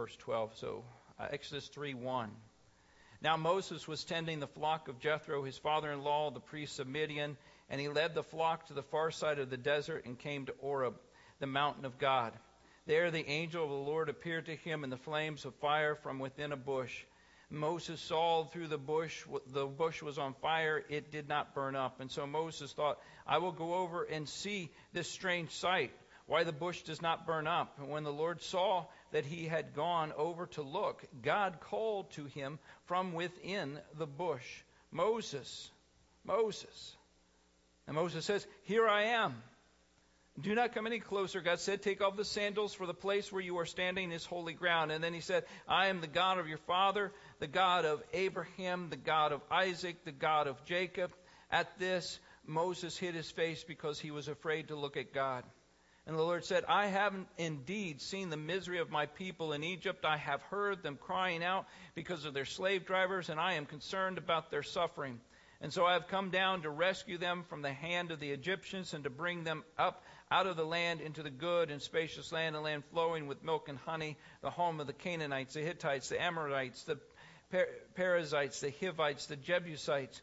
verse 0.00 0.16
12. 0.16 0.56
So 0.56 0.84
uh, 1.18 1.26
Exodus 1.30 1.68
3 1.68 1.92
1. 1.92 2.30
Now 3.20 3.36
Moses 3.36 3.86
was 3.86 4.02
tending 4.02 4.40
the 4.40 4.46
flock 4.46 4.88
of 4.88 4.98
Jethro, 4.98 5.44
his 5.44 5.58
father 5.58 5.92
in 5.92 6.02
law, 6.02 6.30
the 6.30 6.40
priest 6.40 6.80
of 6.80 6.86
Midian, 6.86 7.36
and 7.68 7.78
he 7.78 7.88
led 7.88 8.14
the 8.14 8.22
flock 8.22 8.68
to 8.68 8.72
the 8.72 8.82
far 8.82 9.10
side 9.10 9.38
of 9.38 9.50
the 9.50 9.58
desert 9.58 10.06
and 10.06 10.18
came 10.18 10.46
to 10.46 10.54
Horeb, 10.62 10.94
the 11.38 11.46
mountain 11.46 11.84
of 11.84 11.98
God. 11.98 12.32
There 12.86 13.10
the 13.10 13.28
angel 13.28 13.62
of 13.62 13.68
the 13.68 13.76
Lord 13.76 14.08
appeared 14.08 14.46
to 14.46 14.56
him 14.56 14.84
in 14.84 14.90
the 14.90 14.96
flames 14.96 15.44
of 15.44 15.54
fire 15.56 15.96
from 15.96 16.18
within 16.18 16.52
a 16.52 16.56
bush. 16.56 17.04
Moses 17.50 18.00
saw 18.00 18.44
through 18.44 18.68
the 18.68 18.78
bush, 18.78 19.26
the 19.48 19.66
bush 19.66 20.00
was 20.00 20.16
on 20.16 20.32
fire, 20.40 20.82
it 20.88 21.12
did 21.12 21.28
not 21.28 21.54
burn 21.54 21.76
up. 21.76 22.00
And 22.00 22.10
so 22.10 22.26
Moses 22.26 22.72
thought, 22.72 22.98
I 23.26 23.36
will 23.36 23.52
go 23.52 23.74
over 23.74 24.04
and 24.04 24.26
see 24.26 24.70
this 24.94 25.10
strange 25.10 25.50
sight, 25.50 25.92
why 26.24 26.44
the 26.44 26.52
bush 26.52 26.80
does 26.84 27.02
not 27.02 27.26
burn 27.26 27.46
up. 27.46 27.78
And 27.78 27.90
when 27.90 28.04
the 28.04 28.12
Lord 28.12 28.40
saw 28.40 28.86
that 29.12 29.24
he 29.24 29.46
had 29.46 29.74
gone 29.74 30.12
over 30.16 30.46
to 30.46 30.62
look, 30.62 31.04
God 31.22 31.58
called 31.60 32.10
to 32.12 32.24
him 32.26 32.58
from 32.86 33.12
within 33.12 33.78
the 33.98 34.06
bush, 34.06 34.62
Moses, 34.90 35.70
Moses. 36.24 36.96
And 37.86 37.96
Moses 37.96 38.24
says, 38.24 38.46
Here 38.62 38.88
I 38.88 39.04
am. 39.04 39.42
Do 40.40 40.54
not 40.54 40.74
come 40.74 40.86
any 40.86 41.00
closer, 41.00 41.40
God 41.40 41.60
said. 41.60 41.82
Take 41.82 42.00
off 42.00 42.16
the 42.16 42.24
sandals, 42.24 42.72
for 42.72 42.86
the 42.86 42.94
place 42.94 43.30
where 43.32 43.42
you 43.42 43.58
are 43.58 43.66
standing 43.66 44.12
is 44.12 44.24
holy 44.24 44.54
ground. 44.54 44.92
And 44.92 45.02
then 45.02 45.12
he 45.12 45.20
said, 45.20 45.44
I 45.68 45.88
am 45.88 46.00
the 46.00 46.06
God 46.06 46.38
of 46.38 46.48
your 46.48 46.58
father, 46.58 47.12
the 47.40 47.46
God 47.46 47.84
of 47.84 48.02
Abraham, 48.12 48.88
the 48.90 48.96
God 48.96 49.32
of 49.32 49.42
Isaac, 49.50 50.04
the 50.04 50.12
God 50.12 50.46
of 50.46 50.64
Jacob. 50.64 51.10
At 51.50 51.78
this, 51.78 52.20
Moses 52.46 52.96
hid 52.96 53.14
his 53.14 53.30
face 53.30 53.64
because 53.64 53.98
he 53.98 54.12
was 54.12 54.28
afraid 54.28 54.68
to 54.68 54.76
look 54.76 54.96
at 54.96 55.12
God. 55.12 55.44
And 56.10 56.18
the 56.18 56.24
Lord 56.24 56.44
said, 56.44 56.64
I 56.66 56.86
have 56.88 57.14
indeed 57.38 58.00
seen 58.00 58.30
the 58.30 58.36
misery 58.36 58.80
of 58.80 58.90
my 58.90 59.06
people 59.06 59.52
in 59.52 59.62
Egypt. 59.62 60.04
I 60.04 60.16
have 60.16 60.42
heard 60.42 60.82
them 60.82 60.98
crying 61.00 61.44
out 61.44 61.66
because 61.94 62.24
of 62.24 62.34
their 62.34 62.44
slave 62.44 62.84
drivers, 62.84 63.28
and 63.28 63.38
I 63.38 63.52
am 63.52 63.64
concerned 63.64 64.18
about 64.18 64.50
their 64.50 64.64
suffering. 64.64 65.20
And 65.60 65.72
so 65.72 65.86
I 65.86 65.92
have 65.92 66.08
come 66.08 66.30
down 66.30 66.62
to 66.62 66.68
rescue 66.68 67.16
them 67.16 67.44
from 67.48 67.62
the 67.62 67.72
hand 67.72 68.10
of 68.10 68.18
the 68.18 68.32
Egyptians 68.32 68.92
and 68.92 69.04
to 69.04 69.10
bring 69.10 69.44
them 69.44 69.62
up 69.78 70.02
out 70.32 70.48
of 70.48 70.56
the 70.56 70.66
land 70.66 71.00
into 71.00 71.22
the 71.22 71.30
good 71.30 71.70
and 71.70 71.80
spacious 71.80 72.32
land, 72.32 72.56
a 72.56 72.60
land 72.60 72.82
flowing 72.90 73.28
with 73.28 73.44
milk 73.44 73.68
and 73.68 73.78
honey, 73.78 74.16
the 74.42 74.50
home 74.50 74.80
of 74.80 74.88
the 74.88 74.92
Canaanites, 74.92 75.54
the 75.54 75.60
Hittites, 75.60 76.08
the 76.08 76.20
Amorites, 76.20 76.82
the 76.82 76.98
Perizzites, 77.94 78.58
the 78.58 78.74
Hivites, 78.80 79.26
the 79.26 79.36
Jebusites. 79.36 80.22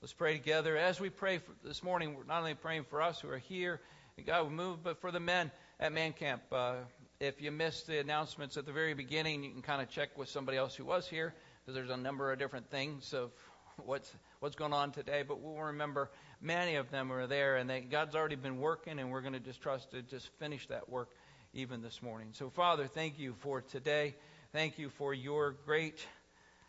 Let's 0.00 0.12
pray 0.12 0.34
together. 0.34 0.76
As 0.76 1.00
we 1.00 1.10
pray 1.10 1.40
this 1.64 1.82
morning, 1.82 2.14
we're 2.14 2.22
not 2.22 2.38
only 2.38 2.54
praying 2.54 2.84
for 2.84 3.02
us 3.02 3.20
who 3.20 3.28
are 3.30 3.38
here, 3.38 3.80
and 4.16 4.24
God 4.24 4.44
will 4.44 4.50
move, 4.50 4.80
but 4.84 5.00
for 5.00 5.10
the 5.10 5.18
men 5.18 5.50
at 5.80 5.92
Man 5.92 6.12
Camp. 6.12 6.40
Uh, 6.52 6.74
if 7.18 7.42
you 7.42 7.50
missed 7.50 7.88
the 7.88 7.98
announcements 7.98 8.56
at 8.56 8.64
the 8.64 8.70
very 8.70 8.94
beginning, 8.94 9.42
you 9.42 9.50
can 9.50 9.60
kind 9.60 9.82
of 9.82 9.90
check 9.90 10.16
with 10.16 10.28
somebody 10.28 10.56
else 10.56 10.76
who 10.76 10.84
was 10.84 11.08
here, 11.08 11.34
because 11.60 11.74
there's 11.74 11.90
a 11.90 11.96
number 11.96 12.30
of 12.30 12.38
different 12.38 12.70
things 12.70 13.12
of 13.12 13.32
what's 13.84 14.12
what's 14.38 14.54
going 14.54 14.72
on 14.72 14.92
today. 14.92 15.24
But 15.26 15.40
we'll 15.40 15.56
remember 15.56 16.12
many 16.40 16.76
of 16.76 16.92
them 16.92 17.10
are 17.10 17.26
there, 17.26 17.56
and 17.56 17.68
they, 17.68 17.80
God's 17.80 18.14
already 18.14 18.36
been 18.36 18.60
working, 18.60 19.00
and 19.00 19.10
we're 19.10 19.22
going 19.22 19.32
to 19.32 19.40
just 19.40 19.60
trust 19.60 19.90
to 19.90 20.02
just 20.02 20.28
finish 20.38 20.64
that 20.68 20.88
work 20.88 21.10
even 21.54 21.82
this 21.82 22.02
morning. 22.02 22.28
So, 22.34 22.50
Father, 22.50 22.86
thank 22.86 23.18
you 23.18 23.34
for 23.40 23.62
today. 23.62 24.14
Thank 24.52 24.78
you 24.78 24.90
for 24.90 25.12
your 25.12 25.56
great 25.66 26.06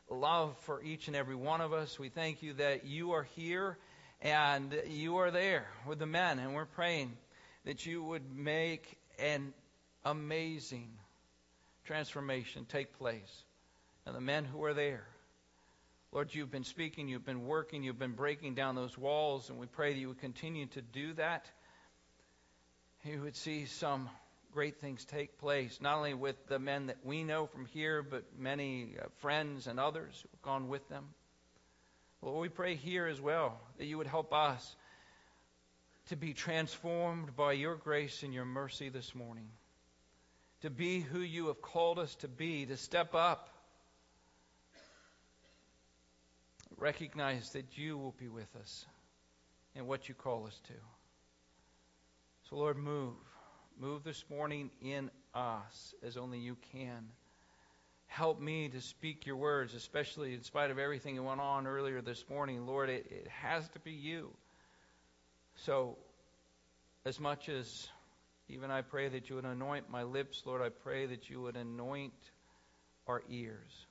love 0.10 0.58
for 0.62 0.82
each 0.84 1.08
and 1.08 1.16
every 1.16 1.36
one 1.36 1.62
of 1.62 1.74
us. 1.74 2.00
We 2.00 2.10
thank 2.10 2.42
you 2.42 2.54
that 2.54 2.86
you 2.86 3.12
are 3.12 3.24
here 3.36 3.78
and 4.22 4.76
you 4.88 5.18
are 5.18 5.32
there 5.32 5.68
with 5.88 6.00
the 6.00 6.06
men, 6.06 6.40
and 6.40 6.54
we're 6.54 6.66
praying 6.66 7.18
that 7.66 7.86
you 7.86 8.04
would 8.04 8.36
make 8.36 8.98
an 9.18 9.54
amazing 10.04 10.90
transformation 11.86 12.66
take 12.66 12.98
place. 12.98 13.44
And 14.06 14.16
the 14.16 14.22
men 14.22 14.46
who 14.46 14.64
are 14.64 14.74
there, 14.74 15.06
Lord, 16.12 16.34
you've 16.34 16.52
been 16.52 16.64
speaking, 16.64 17.08
you've 17.08 17.26
been 17.26 17.46
working, 17.46 17.84
you've 17.84 18.00
been 18.00 18.14
breaking 18.14 18.56
down 18.56 18.76
those 18.76 18.98
walls, 18.98 19.50
and 19.50 19.60
we 19.60 19.68
pray 19.68 19.94
that 19.94 20.00
you 20.00 20.08
would 20.08 20.20
continue 20.20 20.66
to 20.68 20.82
do 20.82 21.14
that. 21.14 21.46
You 23.04 23.22
would 23.22 23.36
see 23.36 23.66
some 23.66 24.10
great 24.52 24.80
things 24.80 25.06
take 25.06 25.38
place, 25.38 25.80
not 25.82 25.98
only 25.98 26.14
with 26.14 26.36
the 26.48 26.60
men 26.60 26.88
that 26.88 26.98
we 27.04 27.24
know 27.24 27.46
from 27.46 27.66
here, 27.66 28.02
but 28.02 28.24
many 28.38 28.96
uh, 29.00 29.06
friends 29.18 29.68
and 29.68 29.80
others 29.80 30.20
who 30.22 30.30
have 30.32 30.42
gone 30.42 30.68
with 30.68 30.88
them. 30.90 31.06
Lord, 32.22 32.42
we 32.42 32.50
pray 32.50 32.76
here 32.76 33.08
as 33.08 33.22
well 33.22 33.60
that 33.78 33.86
you 33.86 33.98
would 33.98 34.08
help 34.08 34.34
us 34.34 34.76
to 36.08 36.16
be 36.16 36.34
transformed 36.34 37.36
by 37.36 37.54
your 37.54 37.76
grace 37.76 38.24
and 38.24 38.34
your 38.34 38.46
mercy 38.46 38.90
this 38.90 39.14
morning, 39.14 39.48
to 40.62 40.70
be 40.70 41.00
who 41.00 41.20
you 41.20 41.48
have 41.48 41.62
called 41.62 42.00
us 42.00 42.16
to 42.16 42.28
be, 42.28 42.66
to 42.66 42.78
step 42.78 43.14
up, 43.14 43.50
recognize 46.78 47.52
that 47.52 47.78
you 47.78 47.98
will 47.98 48.16
be 48.20 48.28
with 48.28 48.54
us 48.60 48.86
in 49.76 49.86
what 49.86 50.10
you 50.10 50.16
call 50.16 50.48
us 50.48 50.60
to. 50.68 50.74
So, 52.50 52.56
Lord, 52.56 52.78
move. 52.78 53.14
Move 53.80 54.04
this 54.04 54.26
morning 54.30 54.70
in 54.82 55.10
us 55.34 55.94
as 56.04 56.18
only 56.18 56.38
you 56.38 56.58
can. 56.74 57.06
Help 58.08 58.42
me 58.42 58.68
to 58.68 58.82
speak 58.82 59.26
your 59.26 59.38
words, 59.38 59.74
especially 59.74 60.34
in 60.34 60.44
spite 60.44 60.70
of 60.70 60.78
everything 60.78 61.16
that 61.16 61.24
went 61.24 61.40
on 61.40 61.66
earlier 61.66 62.02
this 62.02 62.26
morning. 62.30 62.66
Lord, 62.66 62.90
it, 62.90 63.06
it 63.10 63.28
has 63.30 63.70
to 63.70 63.80
be 63.80 63.92
you. 63.92 64.32
So, 65.56 65.98
as 67.06 67.22
much 67.22 67.48
as 67.48 67.88
even 68.50 68.70
I 68.70 68.82
pray 68.82 69.08
that 69.08 69.30
you 69.30 69.38
would 69.38 69.46
anoint 69.46 69.90
my 69.90 70.04
lips, 70.04 70.44
Lord, 70.46 70.62
I 70.62 70.70
pray 70.70 71.06
that 71.06 71.30
you 71.30 71.42
would 71.44 71.56
anoint 71.56 72.32
our 73.08 73.24
ears, 73.30 73.86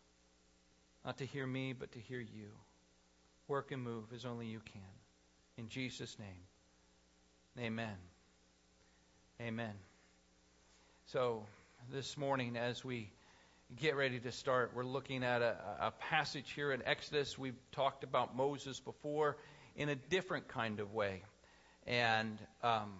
not 1.02 1.16
to 1.18 1.24
hear 1.24 1.46
me, 1.46 1.72
but 1.72 1.92
to 1.92 1.98
hear 1.98 2.20
you. 2.20 2.50
Work 3.46 3.72
and 3.72 3.82
move 3.82 4.12
as 4.14 4.26
only 4.26 4.46
you 4.46 4.60
can. 4.60 4.82
In 5.56 5.68
Jesus' 5.68 6.18
name, 6.18 7.64
amen. 7.64 7.96
Amen. 9.40 9.74
So, 11.06 11.44
this 11.92 12.16
morning, 12.18 12.56
as 12.56 12.84
we 12.84 13.08
get 13.80 13.94
ready 13.94 14.18
to 14.18 14.32
start, 14.32 14.72
we're 14.74 14.82
looking 14.82 15.22
at 15.22 15.42
a, 15.42 15.56
a, 15.80 15.92
passage 15.92 16.50
here 16.56 16.72
in 16.72 16.82
Exodus. 16.84 17.38
We've 17.38 17.54
talked 17.70 18.02
about 18.02 18.36
Moses 18.36 18.80
before 18.80 19.36
in 19.76 19.90
a 19.90 19.94
different 19.94 20.48
kind 20.48 20.80
of 20.80 20.92
way. 20.92 21.22
And. 21.86 22.36
Um, 22.64 22.94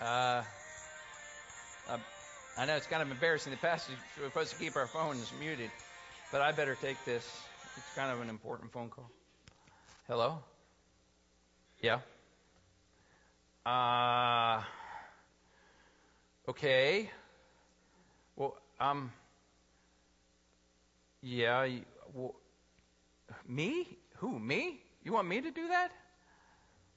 uh, 0.00 0.42
I 2.56 2.64
know 2.64 2.76
it's 2.76 2.86
kind 2.86 3.02
of 3.02 3.10
embarrassing. 3.10 3.50
The 3.52 3.58
passage 3.58 3.94
we're 4.18 4.28
supposed 4.28 4.52
to 4.52 4.58
keep 4.58 4.74
our 4.74 4.86
phones 4.86 5.30
muted, 5.38 5.70
but 6.32 6.40
I 6.40 6.52
better 6.52 6.76
take 6.76 6.96
this. 7.04 7.28
It's 7.76 7.90
kind 7.90 8.10
of 8.12 8.20
an 8.20 8.28
important 8.28 8.72
phone 8.72 8.90
call. 8.90 9.10
Hello? 10.06 10.40
Yeah? 11.80 12.00
Uh, 13.64 14.62
okay. 16.48 17.10
Well, 18.36 18.56
um, 18.80 19.12
yeah. 21.22 21.68
Well, 22.12 22.34
me? 23.46 23.86
Who? 24.16 24.38
Me? 24.38 24.80
You 25.04 25.12
want 25.12 25.28
me 25.28 25.40
to 25.40 25.50
do 25.50 25.68
that? 25.68 25.90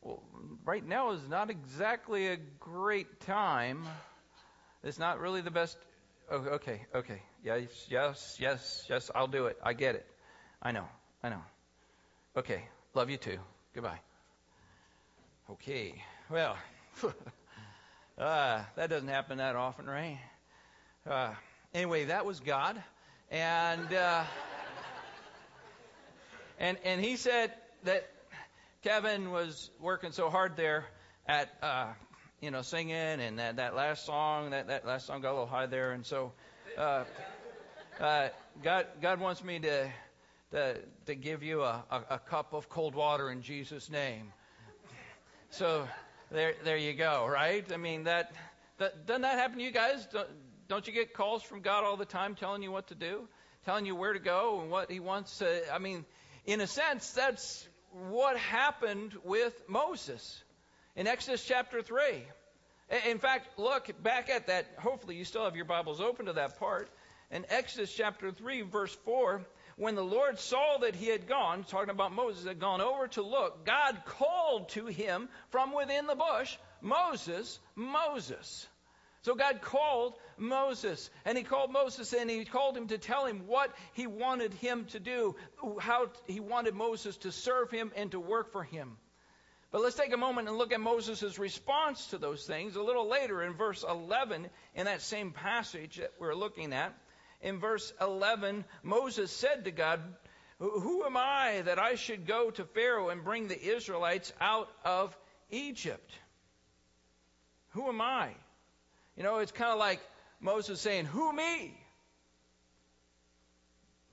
Well, 0.01 0.23
right 0.65 0.85
now 0.85 1.11
is 1.11 1.27
not 1.29 1.49
exactly 1.49 2.27
a 2.27 2.37
great 2.59 3.21
time. 3.21 3.83
It's 4.83 4.99
not 4.99 5.19
really 5.19 5.41
the 5.41 5.51
best. 5.51 5.77
Okay, 6.31 6.81
okay. 6.95 7.21
Yes, 7.43 7.87
yes, 7.89 8.37
yes, 8.39 8.85
yes. 8.89 9.11
I'll 9.13 9.27
do 9.27 9.45
it. 9.45 9.57
I 9.63 9.73
get 9.73 9.95
it. 9.95 10.05
I 10.65 10.71
know. 10.71 10.87
I 11.21 11.27
know. 11.27 11.41
Okay. 12.37 12.63
Love 12.93 13.09
you 13.09 13.17
too. 13.17 13.37
Goodbye. 13.75 13.99
Okay. 15.51 16.01
Well, 16.29 16.55
uh, 18.17 18.61
that 18.77 18.89
doesn't 18.89 19.09
happen 19.09 19.39
that 19.39 19.57
often, 19.57 19.87
right? 19.87 20.19
Uh, 21.05 21.31
anyway, 21.73 22.05
that 22.05 22.25
was 22.25 22.39
God, 22.39 22.81
and 23.29 23.93
uh, 23.93 24.23
and 26.57 26.77
and 26.85 27.01
he 27.01 27.17
said 27.17 27.51
that 27.83 28.09
Kevin 28.83 29.31
was 29.31 29.69
working 29.81 30.13
so 30.13 30.29
hard 30.29 30.55
there 30.55 30.85
at 31.27 31.49
uh, 31.61 31.87
you 32.39 32.51
know 32.51 32.61
singing 32.61 32.95
and 32.95 33.37
that 33.37 33.57
that 33.57 33.75
last 33.75 34.05
song 34.05 34.51
that 34.51 34.67
that 34.67 34.87
last 34.87 35.07
song 35.07 35.19
got 35.19 35.31
a 35.31 35.33
little 35.33 35.45
high 35.45 35.65
there, 35.65 35.91
and 35.91 36.05
so 36.05 36.31
uh, 36.77 37.03
uh, 37.99 38.29
God 38.63 38.87
God 39.01 39.19
wants 39.19 39.43
me 39.43 39.59
to 39.59 39.91
to 40.53 40.77
to 41.07 41.15
give 41.15 41.43
you 41.43 41.63
a, 41.63 41.83
a, 41.89 42.01
a 42.11 42.19
cup 42.19 42.53
of 42.53 42.69
cold 42.69 42.95
water 42.95 43.31
in 43.31 43.41
Jesus' 43.41 43.89
name. 43.89 44.31
So 45.49 45.87
there 46.31 46.53
there 46.63 46.77
you 46.77 46.93
go, 46.93 47.27
right? 47.27 47.65
I 47.71 47.77
mean 47.77 48.03
that, 48.03 48.31
that 48.77 49.05
doesn't 49.05 49.23
that 49.23 49.39
happen 49.39 49.57
to 49.57 49.63
you 49.63 49.71
guys? 49.71 50.07
Don't, 50.11 50.27
don't 50.67 50.87
you 50.87 50.93
get 50.93 51.13
calls 51.13 51.43
from 51.43 51.61
God 51.61 51.83
all 51.83 51.97
the 51.97 52.05
time 52.05 52.35
telling 52.35 52.61
you 52.63 52.71
what 52.71 52.87
to 52.87 52.95
do, 52.95 53.27
telling 53.65 53.85
you 53.85 53.95
where 53.95 54.13
to 54.13 54.19
go 54.19 54.61
and 54.61 54.69
what 54.69 54.91
He 54.91 54.99
wants? 54.99 55.39
To, 55.39 55.73
I 55.73 55.79
mean, 55.79 56.05
in 56.45 56.61
a 56.61 56.67
sense, 56.67 57.11
that's 57.11 57.67
what 57.91 58.37
happened 58.37 59.13
with 59.23 59.53
Moses 59.67 60.43
in 60.95 61.07
Exodus 61.07 61.43
chapter 61.43 61.81
3. 61.81 61.99
In 63.09 63.17
fact, 63.17 63.57
look 63.57 63.91
back 64.03 64.29
at 64.29 64.47
that. 64.47 64.67
Hopefully, 64.77 65.15
you 65.15 65.25
still 65.25 65.45
have 65.45 65.55
your 65.55 65.65
Bibles 65.65 65.99
open 65.99 66.27
to 66.27 66.33
that 66.33 66.59
part. 66.59 66.89
In 67.31 67.43
Exodus 67.49 67.91
chapter 67.91 68.31
3, 68.31 68.61
verse 68.61 68.95
4, 69.05 69.41
when 69.77 69.95
the 69.95 70.03
Lord 70.03 70.39
saw 70.39 70.77
that 70.81 70.95
he 70.95 71.07
had 71.07 71.27
gone, 71.27 71.63
talking 71.63 71.89
about 71.89 72.13
Moses, 72.13 72.45
had 72.45 72.59
gone 72.59 72.81
over 72.81 73.07
to 73.09 73.21
look, 73.21 73.65
God 73.65 74.01
called 74.05 74.69
to 74.69 74.85
him 74.85 75.29
from 75.49 75.73
within 75.73 76.07
the 76.07 76.15
bush, 76.15 76.57
Moses, 76.81 77.59
Moses. 77.75 78.67
So 79.23 79.35
God 79.35 79.61
called 79.61 80.15
Moses, 80.37 81.09
and 81.23 81.37
he 81.37 81.45
called 81.45 81.71
Moses 81.71 82.11
and 82.13 82.29
he 82.29 82.43
called 82.43 82.75
him 82.75 82.87
to 82.87 82.97
tell 82.97 83.25
him 83.25 83.47
what 83.47 83.73
he 83.93 84.05
wanted 84.05 84.53
him 84.55 84.85
to 84.87 84.99
do, 84.99 85.35
how 85.79 86.09
he 86.27 86.41
wanted 86.41 86.75
Moses 86.75 87.15
to 87.17 87.31
serve 87.31 87.71
him 87.71 87.91
and 87.95 88.11
to 88.11 88.19
work 88.19 88.51
for 88.51 88.63
him. 88.63 88.97
But 89.71 89.81
let's 89.81 89.95
take 89.95 90.13
a 90.13 90.17
moment 90.17 90.49
and 90.49 90.57
look 90.57 90.71
at 90.71 90.79
Moses' 90.79 91.39
response 91.39 92.07
to 92.07 92.19
those 92.19 92.45
things 92.45 92.75
a 92.75 92.83
little 92.83 93.07
later 93.09 93.41
in 93.41 93.53
verse 93.53 93.83
11 93.87 94.47
in 94.75 94.85
that 94.85 95.01
same 95.01 95.31
passage 95.31 95.97
that 95.97 96.11
we're 96.19 96.35
looking 96.35 96.73
at. 96.73 96.93
In 97.43 97.59
verse 97.59 97.93
11, 97.99 98.63
Moses 98.83 99.29
said 99.29 99.65
to 99.65 99.71
God, 99.71 99.99
Who 100.59 101.03
am 101.03 101.17
I 101.17 101.61
that 101.65 101.77
I 101.77 101.95
should 101.95 102.25
go 102.25 102.49
to 102.51 102.63
Pharaoh 102.63 103.09
and 103.09 103.23
bring 103.23 103.49
the 103.49 103.61
Israelites 103.61 104.31
out 104.39 104.69
of 104.85 105.15
Egypt? 105.51 106.09
Who 107.71 107.89
am 107.89 107.99
I? 107.99 108.29
You 109.17 109.23
know, 109.23 109.39
it's 109.39 109.51
kind 109.51 109.71
of 109.71 109.77
like 109.77 109.99
Moses 110.39 110.79
saying, 110.79 111.05
Who 111.05 111.33
me? 111.33 111.77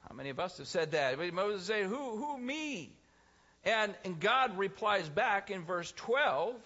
How 0.08 0.14
many 0.16 0.30
of 0.30 0.40
us 0.40 0.58
have 0.58 0.66
said 0.66 0.90
that? 0.90 1.16
Moses 1.32 1.66
saying, 1.66 1.88
Who, 1.88 2.16
who 2.16 2.36
me? 2.36 2.92
And, 3.64 3.94
and 4.04 4.18
God 4.18 4.58
replies 4.58 5.08
back 5.08 5.50
in 5.50 5.64
verse 5.64 5.92
12. 5.96 6.56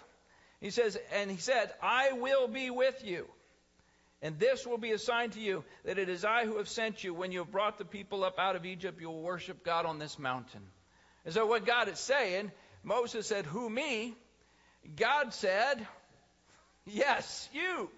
He 0.61 0.71
says, 0.71 0.99
And 1.13 1.31
he 1.31 1.37
said, 1.37 1.71
I 1.83 2.13
will 2.13 2.49
be 2.49 2.71
with 2.71 3.05
you. 3.05 3.27
And 4.25 4.39
this 4.39 4.67
will 4.67 4.79
be 4.79 4.93
a 4.93 4.99
sign 4.99 5.29
to 5.33 5.41
you 5.41 5.65
that 5.85 5.99
it 5.99 6.09
is 6.09 6.25
I 6.25 6.47
who 6.47 6.57
have 6.57 6.69
sent 6.69 7.05
you. 7.05 7.13
When 7.13 7.31
you 7.31 7.41
have 7.41 7.53
brought 7.53 7.77
the 7.77 7.85
people 7.85 8.25
up 8.25 8.39
out 8.39 8.57
of 8.57 8.65
Egypt, 8.65 8.99
you 8.99 9.09
will 9.09 9.21
worship 9.21 9.63
God 9.63 9.85
on 9.85 9.99
this 9.99 10.19
mountain. 10.19 10.63
And 11.27 11.35
so, 11.35 11.45
what 11.45 11.67
God 11.67 11.91
is 11.91 11.99
saying, 11.99 12.51
Moses 12.83 13.27
said, 13.27 13.45
Who 13.45 13.69
me? 13.69 14.17
God 14.97 15.35
said, 15.35 15.87
Yes, 16.87 17.51
you. 17.53 17.91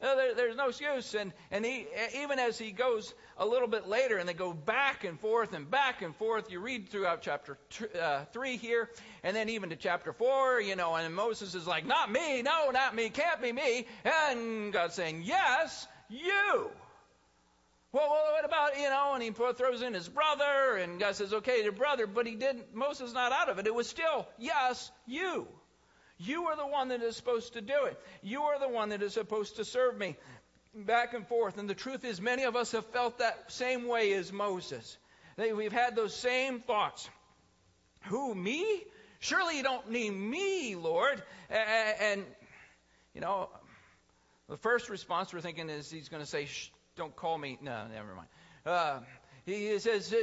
There, 0.00 0.34
there's 0.34 0.56
no 0.56 0.68
excuse. 0.68 1.14
And, 1.14 1.32
and 1.50 1.64
he, 1.64 1.86
even 2.16 2.38
as 2.38 2.58
he 2.58 2.70
goes 2.72 3.12
a 3.36 3.44
little 3.44 3.68
bit 3.68 3.86
later 3.86 4.16
and 4.16 4.28
they 4.28 4.34
go 4.34 4.52
back 4.52 5.04
and 5.04 5.20
forth 5.20 5.52
and 5.52 5.70
back 5.70 6.02
and 6.02 6.16
forth, 6.16 6.50
you 6.50 6.60
read 6.60 6.88
throughout 6.88 7.20
chapter 7.22 7.58
t- 7.70 7.86
uh, 8.00 8.24
3 8.32 8.56
here, 8.56 8.88
and 9.22 9.36
then 9.36 9.50
even 9.50 9.70
to 9.70 9.76
chapter 9.76 10.12
4, 10.12 10.60
you 10.62 10.74
know, 10.74 10.94
and 10.94 11.14
Moses 11.14 11.54
is 11.54 11.66
like, 11.66 11.86
Not 11.86 12.10
me, 12.10 12.42
no, 12.42 12.70
not 12.70 12.94
me, 12.94 13.10
can't 13.10 13.42
be 13.42 13.52
me. 13.52 13.86
And 14.04 14.72
God's 14.72 14.94
saying, 14.94 15.22
Yes, 15.24 15.86
you. 16.08 16.70
Well, 17.92 18.08
what 18.08 18.44
about, 18.44 18.78
you 18.78 18.88
know, 18.88 19.14
and 19.14 19.22
he 19.22 19.30
throws 19.30 19.82
in 19.82 19.94
his 19.94 20.08
brother, 20.08 20.76
and 20.76 20.98
God 20.98 21.16
says, 21.16 21.34
Okay, 21.34 21.62
your 21.62 21.72
brother, 21.72 22.06
but 22.06 22.26
he 22.26 22.36
didn't, 22.36 22.74
Moses 22.74 23.12
not 23.12 23.32
out 23.32 23.50
of 23.50 23.58
it. 23.58 23.66
It 23.66 23.74
was 23.74 23.88
still, 23.88 24.26
Yes, 24.38 24.90
you. 25.06 25.46
You 26.22 26.46
are 26.48 26.56
the 26.56 26.66
one 26.66 26.88
that 26.88 27.02
is 27.02 27.16
supposed 27.16 27.54
to 27.54 27.62
do 27.62 27.86
it. 27.86 27.98
You 28.22 28.42
are 28.42 28.58
the 28.58 28.68
one 28.68 28.90
that 28.90 29.02
is 29.02 29.14
supposed 29.14 29.56
to 29.56 29.64
serve 29.64 29.96
me. 29.96 30.16
Back 30.74 31.14
and 31.14 31.26
forth. 31.26 31.56
And 31.58 31.68
the 31.68 31.74
truth 31.74 32.04
is, 32.04 32.20
many 32.20 32.44
of 32.44 32.56
us 32.56 32.72
have 32.72 32.84
felt 32.86 33.18
that 33.18 33.50
same 33.50 33.88
way 33.88 34.12
as 34.12 34.30
Moses. 34.32 34.98
We've 35.36 35.72
had 35.72 35.96
those 35.96 36.14
same 36.14 36.60
thoughts. 36.60 37.08
Who, 38.04 38.34
me? 38.34 38.84
Surely 39.18 39.56
you 39.56 39.62
don't 39.62 39.90
need 39.90 40.10
me, 40.10 40.74
Lord. 40.76 41.22
And, 41.48 42.24
you 43.14 43.20
know, 43.22 43.48
the 44.48 44.58
first 44.58 44.90
response 44.90 45.32
we're 45.32 45.40
thinking 45.40 45.70
is 45.70 45.90
he's 45.90 46.10
going 46.10 46.22
to 46.22 46.28
say, 46.28 46.48
don't 46.96 47.16
call 47.16 47.38
me. 47.38 47.58
No, 47.62 47.86
never 47.92 48.14
mind. 48.14 48.28
Uh, 48.66 49.00
he 49.46 49.78
says, 49.78 50.14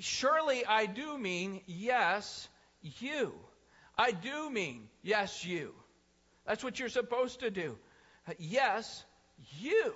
surely 0.00 0.64
I 0.64 0.86
do 0.86 1.18
mean 1.18 1.60
yes, 1.66 2.48
you. 2.82 3.34
I 3.96 4.10
do 4.10 4.50
mean, 4.50 4.88
yes, 5.02 5.44
you. 5.44 5.72
That's 6.46 6.62
what 6.64 6.78
you're 6.78 6.88
supposed 6.88 7.40
to 7.40 7.50
do. 7.50 7.76
Yes, 8.38 9.04
you. 9.60 9.94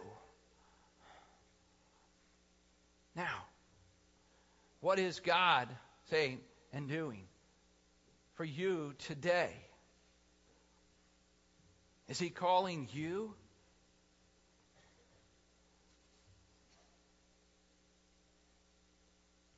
Now, 3.16 3.44
what 4.80 4.98
is 4.98 5.20
God 5.20 5.68
saying 6.10 6.38
and 6.72 6.88
doing 6.88 7.24
for 8.34 8.44
you 8.44 8.94
today? 8.98 9.52
Is 12.08 12.18
He 12.18 12.30
calling 12.30 12.88
you? 12.92 13.34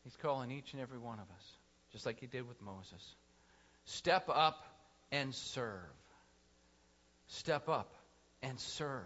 He's 0.05 0.17
calling 0.17 0.51
each 0.51 0.73
and 0.73 0.81
every 0.81 0.99
one 0.99 1.19
of 1.19 1.31
us, 1.37 1.45
just 1.93 2.07
like 2.07 2.19
He 2.19 2.27
did 2.27 2.49
with 2.49 2.61
Moses. 2.63 3.15
Step 3.85 4.29
up 4.29 4.65
and 5.13 5.35
serve. 5.35 5.75
Step 7.29 7.69
up 7.69 7.95
and 8.43 8.59
serve. 8.59 9.03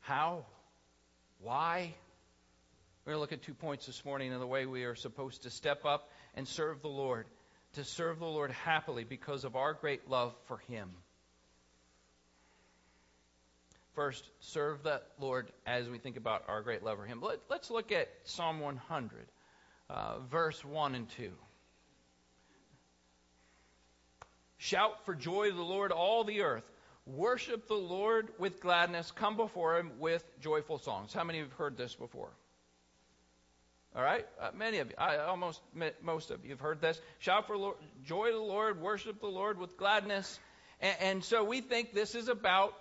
How? 0.00 0.44
Why? 1.40 1.94
We're 3.04 3.12
going 3.12 3.16
to 3.18 3.20
look 3.20 3.32
at 3.32 3.42
two 3.42 3.54
points 3.54 3.86
this 3.86 4.04
morning 4.04 4.32
in 4.32 4.40
the 4.40 4.46
way 4.46 4.66
we 4.66 4.84
are 4.84 4.94
supposed 4.94 5.42
to 5.44 5.50
step 5.50 5.84
up 5.84 6.10
and 6.34 6.46
serve 6.46 6.82
the 6.82 6.88
Lord, 6.88 7.26
to 7.74 7.84
serve 7.84 8.18
the 8.18 8.26
Lord 8.26 8.50
happily 8.50 9.04
because 9.04 9.44
of 9.44 9.56
our 9.56 9.74
great 9.74 10.08
love 10.08 10.34
for 10.46 10.58
Him. 10.58 10.90
First, 13.94 14.28
serve 14.40 14.82
the 14.82 15.00
Lord 15.18 15.50
as 15.66 15.88
we 15.88 15.98
think 15.98 16.16
about 16.16 16.44
our 16.48 16.62
great 16.62 16.82
love 16.82 16.98
for 16.98 17.06
Him. 17.06 17.22
Let, 17.22 17.40
us 17.50 17.70
look 17.70 17.92
at 17.92 18.08
Psalm 18.24 18.60
100, 18.60 19.26
uh, 19.88 20.18
verse 20.30 20.64
1 20.64 20.94
and 20.94 21.08
2. 21.10 21.30
Shout 24.58 25.04
for 25.04 25.14
joy 25.14 25.50
to 25.50 25.54
the 25.56 25.62
Lord, 25.62 25.92
all 25.92 26.24
the 26.24 26.42
earth. 26.42 26.64
Worship 27.06 27.68
the 27.68 27.74
Lord 27.74 28.28
with 28.38 28.60
gladness. 28.60 29.12
Come 29.12 29.36
before 29.36 29.78
him 29.78 29.92
with 29.98 30.24
joyful 30.40 30.78
songs. 30.78 31.12
How 31.12 31.24
many 31.24 31.38
have 31.38 31.52
heard 31.52 31.76
this 31.76 31.94
before? 31.94 32.30
All 33.94 34.02
right, 34.02 34.26
uh, 34.38 34.50
many 34.54 34.78
of 34.78 34.88
you, 34.88 34.94
I, 34.98 35.16
almost 35.18 35.62
most 36.02 36.30
of 36.30 36.44
you 36.44 36.50
have 36.50 36.60
heard 36.60 36.82
this. 36.82 37.00
Shout 37.18 37.46
for 37.46 37.56
Lord, 37.56 37.76
joy 38.04 38.26
to 38.26 38.32
the 38.34 38.38
Lord, 38.38 38.78
worship 38.78 39.20
the 39.20 39.26
Lord 39.26 39.58
with 39.58 39.78
gladness, 39.78 40.38
and, 40.82 40.96
and 41.00 41.24
so 41.24 41.44
we 41.44 41.62
think 41.62 41.94
this 41.94 42.14
is 42.14 42.28
about 42.28 42.74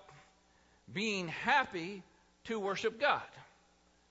being 0.92 1.30
happy 1.30 2.04
to 2.46 2.60
worship 2.60 3.00
God. 3.00 3.22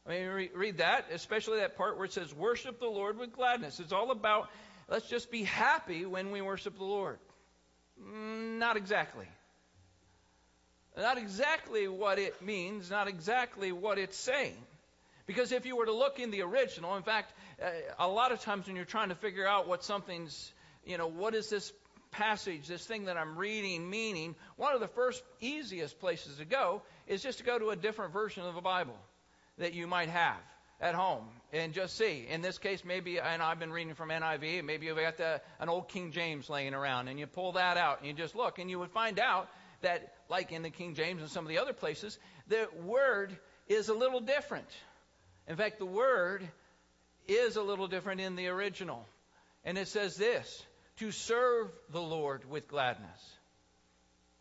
I 0.06 0.10
mean, 0.10 0.28
re- 0.28 0.50
read 0.54 0.78
that, 0.78 1.06
especially 1.12 1.58
that 1.58 1.76
part 1.76 1.96
where 1.96 2.06
it 2.06 2.14
says, 2.14 2.32
"Worship 2.34 2.80
the 2.80 2.86
Lord 2.86 3.18
with 3.18 3.32
gladness." 3.32 3.80
It's 3.80 3.92
all 3.92 4.10
about 4.10 4.48
let's 4.88 5.06
just 5.06 5.30
be 5.30 5.42
happy 5.42 6.06
when 6.06 6.30
we 6.30 6.40
worship 6.40 6.78
the 6.78 6.84
Lord. 6.84 7.18
Mm, 8.02 8.58
not 8.58 8.76
exactly. 8.76 9.26
Not 10.96 11.18
exactly 11.18 11.88
what 11.88 12.18
it 12.18 12.40
means, 12.40 12.90
not 12.90 13.08
exactly 13.08 13.72
what 13.72 13.98
it's 13.98 14.16
saying. 14.16 14.56
Because 15.26 15.52
if 15.52 15.66
you 15.66 15.76
were 15.76 15.86
to 15.86 15.92
look 15.92 16.20
in 16.20 16.30
the 16.30 16.42
original, 16.42 16.96
in 16.96 17.02
fact, 17.02 17.32
uh, 17.62 17.66
a 17.98 18.08
lot 18.08 18.30
of 18.30 18.40
times 18.40 18.66
when 18.66 18.76
you're 18.76 18.84
trying 18.84 19.08
to 19.08 19.14
figure 19.14 19.46
out 19.46 19.66
what 19.66 19.82
something's, 19.82 20.52
you 20.84 20.98
know, 20.98 21.06
what 21.06 21.34
is 21.34 21.48
this 21.48 21.72
passage, 22.10 22.68
this 22.68 22.86
thing 22.86 23.06
that 23.06 23.16
I'm 23.16 23.36
reading 23.36 23.88
meaning, 23.88 24.36
one 24.56 24.74
of 24.74 24.80
the 24.80 24.88
first 24.88 25.22
easiest 25.40 25.98
places 25.98 26.36
to 26.36 26.44
go 26.44 26.82
is 27.06 27.22
just 27.22 27.38
to 27.38 27.44
go 27.44 27.58
to 27.58 27.70
a 27.70 27.76
different 27.76 28.12
version 28.12 28.44
of 28.44 28.54
the 28.54 28.60
Bible 28.60 28.96
that 29.58 29.72
you 29.74 29.86
might 29.86 30.10
have 30.10 30.40
at 30.80 30.94
home 30.94 31.24
and 31.52 31.72
just 31.72 31.96
see. 31.96 32.26
In 32.28 32.42
this 32.42 32.58
case, 32.58 32.84
maybe, 32.84 33.18
and 33.18 33.42
I've 33.42 33.58
been 33.58 33.72
reading 33.72 33.94
from 33.94 34.10
NIV, 34.10 34.64
maybe 34.64 34.86
you've 34.86 34.98
got 34.98 35.16
the, 35.16 35.40
an 35.60 35.68
old 35.68 35.88
King 35.88 36.12
James 36.12 36.50
laying 36.50 36.74
around, 36.74 37.08
and 37.08 37.18
you 37.18 37.26
pull 37.26 37.52
that 37.52 37.76
out 37.76 38.00
and 38.00 38.08
you 38.08 38.14
just 38.14 38.34
look, 38.34 38.58
and 38.58 38.68
you 38.68 38.78
would 38.78 38.90
find 38.90 39.18
out 39.18 39.48
that, 39.82 40.14
like 40.28 40.52
in 40.52 40.62
the 40.62 40.70
King 40.70 40.94
James 40.94 41.20
and 41.20 41.30
some 41.30 41.44
of 41.44 41.48
the 41.48 41.58
other 41.58 41.72
places, 41.72 42.18
the 42.48 42.68
word 42.82 43.36
is 43.68 43.88
a 43.88 43.94
little 43.94 44.20
different. 44.20 44.68
In 45.48 45.56
fact, 45.56 45.78
the 45.78 45.86
word 45.86 46.46
is 47.28 47.56
a 47.56 47.62
little 47.62 47.86
different 47.86 48.20
in 48.20 48.36
the 48.36 48.48
original. 48.48 49.06
And 49.64 49.78
it 49.78 49.88
says 49.88 50.16
this 50.16 50.62
to 50.98 51.10
serve 51.10 51.70
the 51.90 52.00
Lord 52.00 52.48
with 52.48 52.68
gladness. 52.68 53.36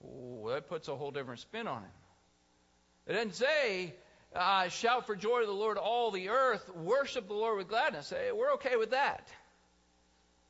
Ooh, 0.04 0.50
that 0.50 0.68
puts 0.68 0.88
a 0.88 0.96
whole 0.96 1.12
different 1.12 1.40
spin 1.40 1.68
on 1.68 1.84
it. 1.84 3.12
It 3.12 3.14
doesn't 3.14 3.36
say, 3.36 3.94
uh, 4.36 4.70
shout 4.70 5.06
for 5.06 5.16
joy 5.16 5.42
to 5.42 5.46
the 5.46 5.52
Lord, 5.52 5.78
all 5.78 6.12
the 6.12 6.30
earth, 6.30 6.70
worship 6.76 7.28
the 7.28 7.34
Lord 7.34 7.58
with 7.58 7.68
gladness. 7.68 8.10
Hey, 8.10 8.32
we're 8.32 8.54
okay 8.54 8.76
with 8.76 8.92
that. 8.92 9.28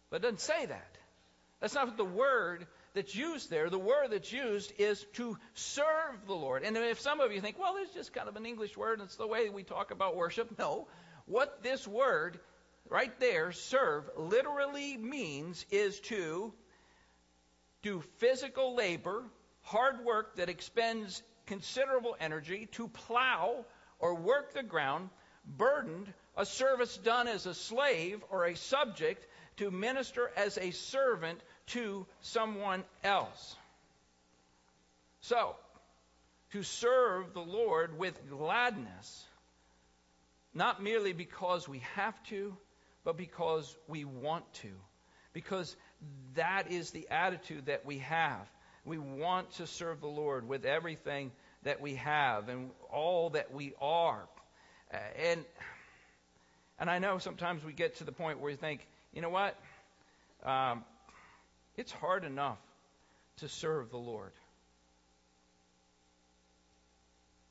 But 0.10 0.18
it 0.18 0.22
doesn't 0.24 0.42
say 0.42 0.66
that. 0.66 0.98
That's 1.60 1.76
not 1.76 1.98
the 1.98 2.06
word 2.06 2.68
that's 2.94 3.16
used 3.16 3.50
there. 3.50 3.70
The 3.70 3.80
word 3.80 4.10
that's 4.12 4.32
used 4.32 4.74
is 4.78 5.04
to 5.14 5.38
serve 5.54 6.28
the 6.28 6.34
Lord. 6.34 6.64
And 6.64 6.78
if 6.78 7.00
some 7.00 7.20
of 7.20 7.32
you 7.32 7.42
think, 7.42 7.58
well, 7.58 7.76
it's 7.80 7.94
just 7.94 8.14
kind 8.14 8.30
of 8.30 8.36
an 8.36 8.46
English 8.46 8.78
word, 8.78 9.00
and 9.00 9.08
it's 9.08 9.16
the 9.16 9.28
way 9.28 9.50
we 9.50 9.64
talk 9.64 9.92
about 9.92 10.16
worship. 10.16 10.58
No. 10.60 10.88
What 11.26 11.64
this 11.64 11.88
word 11.88 12.40
right 12.90 13.18
there, 13.20 13.52
serve, 13.52 14.10
literally 14.18 14.98
means 14.98 15.66
is 15.72 16.00
to 16.02 16.54
do 17.82 18.02
physical 18.18 18.76
labor, 18.76 19.24
hard 19.62 20.04
work 20.06 20.36
that 20.36 20.50
expends 20.50 21.24
considerable 21.46 22.16
energy, 22.20 22.68
to 22.74 22.88
plow 22.88 23.66
or 24.00 24.16
work 24.16 24.54
the 24.54 24.64
ground, 24.64 25.10
burdened, 25.46 26.12
a 26.38 26.46
service 26.46 26.98
done 26.98 27.28
as 27.28 27.46
a 27.46 27.54
slave 27.54 28.24
or 28.30 28.46
a 28.46 28.56
subject, 28.56 29.26
to 29.58 29.70
minister 29.70 30.32
as 30.36 30.58
a 30.58 30.72
servant 30.72 31.40
to 31.68 32.06
someone 32.22 32.84
else. 33.04 33.56
So, 35.22 35.56
to 36.52 36.64
serve 36.64 37.34
the 37.34 37.42
Lord 37.42 37.98
with 37.98 38.30
gladness, 38.30 39.26
not 40.54 40.84
merely 40.84 41.14
because 41.14 41.68
we 41.68 41.80
have 41.96 42.22
to, 42.26 42.56
but 43.04 43.18
because 43.18 43.76
we 43.88 44.06
want 44.06 44.52
to. 44.56 44.70
Because 45.34 45.76
that 46.36 46.72
is 46.72 46.92
the 46.92 47.08
attitude 47.10 47.66
that 47.66 47.86
we 47.86 48.00
have. 48.00 48.48
We 48.86 48.98
want 48.98 49.52
to 49.54 49.68
serve 49.68 50.02
the 50.02 50.08
Lord 50.08 50.48
with 50.48 50.66
everything 50.66 51.32
that 51.64 51.82
we 51.82 51.96
have 51.96 52.50
and 52.50 52.72
all 52.92 53.32
that 53.32 53.54
we 53.54 53.74
are. 53.82 54.22
And 55.18 55.44
and 56.80 56.90
I 56.90 57.00
know 57.00 57.18
sometimes 57.18 57.64
we 57.64 57.72
get 57.74 57.98
to 57.98 58.04
the 58.04 58.12
point 58.12 58.40
where 58.40 58.52
we 58.52 58.58
think, 58.58 58.86
you 59.14 59.22
know 59.22 59.30
what? 59.30 59.56
Um, 60.44 60.84
it's 61.78 61.92
hard 61.92 62.26
enough 62.26 62.58
to 63.38 63.48
serve 63.48 63.90
the 63.90 63.98
Lord. 63.98 64.32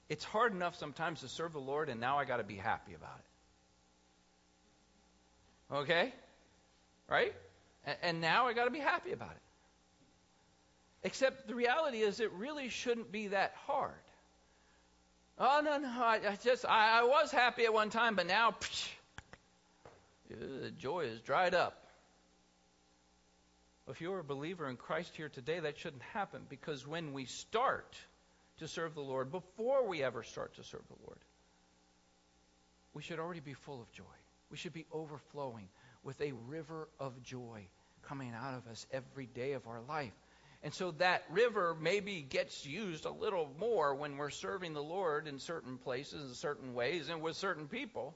It's 0.09 0.25
hard 0.25 0.53
enough 0.53 0.77
sometimes 0.77 1.21
to 1.21 1.29
serve 1.29 1.53
the 1.53 1.61
Lord, 1.61 1.89
and 1.89 2.01
now 2.01 2.19
I 2.19 2.25
got 2.27 2.37
to 2.37 2.45
be 2.45 2.57
happy 2.57 2.93
about 2.95 3.19
it. 5.71 5.75
Okay? 5.77 6.13
Right? 7.09 7.35
And 8.03 8.21
now 8.21 8.47
I 8.47 8.53
got 8.53 8.67
to 8.67 8.71
be 8.71 8.79
happy 8.79 9.13
about 9.13 9.31
it. 9.31 9.42
Except 11.05 11.49
the 11.49 11.55
reality 11.55 11.99
is, 11.99 12.21
it 12.21 12.33
really 12.33 12.69
shouldn't 12.69 13.11
be 13.11 13.29
that 13.29 13.55
hard. 13.67 13.93
Oh 15.39 15.61
no, 15.65 15.79
no, 15.79 15.89
I, 15.89 16.21
I 16.29 16.39
just 16.45 16.65
I, 16.65 17.01
I, 17.01 17.03
was 17.05 17.33
happy 17.33 17.65
at 17.65 17.73
one 17.73 17.91
time, 17.91 18.15
but 18.15 18.27
now 18.27 18.53
psh, 18.53 18.89
the 20.29 20.71
joy 20.71 21.07
is 21.07 21.21
dried 21.21 21.55
up. 21.55 21.87
If 23.89 24.01
you're 24.01 24.21
a 24.21 24.25
believer 24.25 24.69
in 24.69 24.77
Christ 24.77 25.17
here 25.17 25.29
today, 25.29 25.59
that 25.59 25.79
shouldn't 25.79 26.03
happen 26.03 26.43
because 26.49 26.87
when 26.87 27.13
we 27.13 27.25
start 27.25 27.97
to 28.59 28.69
serve 28.69 28.95
the 28.95 29.01
Lord, 29.01 29.33
before 29.33 29.89
we 29.89 30.05
ever 30.05 30.23
start 30.23 30.55
to 30.55 30.63
serve 30.63 30.87
the 30.87 31.05
Lord, 31.05 31.19
we 32.95 33.03
should 33.03 33.19
already 33.19 33.41
be 33.41 33.55
full 33.55 33.81
of 33.81 33.91
joy. 33.93 34.05
We 34.51 34.57
should 34.57 34.73
be 34.73 34.87
overflowing 34.93 35.69
with 36.05 36.21
a 36.21 36.33
river 36.47 36.89
of 37.01 37.21
joy 37.25 37.67
coming 38.03 38.33
out 38.35 38.55
of 38.55 38.71
us 38.71 38.87
every 38.93 39.27
day 39.27 39.53
of 39.53 39.67
our 39.67 39.81
life. 39.89 40.13
And 40.65 40.73
so 40.73 40.93
that 40.93 41.25
river 41.31 41.77
maybe 41.81 42.23
gets 42.23 42.65
used 42.65 43.05
a 43.05 43.11
little 43.11 43.51
more 43.59 43.95
when 43.95 44.17
we're 44.17 44.31
serving 44.31 44.75
the 44.75 44.83
Lord 44.83 45.27
in 45.27 45.39
certain 45.41 45.77
places, 45.77 46.29
in 46.29 46.35
certain 46.35 46.75
ways, 46.75 47.09
and 47.09 47.21
with 47.21 47.37
certain 47.37 47.67
people. 47.67 48.15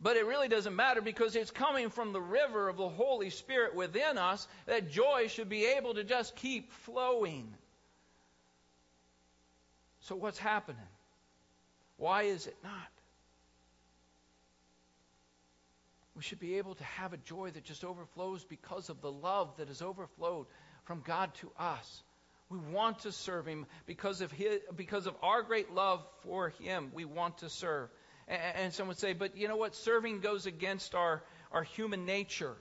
But 0.00 0.16
it 0.16 0.24
really 0.24 0.48
doesn't 0.48 0.74
matter 0.74 1.02
because 1.02 1.34
it's 1.34 1.50
coming 1.50 1.90
from 1.90 2.12
the 2.12 2.20
river 2.20 2.68
of 2.68 2.76
the 2.76 2.88
Holy 2.88 3.30
Spirit 3.30 3.74
within 3.74 4.18
us 4.18 4.46
that 4.66 4.90
joy 4.90 5.26
should 5.28 5.48
be 5.48 5.66
able 5.66 5.94
to 5.94 6.04
just 6.04 6.36
keep 6.36 6.72
flowing. 6.72 7.52
So, 10.02 10.14
what's 10.16 10.38
happening? 10.38 10.80
Why 11.98 12.22
is 12.22 12.46
it 12.46 12.56
not? 12.64 12.72
We 16.16 16.22
should 16.22 16.40
be 16.40 16.56
able 16.58 16.74
to 16.74 16.84
have 16.84 17.12
a 17.12 17.18
joy 17.18 17.50
that 17.50 17.64
just 17.64 17.84
overflows 17.84 18.44
because 18.44 18.88
of 18.88 19.00
the 19.00 19.12
love 19.12 19.56
that 19.58 19.68
has 19.68 19.82
overflowed 19.82 20.46
from 20.90 21.02
God 21.06 21.32
to 21.34 21.48
us. 21.56 22.02
We 22.48 22.58
want 22.58 22.98
to 23.00 23.12
serve 23.12 23.46
Him 23.46 23.66
because 23.86 24.22
of, 24.22 24.32
his, 24.32 24.58
because 24.74 25.06
of 25.06 25.14
our 25.22 25.44
great 25.44 25.72
love 25.72 26.04
for 26.24 26.48
Him. 26.48 26.90
We 26.92 27.04
want 27.04 27.38
to 27.38 27.48
serve. 27.48 27.90
And, 28.26 28.42
and 28.56 28.74
some 28.74 28.88
would 28.88 28.98
say, 28.98 29.12
but 29.12 29.36
you 29.36 29.46
know 29.46 29.56
what? 29.56 29.76
Serving 29.76 30.18
goes 30.18 30.46
against 30.46 30.96
our, 30.96 31.22
our 31.52 31.62
human 31.62 32.06
nature. 32.06 32.56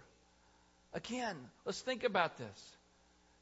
Again, 0.94 1.36
let's 1.66 1.82
think 1.82 2.04
about 2.04 2.38
this. 2.38 2.78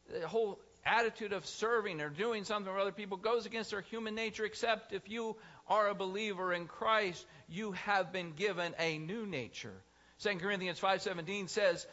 The 0.10 0.25
whole 0.25 0.58
attitude 0.86 1.34
of 1.34 1.46
serving 1.46 2.00
or 2.00 2.10
doing 2.10 2.46
something 2.46 2.72
for 2.72 2.79
other 2.79 2.94
people 2.94 3.17
goes 3.17 3.46
against 3.46 3.74
our 3.74 3.82
human 3.82 4.15
nature, 4.15 4.46
except 4.46 4.94
if 4.94 5.10
you 5.10 5.36
are 5.67 5.89
a 5.89 5.96
believer 5.96 6.53
in 6.53 6.67
Christ, 6.67 7.25
you 7.50 7.74
have 7.74 8.13
been 8.13 8.32
given 8.32 8.74
a 8.79 9.00
new 9.00 9.25
nature. 9.25 9.75
2 10.24 10.38
Corinthians 10.38 10.79
5:17 10.79 11.50
says, 11.50 11.86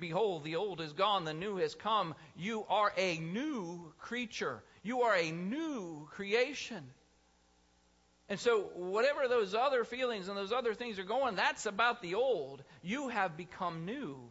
"Behold, 0.00 0.42
the 0.42 0.56
old 0.56 0.80
is 0.80 0.92
gone, 0.92 1.24
the 1.24 1.34
new 1.34 1.56
has 1.58 1.74
come. 1.74 2.14
You 2.36 2.64
are 2.68 2.92
a 2.96 3.18
new 3.18 3.92
creature. 3.98 4.62
You 4.82 5.02
are 5.02 5.14
a 5.14 5.30
new 5.30 6.08
creation." 6.12 6.92
And 8.30 8.38
so, 8.38 8.60
whatever 8.74 9.26
those 9.26 9.54
other 9.54 9.84
feelings 9.84 10.28
and 10.28 10.36
those 10.36 10.52
other 10.52 10.72
things 10.72 10.98
are 11.00 11.04
going, 11.04 11.34
that's 11.34 11.66
about 11.66 12.00
the 12.00 12.14
old. 12.14 12.62
You 12.80 13.08
have 13.08 13.36
become 13.36 13.84
new. 13.84 14.30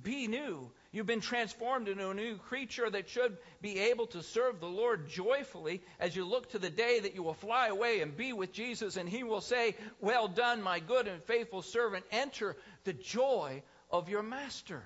Be 0.00 0.28
new. 0.28 0.70
You've 0.92 1.06
been 1.06 1.20
transformed 1.20 1.88
into 1.88 2.10
a 2.10 2.14
new 2.14 2.36
creature 2.36 2.88
that 2.88 3.08
should 3.08 3.36
be 3.60 3.78
able 3.78 4.06
to 4.08 4.22
serve 4.22 4.60
the 4.60 4.68
Lord 4.68 5.08
joyfully 5.08 5.82
as 5.98 6.14
you 6.14 6.24
look 6.24 6.50
to 6.50 6.60
the 6.60 6.70
day 6.70 7.00
that 7.00 7.16
you 7.16 7.24
will 7.24 7.34
fly 7.34 7.66
away 7.66 8.00
and 8.00 8.16
be 8.16 8.32
with 8.32 8.52
Jesus, 8.52 8.96
and 8.96 9.08
He 9.08 9.24
will 9.24 9.40
say, 9.40 9.74
Well 10.00 10.28
done, 10.28 10.62
my 10.62 10.78
good 10.78 11.08
and 11.08 11.22
faithful 11.24 11.62
servant. 11.62 12.04
Enter 12.12 12.56
the 12.84 12.92
joy 12.92 13.64
of 13.90 14.08
your 14.08 14.22
master. 14.22 14.82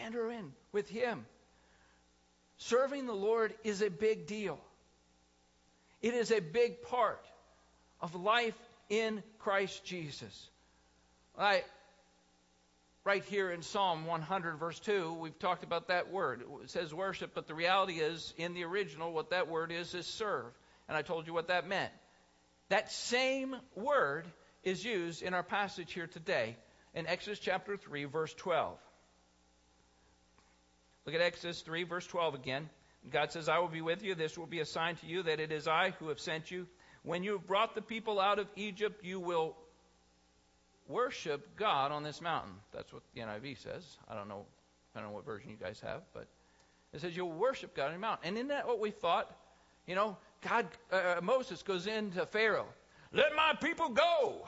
Enter 0.00 0.30
in 0.30 0.52
with 0.72 0.88
Him. 0.88 1.24
Serving 2.58 3.06
the 3.06 3.12
Lord 3.12 3.54
is 3.64 3.82
a 3.82 3.90
big 3.90 4.26
deal. 4.26 4.58
It 6.02 6.14
is 6.14 6.30
a 6.30 6.40
big 6.40 6.82
part 6.82 7.24
of 8.00 8.14
life 8.14 8.58
in 8.88 9.22
Christ 9.38 9.84
Jesus. 9.84 10.48
I, 11.36 11.62
right 13.04 13.24
here 13.24 13.50
in 13.50 13.62
Psalm 13.62 14.06
100, 14.06 14.56
verse 14.56 14.78
2, 14.80 15.14
we've 15.14 15.38
talked 15.38 15.64
about 15.64 15.88
that 15.88 16.10
word. 16.10 16.42
It 16.62 16.70
says 16.70 16.92
worship, 16.92 17.32
but 17.34 17.46
the 17.46 17.54
reality 17.54 17.94
is, 17.94 18.32
in 18.36 18.54
the 18.54 18.64
original, 18.64 19.12
what 19.12 19.30
that 19.30 19.48
word 19.48 19.72
is, 19.72 19.94
is 19.94 20.06
serve. 20.06 20.52
And 20.88 20.96
I 20.96 21.02
told 21.02 21.26
you 21.26 21.32
what 21.32 21.48
that 21.48 21.68
meant. 21.68 21.92
That 22.70 22.90
same 22.90 23.56
word 23.74 24.26
is 24.62 24.84
used 24.84 25.22
in 25.22 25.32
our 25.32 25.42
passage 25.42 25.92
here 25.92 26.06
today 26.06 26.56
in 26.94 27.06
Exodus 27.06 27.38
chapter 27.38 27.76
3, 27.76 28.04
verse 28.04 28.34
12. 28.34 28.78
Look 31.06 31.14
at 31.14 31.20
Exodus 31.20 31.60
3, 31.62 31.84
verse 31.84 32.06
12 32.06 32.34
again. 32.34 32.68
God 33.10 33.32
says, 33.32 33.48
I 33.48 33.58
will 33.58 33.68
be 33.68 33.80
with 33.80 34.02
you. 34.02 34.14
This 34.14 34.36
will 34.36 34.46
be 34.46 34.60
a 34.60 34.66
sign 34.66 34.96
to 34.96 35.06
you 35.06 35.22
that 35.22 35.40
it 35.40 35.52
is 35.52 35.66
I 35.66 35.94
who 35.98 36.08
have 36.08 36.20
sent 36.20 36.50
you. 36.50 36.66
When 37.02 37.22
you 37.22 37.32
have 37.32 37.46
brought 37.46 37.74
the 37.74 37.82
people 37.82 38.20
out 38.20 38.38
of 38.38 38.48
Egypt, 38.56 39.04
you 39.04 39.20
will 39.20 39.56
worship 40.88 41.56
God 41.56 41.92
on 41.92 42.02
this 42.02 42.20
mountain. 42.20 42.52
That's 42.74 42.92
what 42.92 43.02
the 43.14 43.20
NIV 43.20 43.62
says. 43.62 43.84
I 44.08 44.14
don't 44.14 44.28
know, 44.28 44.44
don't 44.94 45.04
know 45.04 45.10
what 45.10 45.24
version 45.24 45.50
you 45.50 45.56
guys 45.56 45.80
have, 45.80 46.02
but 46.12 46.26
it 46.92 47.00
says 47.00 47.16
you'll 47.16 47.32
worship 47.32 47.74
God 47.74 47.86
on 47.86 47.92
the 47.92 47.98
mountain. 47.98 48.28
And 48.28 48.36
isn't 48.36 48.48
that 48.48 48.66
what 48.66 48.80
we 48.80 48.90
thought? 48.90 49.34
You 49.86 49.94
know, 49.94 50.16
God, 50.42 50.66
uh, 50.92 51.20
Moses 51.22 51.62
goes 51.62 51.86
into 51.86 52.26
Pharaoh. 52.26 52.66
Let 53.12 53.34
my 53.34 53.54
people 53.60 53.90
go, 53.90 54.46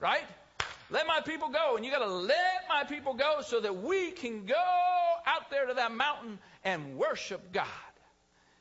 right? 0.00 0.24
Let 0.90 1.06
my 1.06 1.20
people 1.20 1.48
go. 1.48 1.76
And 1.76 1.84
you 1.84 1.90
got 1.90 1.98
to 1.98 2.06
let 2.06 2.64
my 2.68 2.84
people 2.84 3.14
go 3.14 3.40
so 3.42 3.60
that 3.60 3.82
we 3.82 4.10
can 4.10 4.46
go 4.46 4.54
out 5.26 5.50
there 5.50 5.66
to 5.66 5.74
that 5.74 5.92
mountain 5.92 6.38
and 6.64 6.96
worship 6.96 7.52
God. 7.52 7.66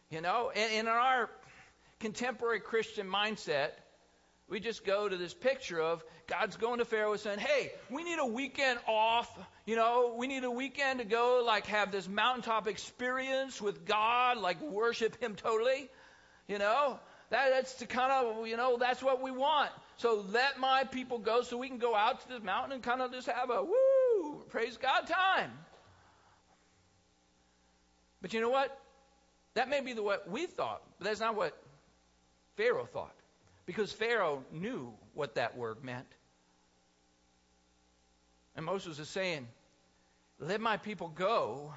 You 0.10 0.22
know, 0.22 0.51
in, 0.55 0.72
in 0.72 0.88
our 0.88 1.29
contemporary 2.00 2.60
Christian 2.60 3.07
mindset, 3.07 3.72
we 4.50 4.62
just 4.62 4.86
go 4.86 5.10
to 5.10 5.17
this 5.17 5.34
picture 5.34 5.81
of 5.81 6.03
God's 6.27 6.55
going 6.55 6.79
to 6.79 6.86
Pharaoh 6.86 7.17
saying, 7.17 7.39
Hey, 7.39 7.72
we 7.89 8.03
need 8.03 8.19
a 8.19 8.25
weekend 8.25 8.79
off. 8.88 9.29
You 9.65 9.75
know, 9.75 10.15
we 10.17 10.27
need 10.27 10.46
a 10.46 10.51
weekend 10.51 11.00
to 11.00 11.05
go, 11.05 11.43
like, 11.46 11.65
have 11.67 11.91
this 11.91 12.07
mountaintop 12.07 12.67
experience 12.67 13.62
with 13.62 13.86
God, 13.86 14.38
like, 14.38 14.62
worship 14.62 15.22
Him 15.22 15.36
totally. 15.36 15.89
You 16.48 16.60
know, 16.60 17.00
that, 17.29 17.50
that's 17.51 17.74
the 17.75 17.86
kind 17.86 18.12
of, 18.12 18.48
you 18.48 18.55
know, 18.55 18.77
that's 18.77 19.03
what 19.03 19.22
we 19.22 19.31
want. 19.31 19.69
So 19.98 20.24
let 20.32 20.60
my 20.60 20.84
people 20.84 21.18
go 21.18 21.42
so 21.42 21.58
we 21.58 21.68
can 21.68 21.80
go 21.80 21.96
out 21.96 22.22
to 22.22 22.30
this 22.30 22.44
mountain 22.44 22.72
and 22.72 22.84
kind 22.84 23.01
of 23.01 23.12
just 23.12 23.27
have 23.27 23.50
a 23.50 23.63
woo, 23.63 24.44
praise 24.50 24.77
God 24.77 25.08
time. 25.08 25.51
But 28.22 28.34
you 28.34 28.42
know 28.42 28.50
what? 28.50 28.80
That 29.56 29.70
may 29.70 29.82
be 29.82 29.94
the 29.94 30.04
what 30.04 30.30
we 30.30 30.46
thought, 30.46 30.84
but 31.00 31.06
that's 31.06 31.20
not 31.20 31.36
what 31.36 31.58
Pharaoh 32.58 32.86
thought. 32.86 33.13
Because 33.66 33.92
Pharaoh 33.92 34.44
knew 34.51 34.94
what 35.13 35.36
that 35.36 35.58
word 35.58 35.84
meant. 35.84 36.08
And 38.56 38.66
Moses 38.66 39.00
is 39.00 39.10
saying, 39.10 39.48
Let 40.39 40.62
my 40.62 40.77
people 40.77 41.10
go 41.10 41.74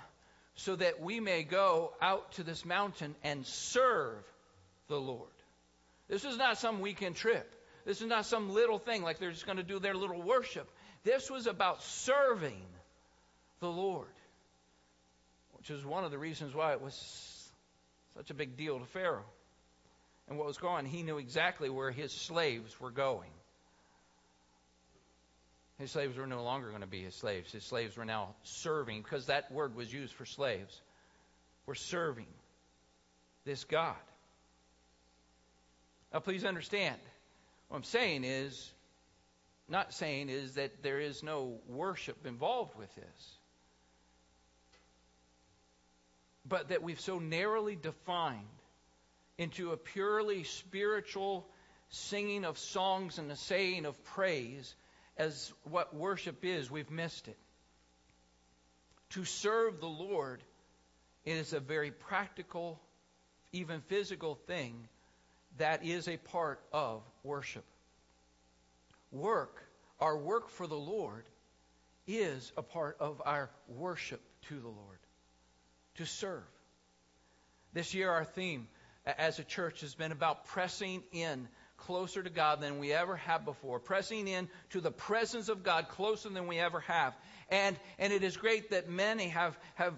so 0.54 0.76
that 0.76 1.00
we 1.00 1.20
may 1.20 1.42
go 1.42 1.94
out 2.02 2.32
to 2.32 2.42
this 2.42 2.64
mountain 2.66 3.14
and 3.24 3.46
serve 3.46 4.22
the 4.88 5.00
Lord. 5.00 5.30
This 6.08 6.24
is 6.24 6.36
not 6.36 6.58
some 6.58 6.80
weekend 6.80 7.16
trip. 7.16 7.54
This 7.84 8.00
is 8.00 8.06
not 8.06 8.26
some 8.26 8.50
little 8.50 8.78
thing 8.78 9.02
like 9.02 9.18
they're 9.18 9.32
just 9.32 9.46
going 9.46 9.58
to 9.58 9.62
do 9.62 9.78
their 9.78 9.94
little 9.94 10.20
worship. 10.20 10.70
This 11.04 11.30
was 11.30 11.46
about 11.46 11.82
serving 11.82 12.62
the 13.60 13.70
Lord, 13.70 14.08
which 15.54 15.70
is 15.70 15.84
one 15.84 16.04
of 16.04 16.10
the 16.10 16.18
reasons 16.18 16.54
why 16.54 16.72
it 16.72 16.80
was 16.80 17.50
such 18.16 18.30
a 18.30 18.34
big 18.34 18.56
deal 18.56 18.78
to 18.78 18.84
Pharaoh. 18.86 19.24
And 20.28 20.38
what 20.38 20.46
was 20.46 20.58
going 20.58 20.86
he 20.86 21.02
knew 21.02 21.18
exactly 21.18 21.68
where 21.68 21.90
his 21.90 22.12
slaves 22.12 22.78
were 22.80 22.90
going. 22.90 23.30
His 25.78 25.90
slaves 25.90 26.18
were 26.18 26.26
no 26.26 26.44
longer 26.44 26.68
going 26.68 26.82
to 26.82 26.86
be 26.86 27.02
his 27.02 27.14
slaves. 27.14 27.50
His 27.52 27.64
slaves 27.64 27.96
were 27.96 28.04
now 28.04 28.34
serving, 28.42 29.00
because 29.00 29.26
that 29.26 29.50
word 29.50 29.74
was 29.74 29.90
used 29.90 30.12
for 30.12 30.26
slaves. 30.26 30.78
We're 31.64 31.74
serving 31.74 32.26
this 33.46 33.64
God. 33.64 33.96
Now, 36.12 36.20
please 36.20 36.44
understand, 36.44 36.96
what 37.70 37.76
I'm 37.76 37.84
saying 37.84 38.24
is, 38.24 38.72
not 39.68 39.94
saying 39.94 40.28
is 40.28 40.54
that 40.54 40.82
there 40.82 40.98
is 40.98 41.22
no 41.22 41.60
worship 41.68 42.26
involved 42.26 42.76
with 42.76 42.92
this, 42.96 43.34
but 46.44 46.70
that 46.70 46.82
we've 46.82 47.00
so 47.00 47.20
narrowly 47.20 47.76
defined 47.76 48.40
into 49.38 49.70
a 49.70 49.76
purely 49.76 50.42
spiritual 50.42 51.46
singing 51.90 52.44
of 52.44 52.58
songs 52.58 53.18
and 53.18 53.30
a 53.30 53.36
saying 53.36 53.86
of 53.86 54.02
praise 54.04 54.74
as 55.16 55.52
what 55.62 55.94
worship 55.94 56.44
is, 56.44 56.68
we've 56.72 56.90
missed 56.90 57.28
it. 57.28 57.38
To 59.10 59.24
serve 59.24 59.78
the 59.78 59.86
Lord 59.86 60.42
is 61.24 61.52
a 61.52 61.60
very 61.60 61.92
practical, 61.92 62.80
even 63.52 63.80
physical 63.82 64.34
thing 64.48 64.88
that 65.58 65.84
is 65.84 66.08
a 66.08 66.16
part 66.16 66.60
of 66.72 67.02
worship. 67.22 67.64
Work, 69.12 69.62
our 69.98 70.16
work 70.16 70.50
for 70.50 70.66
the 70.66 70.76
Lord, 70.76 71.24
is 72.06 72.52
a 72.56 72.62
part 72.62 72.96
of 73.00 73.20
our 73.24 73.50
worship 73.68 74.20
to 74.48 74.58
the 74.58 74.68
Lord, 74.68 74.98
to 75.96 76.06
serve. 76.06 76.42
This 77.72 77.94
year, 77.94 78.10
our 78.10 78.24
theme 78.24 78.66
as 79.06 79.38
a 79.38 79.44
church 79.44 79.80
has 79.82 79.94
been 79.94 80.12
about 80.12 80.46
pressing 80.46 81.02
in 81.12 81.48
closer 81.76 82.22
to 82.22 82.30
God 82.30 82.60
than 82.60 82.78
we 82.78 82.92
ever 82.92 83.16
have 83.16 83.44
before, 83.44 83.78
pressing 83.78 84.28
in 84.28 84.48
to 84.70 84.80
the 84.80 84.90
presence 84.90 85.48
of 85.48 85.62
God 85.62 85.88
closer 85.88 86.28
than 86.28 86.46
we 86.46 86.58
ever 86.58 86.80
have. 86.80 87.14
And, 87.48 87.76
and 87.98 88.12
it 88.12 88.22
is 88.22 88.36
great 88.36 88.70
that 88.70 88.88
many 88.88 89.28
have, 89.28 89.58
have 89.74 89.94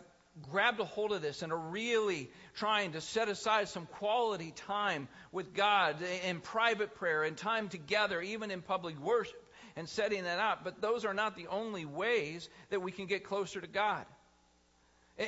grabbed 0.51 0.81
a 0.81 0.85
hold 0.85 1.13
of 1.13 1.21
this 1.21 1.43
and 1.43 1.53
are 1.53 1.59
really 1.59 2.31
trying 2.55 2.93
to 2.93 3.01
set 3.01 3.29
aside 3.29 3.69
some 3.69 3.87
quality 3.87 4.53
time 4.53 5.09
with 5.31 5.55
God 5.55 5.97
in 6.27 6.41
private 6.41 6.95
prayer 6.95 7.23
and 7.23 7.37
time 7.37 7.69
together, 7.69 8.21
even 8.21 8.51
in 8.51 8.63
public 8.63 8.99
worship, 8.99 9.43
and 9.77 9.89
setting 9.89 10.25
that 10.25 10.39
up. 10.39 10.65
But 10.65 10.81
those 10.81 11.05
are 11.05 11.15
not 11.15 11.37
the 11.37 11.49
only 11.49 11.85
ways 11.85 12.49
that 12.71 12.81
we 12.81 12.93
can 12.93 13.07
get 13.07 13.25
closer 13.25 13.61
to 13.61 13.67
God. 13.67 14.07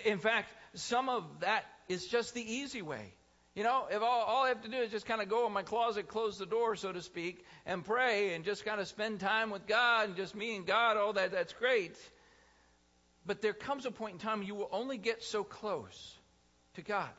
In 0.04 0.18
fact, 0.18 0.48
some 0.74 1.08
of 1.08 1.24
that 1.40 1.64
is 1.88 2.06
just 2.06 2.32
the 2.32 2.42
easy 2.42 2.80
way. 2.80 3.12
You 3.54 3.62
know, 3.62 3.86
if 3.88 4.02
all, 4.02 4.22
all 4.22 4.44
I 4.44 4.48
have 4.48 4.62
to 4.62 4.68
do 4.68 4.78
is 4.78 4.90
just 4.90 5.06
kind 5.06 5.22
of 5.22 5.28
go 5.28 5.46
in 5.46 5.52
my 5.52 5.62
closet, 5.62 6.08
close 6.08 6.38
the 6.38 6.46
door, 6.46 6.74
so 6.74 6.90
to 6.90 7.02
speak, 7.02 7.44
and 7.66 7.84
pray 7.84 8.34
and 8.34 8.44
just 8.44 8.64
kind 8.64 8.80
of 8.80 8.88
spend 8.88 9.20
time 9.20 9.50
with 9.50 9.66
God 9.68 10.08
and 10.08 10.16
just 10.16 10.34
me 10.34 10.56
and 10.56 10.66
God, 10.66 10.96
all 10.96 11.12
that, 11.12 11.30
that's 11.30 11.52
great. 11.52 11.96
But 13.26 13.40
there 13.40 13.52
comes 13.52 13.86
a 13.86 13.90
point 13.90 14.14
in 14.14 14.18
time 14.18 14.42
you 14.42 14.54
will 14.54 14.68
only 14.72 14.98
get 14.98 15.22
so 15.22 15.44
close 15.44 16.16
to 16.74 16.82
God. 16.82 17.10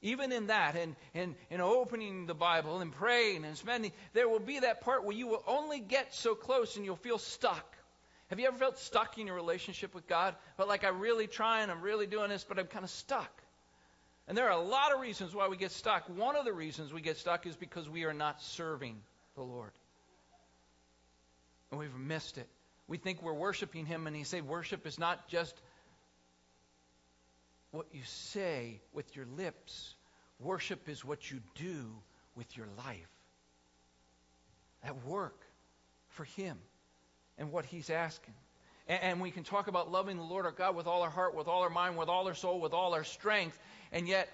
Even 0.00 0.30
in 0.30 0.46
that, 0.46 0.76
and, 0.76 0.94
and, 1.14 1.34
and 1.50 1.60
opening 1.60 2.26
the 2.26 2.34
Bible 2.34 2.80
and 2.80 2.92
praying 2.92 3.44
and 3.44 3.56
spending, 3.56 3.90
there 4.12 4.28
will 4.28 4.38
be 4.38 4.60
that 4.60 4.80
part 4.82 5.04
where 5.04 5.16
you 5.16 5.26
will 5.26 5.42
only 5.46 5.80
get 5.80 6.14
so 6.14 6.36
close 6.36 6.76
and 6.76 6.84
you'll 6.84 6.94
feel 6.94 7.18
stuck. 7.18 7.76
Have 8.28 8.38
you 8.38 8.46
ever 8.46 8.56
felt 8.56 8.78
stuck 8.78 9.18
in 9.18 9.26
your 9.26 9.34
relationship 9.34 9.94
with 9.94 10.06
God? 10.06 10.36
But 10.56 10.68
like, 10.68 10.84
I'm 10.84 11.00
really 11.00 11.26
trying, 11.26 11.70
I'm 11.70 11.80
really 11.80 12.06
doing 12.06 12.28
this, 12.28 12.44
but 12.44 12.58
I'm 12.58 12.66
kind 12.66 12.84
of 12.84 12.90
stuck. 12.90 13.42
And 14.28 14.36
there 14.36 14.44
are 14.44 14.58
a 14.58 14.62
lot 14.62 14.94
of 14.94 15.00
reasons 15.00 15.34
why 15.34 15.48
we 15.48 15.56
get 15.56 15.72
stuck. 15.72 16.08
One 16.08 16.36
of 16.36 16.44
the 16.44 16.52
reasons 16.52 16.92
we 16.92 17.00
get 17.00 17.16
stuck 17.16 17.46
is 17.46 17.56
because 17.56 17.88
we 17.88 18.04
are 18.04 18.12
not 18.12 18.42
serving 18.42 19.00
the 19.34 19.42
Lord. 19.42 19.72
And 21.70 21.80
we've 21.80 21.96
missed 21.96 22.38
it. 22.38 22.48
We 22.88 22.96
think 22.96 23.22
we're 23.22 23.34
worshiping 23.34 23.86
Him, 23.86 24.06
and 24.06 24.16
He 24.16 24.24
said 24.24 24.46
worship 24.46 24.86
is 24.86 24.98
not 24.98 25.28
just 25.28 25.54
what 27.70 27.86
you 27.92 28.00
say 28.04 28.80
with 28.94 29.14
your 29.14 29.26
lips, 29.36 29.94
worship 30.40 30.88
is 30.88 31.04
what 31.04 31.30
you 31.30 31.40
do 31.54 31.86
with 32.34 32.56
your 32.56 32.66
life. 32.78 33.10
That 34.82 35.04
work 35.04 35.38
for 36.08 36.24
Him 36.24 36.56
and 37.36 37.52
what 37.52 37.66
He's 37.66 37.90
asking. 37.90 38.34
And, 38.88 39.02
and 39.02 39.20
we 39.20 39.30
can 39.30 39.44
talk 39.44 39.68
about 39.68 39.92
loving 39.92 40.16
the 40.16 40.22
Lord 40.22 40.46
our 40.46 40.52
God 40.52 40.74
with 40.74 40.86
all 40.86 41.02
our 41.02 41.10
heart, 41.10 41.34
with 41.34 41.46
all 41.46 41.62
our 41.62 41.70
mind, 41.70 41.98
with 41.98 42.08
all 42.08 42.26
our 42.26 42.34
soul, 42.34 42.58
with 42.58 42.72
all 42.72 42.94
our 42.94 43.04
strength. 43.04 43.58
And 43.92 44.08
yet, 44.08 44.30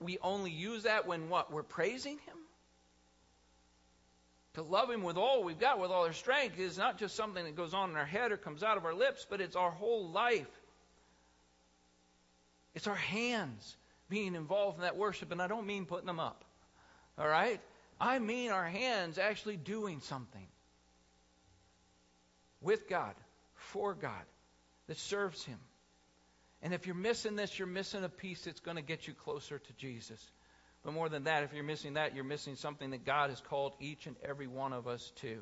we 0.00 0.18
only 0.22 0.52
use 0.52 0.84
that 0.84 1.06
when 1.08 1.28
what? 1.28 1.52
We're 1.52 1.64
praising 1.64 2.18
Him? 2.18 2.37
To 4.54 4.62
love 4.62 4.90
Him 4.90 5.02
with 5.02 5.16
all 5.16 5.44
we've 5.44 5.58
got, 5.58 5.78
with 5.78 5.90
all 5.90 6.06
our 6.06 6.12
strength, 6.12 6.58
is 6.58 6.78
not 6.78 6.98
just 6.98 7.14
something 7.14 7.44
that 7.44 7.56
goes 7.56 7.74
on 7.74 7.90
in 7.90 7.96
our 7.96 8.06
head 8.06 8.32
or 8.32 8.36
comes 8.36 8.62
out 8.62 8.76
of 8.76 8.84
our 8.84 8.94
lips, 8.94 9.26
but 9.28 9.40
it's 9.40 9.56
our 9.56 9.70
whole 9.70 10.08
life. 10.08 10.48
It's 12.74 12.86
our 12.86 12.94
hands 12.94 13.76
being 14.08 14.34
involved 14.34 14.78
in 14.78 14.82
that 14.82 14.96
worship. 14.96 15.32
And 15.32 15.42
I 15.42 15.46
don't 15.46 15.66
mean 15.66 15.84
putting 15.86 16.06
them 16.06 16.20
up. 16.20 16.44
All 17.18 17.28
right? 17.28 17.60
I 18.00 18.18
mean 18.18 18.50
our 18.50 18.66
hands 18.66 19.18
actually 19.18 19.56
doing 19.56 20.00
something 20.00 20.46
with 22.60 22.88
God, 22.88 23.14
for 23.54 23.94
God, 23.94 24.24
that 24.86 24.98
serves 24.98 25.44
Him. 25.44 25.58
And 26.62 26.74
if 26.74 26.86
you're 26.86 26.96
missing 26.96 27.36
this, 27.36 27.58
you're 27.58 27.68
missing 27.68 28.04
a 28.04 28.08
piece 28.08 28.44
that's 28.44 28.60
going 28.60 28.76
to 28.76 28.82
get 28.82 29.06
you 29.06 29.14
closer 29.14 29.58
to 29.58 29.72
Jesus. 29.74 30.24
But 30.88 30.94
more 30.94 31.10
than 31.10 31.24
that, 31.24 31.42
if 31.42 31.52
you're 31.52 31.64
missing 31.64 31.92
that, 31.94 32.14
you're 32.14 32.24
missing 32.24 32.56
something 32.56 32.92
that 32.92 33.04
God 33.04 33.28
has 33.28 33.42
called 33.42 33.74
each 33.78 34.06
and 34.06 34.16
every 34.24 34.46
one 34.46 34.72
of 34.72 34.86
us 34.88 35.12
to. 35.16 35.36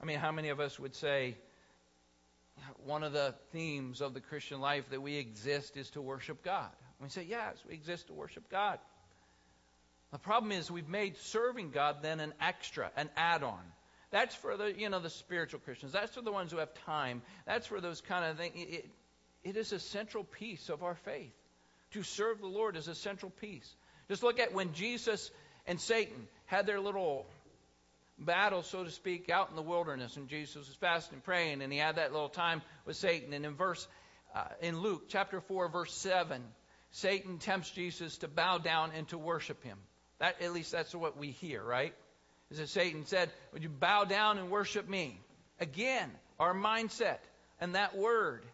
I 0.00 0.06
mean, 0.06 0.18
how 0.18 0.32
many 0.32 0.48
of 0.48 0.60
us 0.60 0.78
would 0.78 0.94
say 0.94 1.36
one 2.86 3.02
of 3.02 3.12
the 3.12 3.34
themes 3.52 4.00
of 4.00 4.14
the 4.14 4.20
Christian 4.22 4.62
life 4.62 4.88
that 4.88 5.02
we 5.02 5.16
exist 5.16 5.76
is 5.76 5.90
to 5.90 6.00
worship 6.00 6.42
God? 6.42 6.70
We 7.02 7.10
say, 7.10 7.26
yes, 7.28 7.58
we 7.68 7.74
exist 7.74 8.06
to 8.06 8.14
worship 8.14 8.48
God. 8.50 8.78
The 10.10 10.18
problem 10.18 10.50
is 10.50 10.70
we've 10.70 10.88
made 10.88 11.18
serving 11.18 11.68
God 11.68 11.96
then 12.00 12.20
an 12.20 12.32
extra, 12.40 12.90
an 12.96 13.10
add-on. 13.14 13.60
That's 14.10 14.34
for 14.34 14.56
the 14.56 14.72
you 14.74 14.88
know 14.88 15.00
the 15.00 15.10
spiritual 15.10 15.60
Christians. 15.60 15.92
That's 15.92 16.14
for 16.14 16.22
the 16.22 16.32
ones 16.32 16.50
who 16.50 16.56
have 16.60 16.72
time. 16.86 17.20
That's 17.44 17.66
for 17.66 17.82
those 17.82 18.00
kind 18.00 18.24
of 18.24 18.38
things. 18.38 18.54
It, 18.56 18.88
it 19.42 19.56
is 19.58 19.70
a 19.72 19.78
central 19.78 20.24
piece 20.24 20.70
of 20.70 20.82
our 20.82 20.94
faith. 20.94 21.34
To 21.94 22.02
serve 22.02 22.40
the 22.40 22.46
Lord 22.46 22.76
is 22.76 22.88
a 22.88 22.94
central 22.94 23.30
piece. 23.40 23.74
Just 24.08 24.22
look 24.22 24.38
at 24.38 24.52
when 24.52 24.72
Jesus 24.74 25.30
and 25.66 25.80
Satan 25.80 26.28
had 26.46 26.66
their 26.66 26.80
little 26.80 27.26
battle, 28.18 28.62
so 28.62 28.84
to 28.84 28.90
speak, 28.90 29.30
out 29.30 29.50
in 29.50 29.56
the 29.56 29.62
wilderness, 29.62 30.16
and 30.16 30.28
Jesus 30.28 30.56
was 30.56 30.76
fasting, 30.76 31.16
and 31.16 31.24
praying, 31.24 31.62
and 31.62 31.72
he 31.72 31.78
had 31.78 31.96
that 31.96 32.12
little 32.12 32.28
time 32.28 32.62
with 32.84 32.96
Satan. 32.96 33.32
And 33.32 33.46
in 33.46 33.54
verse, 33.54 33.88
uh, 34.34 34.44
in 34.60 34.80
Luke 34.80 35.04
chapter 35.08 35.40
four, 35.40 35.68
verse 35.68 35.92
seven, 35.92 36.42
Satan 36.90 37.38
tempts 37.38 37.70
Jesus 37.70 38.18
to 38.18 38.28
bow 38.28 38.58
down 38.58 38.90
and 38.96 39.08
to 39.08 39.18
worship 39.18 39.62
him. 39.64 39.78
That 40.18 40.42
at 40.42 40.52
least 40.52 40.72
that's 40.72 40.94
what 40.94 41.16
we 41.16 41.30
hear, 41.30 41.62
right? 41.62 41.94
Is 42.50 42.58
that 42.58 42.68
Satan 42.68 43.06
said, 43.06 43.30
"Would 43.52 43.62
you 43.62 43.68
bow 43.68 44.04
down 44.04 44.38
and 44.38 44.50
worship 44.50 44.88
me?" 44.88 45.18
Again, 45.60 46.10
our 46.38 46.54
mindset 46.54 47.18
and 47.60 47.74
that 47.74 47.96
word 47.96 48.44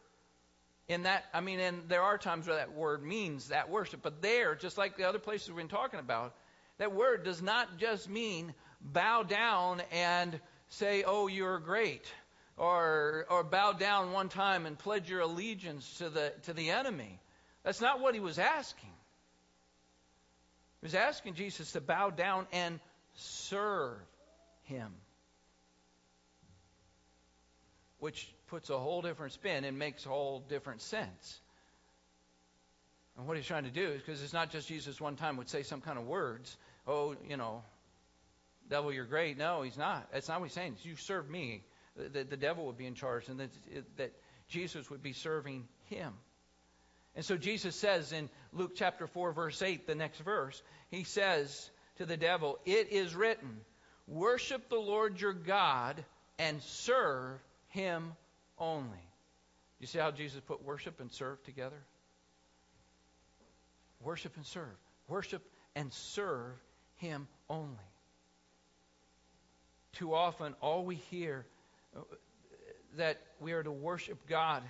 in 0.91 1.05
that, 1.05 1.25
I 1.33 1.41
mean, 1.41 1.61
and 1.61 1.89
there 1.89 2.03
are 2.03 2.19
times 2.19 2.49
where 2.49 2.57
that 2.57 2.73
word 2.73 3.05
means 3.05 3.51
that 3.51 3.71
worship, 3.71 4.01
but 4.03 4.21
there, 4.21 4.57
just 4.57 4.77
like 4.77 4.97
the 4.97 5.05
other 5.05 5.21
places 5.21 5.47
we've 5.47 5.57
been 5.57 5.69
talking 5.69 6.01
about, 6.01 6.35
that 6.79 6.93
word 6.93 7.23
does 7.23 7.41
not 7.41 7.79
just 7.79 8.09
mean 8.09 8.53
bow 8.81 9.23
down 9.23 9.83
and 9.93 10.41
say, 10.71 11.05
"Oh, 11.07 11.29
you're 11.29 11.61
great," 11.61 12.13
or 12.57 13.25
or 13.31 13.45
bow 13.45 13.73
down 13.73 14.11
one 14.11 14.31
time 14.31 14.67
and 14.67 14.77
pledge 14.77 15.09
your 15.09 15.21
allegiance 15.21 15.99
to 15.99 16.11
the 16.11 16.33
to 16.43 16.55
the 16.55 16.71
enemy. 16.71 17.21
That's 17.63 17.81
not 17.81 18.01
what 18.01 18.15
he 18.15 18.21
was 18.21 18.41
asking. 18.41 18.91
He 20.81 20.87
was 20.87 20.97
asking 20.97 21.35
Jesus 21.35 21.71
to 21.73 21.81
bow 21.81 22.11
down 22.11 22.49
and 22.53 22.81
serve 23.15 24.01
him, 24.65 24.93
which 28.01 28.35
puts 28.51 28.69
a 28.69 28.79
whole 28.79 29.01
different 29.01 29.33
spin 29.33 29.65
and 29.65 29.79
makes 29.79 30.05
a 30.05 30.09
whole 30.09 30.41
different 30.49 30.83
sense. 30.83 31.41
And 33.17 33.27
what 33.27 33.37
he's 33.37 33.47
trying 33.47 33.65
to 33.65 33.71
do 33.71 33.87
is 33.89 34.03
because 34.03 34.23
it's 34.23 34.33
not 34.33 34.51
just 34.51 34.69
Jesus 34.69 35.01
one 35.01 35.17
time 35.17 35.37
would 35.37 35.49
say 35.49 35.63
some 35.63 35.81
kind 35.81 35.99
of 35.99 36.07
words, 36.07 36.57
oh, 36.87 37.15
you 37.29 37.37
know, 37.37 37.63
devil, 38.69 38.93
you're 38.93 39.05
great. 39.05 39.39
No, 39.39 39.63
he's 39.63 39.79
not. 39.79 40.09
That's 40.13 40.29
not 40.29 40.41
what 40.41 40.49
he's 40.49 40.55
saying. 40.55 40.77
You 40.83 40.97
serve 40.97 41.29
me. 41.29 41.63
The, 41.97 42.25
the 42.25 42.37
devil 42.37 42.67
would 42.67 42.79
be 42.79 42.87
in 42.87 42.95
charge, 42.95 43.29
and 43.29 43.41
that, 43.41 43.51
that 43.97 44.13
Jesus 44.49 44.89
would 44.91 45.03
be 45.03 45.13
serving 45.13 45.67
him. 45.89 46.13
And 47.15 47.25
so 47.25 47.37
Jesus 47.37 47.75
says 47.77 48.13
in 48.13 48.31
Luke 48.53 48.73
chapter 48.77 49.07
4, 49.07 49.33
verse 49.33 49.61
8, 49.61 49.87
the 49.87 49.95
next 49.95 50.21
verse, 50.21 50.63
he 50.91 51.05
says 51.05 51.71
to 51.99 52.07
the 52.07 52.17
devil, 52.17 52.59
It 52.65 52.93
is 52.93 53.15
written, 53.15 53.61
worship 54.07 54.69
the 54.69 54.77
Lord 54.77 55.21
your 55.21 55.33
God 55.33 56.03
and 56.39 56.63
serve 56.63 57.39
him 57.69 58.13
only. 58.61 59.03
You 59.81 59.87
see 59.87 59.99
how 59.99 60.11
Jesus 60.11 60.41
put 60.41 60.63
worship 60.63 61.01
and 61.01 61.11
serve 61.11 61.43
together? 61.45 61.83
Worship 64.03 64.37
and 64.37 64.47
serve. 64.47 64.77
Worship 65.09 65.43
and 65.75 65.93
serve 65.93 66.55
him 67.01 67.27
only. 67.49 67.77
Too 69.95 70.15
often, 70.15 70.55
all 70.61 70.85
we 70.85 70.97
hear 70.97 71.47
uh, 71.97 72.01
that 72.97 73.21
we 73.41 73.53
are 73.53 73.63
to 73.63 73.73
worship 73.73 74.27
God 74.29 74.63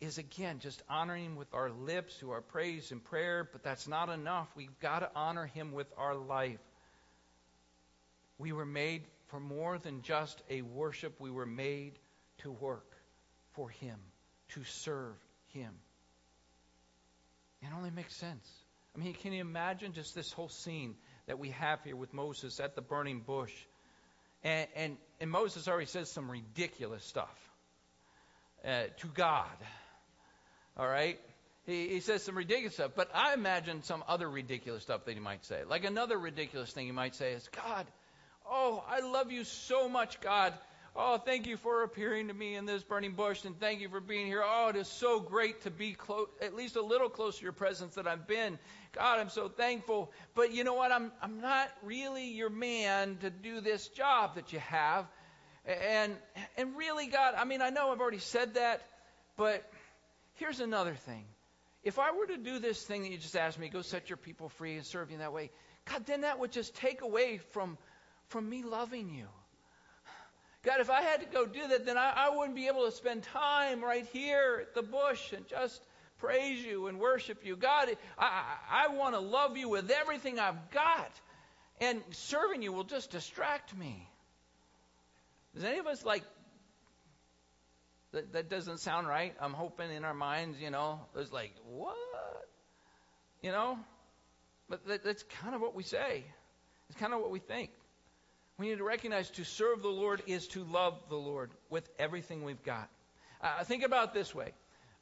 is 0.00 0.18
again 0.18 0.58
just 0.58 0.82
honoring 0.88 1.24
Him 1.24 1.36
with 1.36 1.52
our 1.54 1.70
lips 1.70 2.16
through 2.16 2.32
our 2.32 2.40
praise 2.40 2.90
and 2.90 3.02
prayer, 3.02 3.48
but 3.50 3.62
that's 3.62 3.88
not 3.88 4.08
enough. 4.08 4.48
We've 4.56 4.78
got 4.80 5.00
to 5.00 5.10
honor 5.14 5.46
Him 5.46 5.72
with 5.72 5.86
our 5.96 6.14
life. 6.14 6.60
We 8.38 8.52
were 8.52 8.66
made 8.66 9.02
for 9.28 9.40
more 9.40 9.78
than 9.78 10.02
just 10.02 10.42
a 10.50 10.62
worship, 10.62 11.20
we 11.20 11.30
were 11.30 11.46
made 11.46 11.98
to 12.38 12.50
work 12.50 12.96
for 13.52 13.68
Him, 13.68 13.98
to 14.50 14.64
serve 14.64 15.16
Him. 15.52 15.72
It 17.62 17.68
only 17.76 17.90
makes 17.90 18.14
sense. 18.16 18.46
I 18.94 19.00
mean, 19.00 19.14
can 19.14 19.32
you 19.32 19.40
imagine 19.40 19.92
just 19.92 20.14
this 20.14 20.30
whole 20.32 20.48
scene 20.48 20.94
that 21.26 21.38
we 21.38 21.50
have 21.50 21.82
here 21.82 21.96
with 21.96 22.12
Moses 22.12 22.60
at 22.60 22.74
the 22.76 22.82
burning 22.82 23.20
bush? 23.20 23.52
And, 24.42 24.68
and, 24.76 24.96
and 25.20 25.30
Moses 25.30 25.66
already 25.66 25.86
says 25.86 26.10
some 26.10 26.30
ridiculous 26.30 27.04
stuff 27.04 27.34
uh, 28.64 28.84
to 28.98 29.06
God. 29.14 29.56
All 30.76 30.86
right? 30.86 31.18
He, 31.66 31.88
he 31.88 32.00
says 32.00 32.22
some 32.22 32.36
ridiculous 32.36 32.74
stuff, 32.74 32.92
but 32.94 33.10
I 33.14 33.32
imagine 33.32 33.82
some 33.82 34.04
other 34.06 34.28
ridiculous 34.28 34.82
stuff 34.82 35.06
that 35.06 35.14
he 35.14 35.20
might 35.20 35.44
say. 35.44 35.62
Like 35.66 35.84
another 35.84 36.18
ridiculous 36.18 36.70
thing 36.70 36.86
he 36.86 36.92
might 36.92 37.14
say 37.14 37.32
is, 37.32 37.48
God, 37.48 37.86
oh, 38.48 38.84
I 38.86 39.00
love 39.00 39.32
you 39.32 39.44
so 39.44 39.88
much, 39.88 40.20
God. 40.20 40.52
Oh, 40.96 41.18
thank 41.18 41.48
you 41.48 41.56
for 41.56 41.82
appearing 41.82 42.28
to 42.28 42.34
me 42.34 42.54
in 42.54 42.66
this 42.66 42.84
burning 42.84 43.14
bush, 43.14 43.44
and 43.44 43.58
thank 43.58 43.80
you 43.80 43.88
for 43.88 44.00
being 44.00 44.26
here. 44.26 44.44
Oh, 44.46 44.68
it 44.68 44.76
is 44.76 44.86
so 44.86 45.18
great 45.18 45.62
to 45.62 45.70
be 45.70 45.92
close, 45.92 46.28
at 46.40 46.54
least 46.54 46.76
a 46.76 46.82
little 46.82 47.08
closer 47.08 47.38
to 47.38 47.42
your 47.42 47.52
presence 47.52 47.96
than 47.96 48.06
I've 48.06 48.28
been. 48.28 48.60
God, 48.92 49.18
I'm 49.18 49.28
so 49.28 49.48
thankful. 49.48 50.12
But 50.36 50.52
you 50.52 50.62
know 50.62 50.74
what? 50.74 50.92
I'm 50.92 51.10
I'm 51.20 51.40
not 51.40 51.68
really 51.82 52.28
your 52.28 52.48
man 52.48 53.16
to 53.22 53.30
do 53.30 53.60
this 53.60 53.88
job 53.88 54.36
that 54.36 54.52
you 54.52 54.60
have. 54.60 55.06
And 55.66 56.14
and 56.56 56.76
really, 56.76 57.08
God, 57.08 57.34
I 57.36 57.44
mean, 57.44 57.60
I 57.60 57.70
know 57.70 57.90
I've 57.90 58.00
already 58.00 58.18
said 58.18 58.54
that, 58.54 58.80
but 59.36 59.68
here's 60.34 60.60
another 60.60 60.94
thing. 60.94 61.24
If 61.82 61.98
I 61.98 62.12
were 62.12 62.26
to 62.26 62.36
do 62.36 62.60
this 62.60 62.80
thing 62.80 63.02
that 63.02 63.10
you 63.10 63.18
just 63.18 63.36
asked 63.36 63.58
me, 63.58 63.68
go 63.68 63.82
set 63.82 64.10
your 64.10 64.16
people 64.16 64.48
free 64.48 64.76
and 64.76 64.86
serve 64.86 65.10
you 65.10 65.14
in 65.14 65.20
that 65.20 65.32
way, 65.32 65.50
God, 65.90 66.06
then 66.06 66.20
that 66.20 66.38
would 66.38 66.52
just 66.52 66.76
take 66.76 67.02
away 67.02 67.38
from 67.50 67.78
from 68.28 68.48
me 68.48 68.62
loving 68.62 69.10
you. 69.10 69.26
God, 70.64 70.80
if 70.80 70.88
I 70.88 71.02
had 71.02 71.20
to 71.20 71.26
go 71.26 71.44
do 71.44 71.68
that, 71.68 71.84
then 71.84 71.98
I, 71.98 72.12
I 72.16 72.36
wouldn't 72.36 72.56
be 72.56 72.68
able 72.68 72.86
to 72.86 72.92
spend 72.92 73.22
time 73.22 73.84
right 73.84 74.06
here 74.12 74.60
at 74.62 74.74
the 74.74 74.82
bush 74.82 75.32
and 75.32 75.46
just 75.46 75.80
praise 76.18 76.64
you 76.64 76.86
and 76.86 76.98
worship 76.98 77.44
you. 77.44 77.54
God, 77.54 77.88
I, 78.18 78.44
I 78.70 78.88
want 78.94 79.14
to 79.14 79.20
love 79.20 79.58
you 79.58 79.68
with 79.68 79.90
everything 79.90 80.38
I've 80.38 80.70
got. 80.70 81.10
And 81.80 82.00
serving 82.12 82.62
you 82.62 82.72
will 82.72 82.84
just 82.84 83.10
distract 83.10 83.76
me. 83.76 84.08
Does 85.54 85.64
any 85.64 85.78
of 85.78 85.86
us 85.86 86.04
like 86.04 86.22
that, 88.12 88.32
that 88.32 88.48
doesn't 88.48 88.78
sound 88.78 89.06
right? 89.06 89.34
I'm 89.40 89.52
hoping 89.52 89.92
in 89.92 90.04
our 90.04 90.14
minds, 90.14 90.58
you 90.60 90.70
know, 90.70 91.00
it's 91.16 91.32
like, 91.32 91.52
what? 91.68 91.96
You 93.42 93.50
know? 93.50 93.78
But 94.70 94.86
that, 94.86 95.04
that's 95.04 95.24
kind 95.42 95.54
of 95.54 95.60
what 95.60 95.74
we 95.74 95.82
say. 95.82 96.24
It's 96.88 96.98
kind 96.98 97.12
of 97.12 97.20
what 97.20 97.30
we 97.30 97.38
think. 97.38 97.70
We 98.58 98.68
need 98.68 98.78
to 98.78 98.84
recognize 98.84 99.30
to 99.30 99.44
serve 99.44 99.82
the 99.82 99.88
Lord 99.88 100.22
is 100.26 100.46
to 100.48 100.62
love 100.64 100.94
the 101.08 101.16
Lord 101.16 101.50
with 101.70 101.88
everything 101.98 102.44
we've 102.44 102.62
got. 102.62 102.88
Uh, 103.42 103.64
think 103.64 103.82
about 103.82 104.14
this 104.14 104.34
way. 104.34 104.52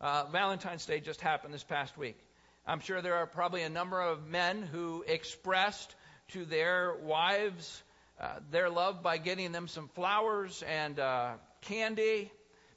Uh, 0.01 0.25
Valentine's 0.33 0.87
Day 0.87 1.01
just 1.01 1.21
happened 1.21 1.53
this 1.53 1.63
past 1.63 1.99
week. 1.99 2.19
I'm 2.67 2.81
sure 2.81 3.03
there 3.03 3.17
are 3.17 3.27
probably 3.27 3.63
a 3.63 3.69
number 3.69 4.01
of 4.01 4.27
men 4.27 4.63
who 4.63 5.05
expressed 5.07 5.95
to 6.29 6.45
their 6.45 6.95
wives 7.03 7.83
uh, 8.23 8.39
their 8.51 8.71
love 8.71 9.03
by 9.03 9.19
getting 9.19 9.53
them 9.53 9.67
some 9.67 9.89
flowers 9.89 10.63
and 10.63 11.01
uh, 11.01 11.33
candy, 11.63 12.31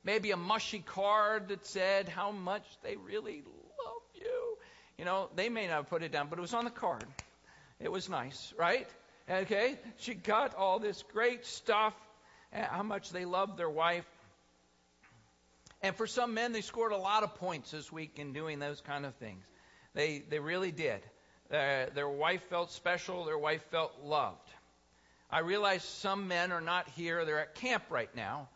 maybe 0.04 0.32
a 0.32 0.38
mushy 0.38 0.80
card 0.80 1.50
that 1.50 1.66
said 1.68 2.10
how 2.10 2.32
much 2.32 2.64
they 2.84 2.96
really 2.96 3.44
love 3.86 4.02
you. 4.16 4.58
You 4.98 5.06
know, 5.06 5.30
they 5.36 5.50
may 5.50 5.68
not 5.68 5.76
have 5.76 5.90
put 5.90 6.02
it 6.04 6.12
down, 6.12 6.28
but 6.30 6.40
it 6.40 6.42
was 6.42 6.54
on 6.54 6.66
the 6.66 6.72
card. 6.72 7.06
It 7.80 7.92
was 7.92 8.10
nice, 8.10 8.54
right? 8.58 8.88
Okay? 9.30 9.80
She 9.98 10.14
got 10.14 10.56
all 10.56 10.80
this 10.80 11.04
great 11.14 11.46
stuff, 11.46 11.94
how 12.52 12.84
much 12.84 13.10
they 13.10 13.26
loved 13.26 13.58
their 13.58 13.70
wife. 13.70 14.06
And 15.82 15.96
for 15.96 16.08
some 16.08 16.34
men, 16.34 16.52
they 16.52 16.62
scored 16.62 16.92
a 16.92 16.98
lot 16.98 17.24
of 17.24 17.36
points 17.36 17.72
this 17.72 17.92
week 17.92 18.18
in 18.18 18.34
doing 18.34 18.60
those 18.60 18.82
kind 18.82 19.06
of 19.06 19.16
things. 19.16 19.44
They, 19.94 20.24
they 20.30 20.40
really 20.40 20.72
did. 20.72 21.02
Uh, 21.52 21.86
their 21.94 22.10
wife 22.10 22.42
felt 22.50 22.72
special, 22.72 23.26
their 23.26 23.38
wife 23.38 23.64
felt 23.70 23.94
loved. 24.04 24.50
I 25.30 25.40
realize 25.40 25.84
some 25.84 26.28
men 26.28 26.52
are 26.52 26.62
not 26.62 26.88
here, 26.90 27.24
they're 27.26 27.40
at 27.40 27.56
camp 27.56 27.84
right 27.90 28.14
now. 28.16 28.50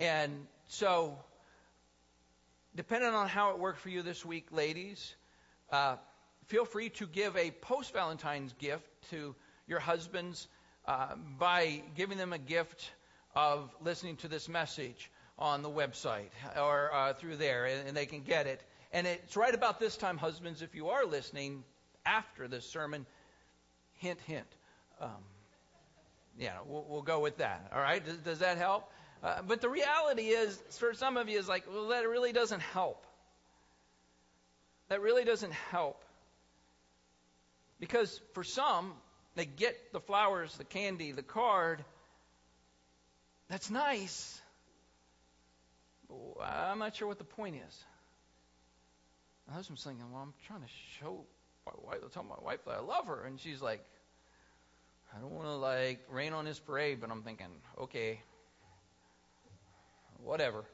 And 0.00 0.46
so, 0.68 1.18
depending 2.74 3.10
on 3.10 3.28
how 3.28 3.50
it 3.50 3.58
worked 3.58 3.80
for 3.80 3.90
you 3.90 4.02
this 4.02 4.24
week, 4.24 4.46
ladies, 4.50 5.14
uh, 5.70 5.96
feel 6.46 6.64
free 6.64 6.88
to 6.90 7.06
give 7.06 7.36
a 7.36 7.50
post 7.50 7.92
Valentine's 7.92 8.54
gift 8.54 8.88
to 9.10 9.34
your 9.66 9.80
husbands 9.80 10.46
uh, 10.86 11.14
by 11.38 11.82
giving 11.96 12.18
them 12.18 12.32
a 12.32 12.38
gift 12.38 12.90
of 13.34 13.74
listening 13.82 14.16
to 14.16 14.28
this 14.28 14.48
message 14.48 15.10
on 15.38 15.62
the 15.62 15.70
website 15.70 16.30
or 16.56 16.92
uh, 16.92 17.12
through 17.14 17.36
there, 17.36 17.64
and, 17.66 17.88
and, 17.88 17.96
they 17.96 18.06
can 18.06 18.22
get 18.22 18.46
it. 18.46 18.62
And 18.92 19.06
it's 19.06 19.36
right 19.36 19.54
about 19.54 19.80
this 19.80 19.96
time, 19.96 20.18
husbands, 20.18 20.62
if 20.62 20.74
you 20.74 20.90
are 20.90 21.06
listening 21.06 21.64
after 22.04 22.48
this 22.48 22.68
sermon, 22.68 23.06
hint, 23.94 24.20
hint. 24.26 24.46
Um, 25.00 25.10
yeah, 26.38 26.58
we'll, 26.66 26.84
we'll, 26.88 27.02
go 27.02 27.20
with 27.20 27.38
that. 27.38 27.70
All 27.74 27.80
right, 27.80 28.04
does, 28.04 28.18
does 28.18 28.38
that 28.40 28.58
help? 28.58 28.90
Uh, 29.22 29.42
but 29.46 29.60
the 29.60 29.68
reality 29.68 30.28
is, 30.28 30.60
for 30.78 30.94
some 30.94 31.16
of 31.16 31.28
you, 31.28 31.38
is 31.38 31.48
like, 31.48 31.64
well, 31.72 31.88
that 31.88 32.06
really 32.08 32.32
doesn't 32.32 32.60
help. 32.60 33.06
That 34.88 35.00
really 35.00 35.24
doesn't 35.24 35.52
help. 35.52 36.04
Because 37.80 38.20
for 38.34 38.44
some, 38.44 38.92
they 39.34 39.46
get 39.46 39.92
the 39.92 40.00
flowers, 40.00 40.56
the 40.56 40.64
candy, 40.64 41.12
the 41.12 41.22
card. 41.22 41.84
That's 43.48 43.70
nice. 43.70 44.40
But 46.08 46.44
I'm 46.44 46.78
not 46.78 46.96
sure 46.96 47.08
what 47.08 47.18
the 47.18 47.24
point 47.24 47.56
is. 47.56 47.84
My 49.48 49.54
husband's 49.54 49.84
thinking, 49.84 50.04
well, 50.12 50.22
I'm 50.22 50.34
trying 50.46 50.62
to 50.62 50.68
show 51.00 51.24
my 51.66 51.72
wife, 51.82 51.98
tell 52.12 52.22
my 52.22 52.36
wife 52.42 52.60
that 52.66 52.72
I 52.72 52.80
love 52.80 53.06
her. 53.06 53.24
And 53.24 53.40
she's 53.40 53.60
like, 53.60 53.84
I 55.14 55.20
don't 55.20 55.32
want 55.32 55.46
to 55.46 55.56
like 55.56 56.00
rain 56.10 56.32
on 56.32 56.46
his 56.46 56.58
parade, 56.58 57.00
but 57.00 57.10
I'm 57.10 57.22
thinking, 57.22 57.48
okay, 57.80 58.20
whatever. 60.22 60.64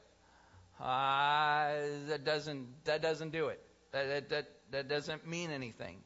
Uh, 0.79 1.73
that 2.07 2.23
doesn't 2.23 2.85
that 2.85 3.01
doesn't 3.01 3.31
do 3.31 3.47
it. 3.47 3.61
That, 3.91 4.07
that 4.07 4.29
that 4.29 4.49
that 4.71 4.87
doesn't 4.87 5.27
mean 5.27 5.51
anything. 5.51 5.97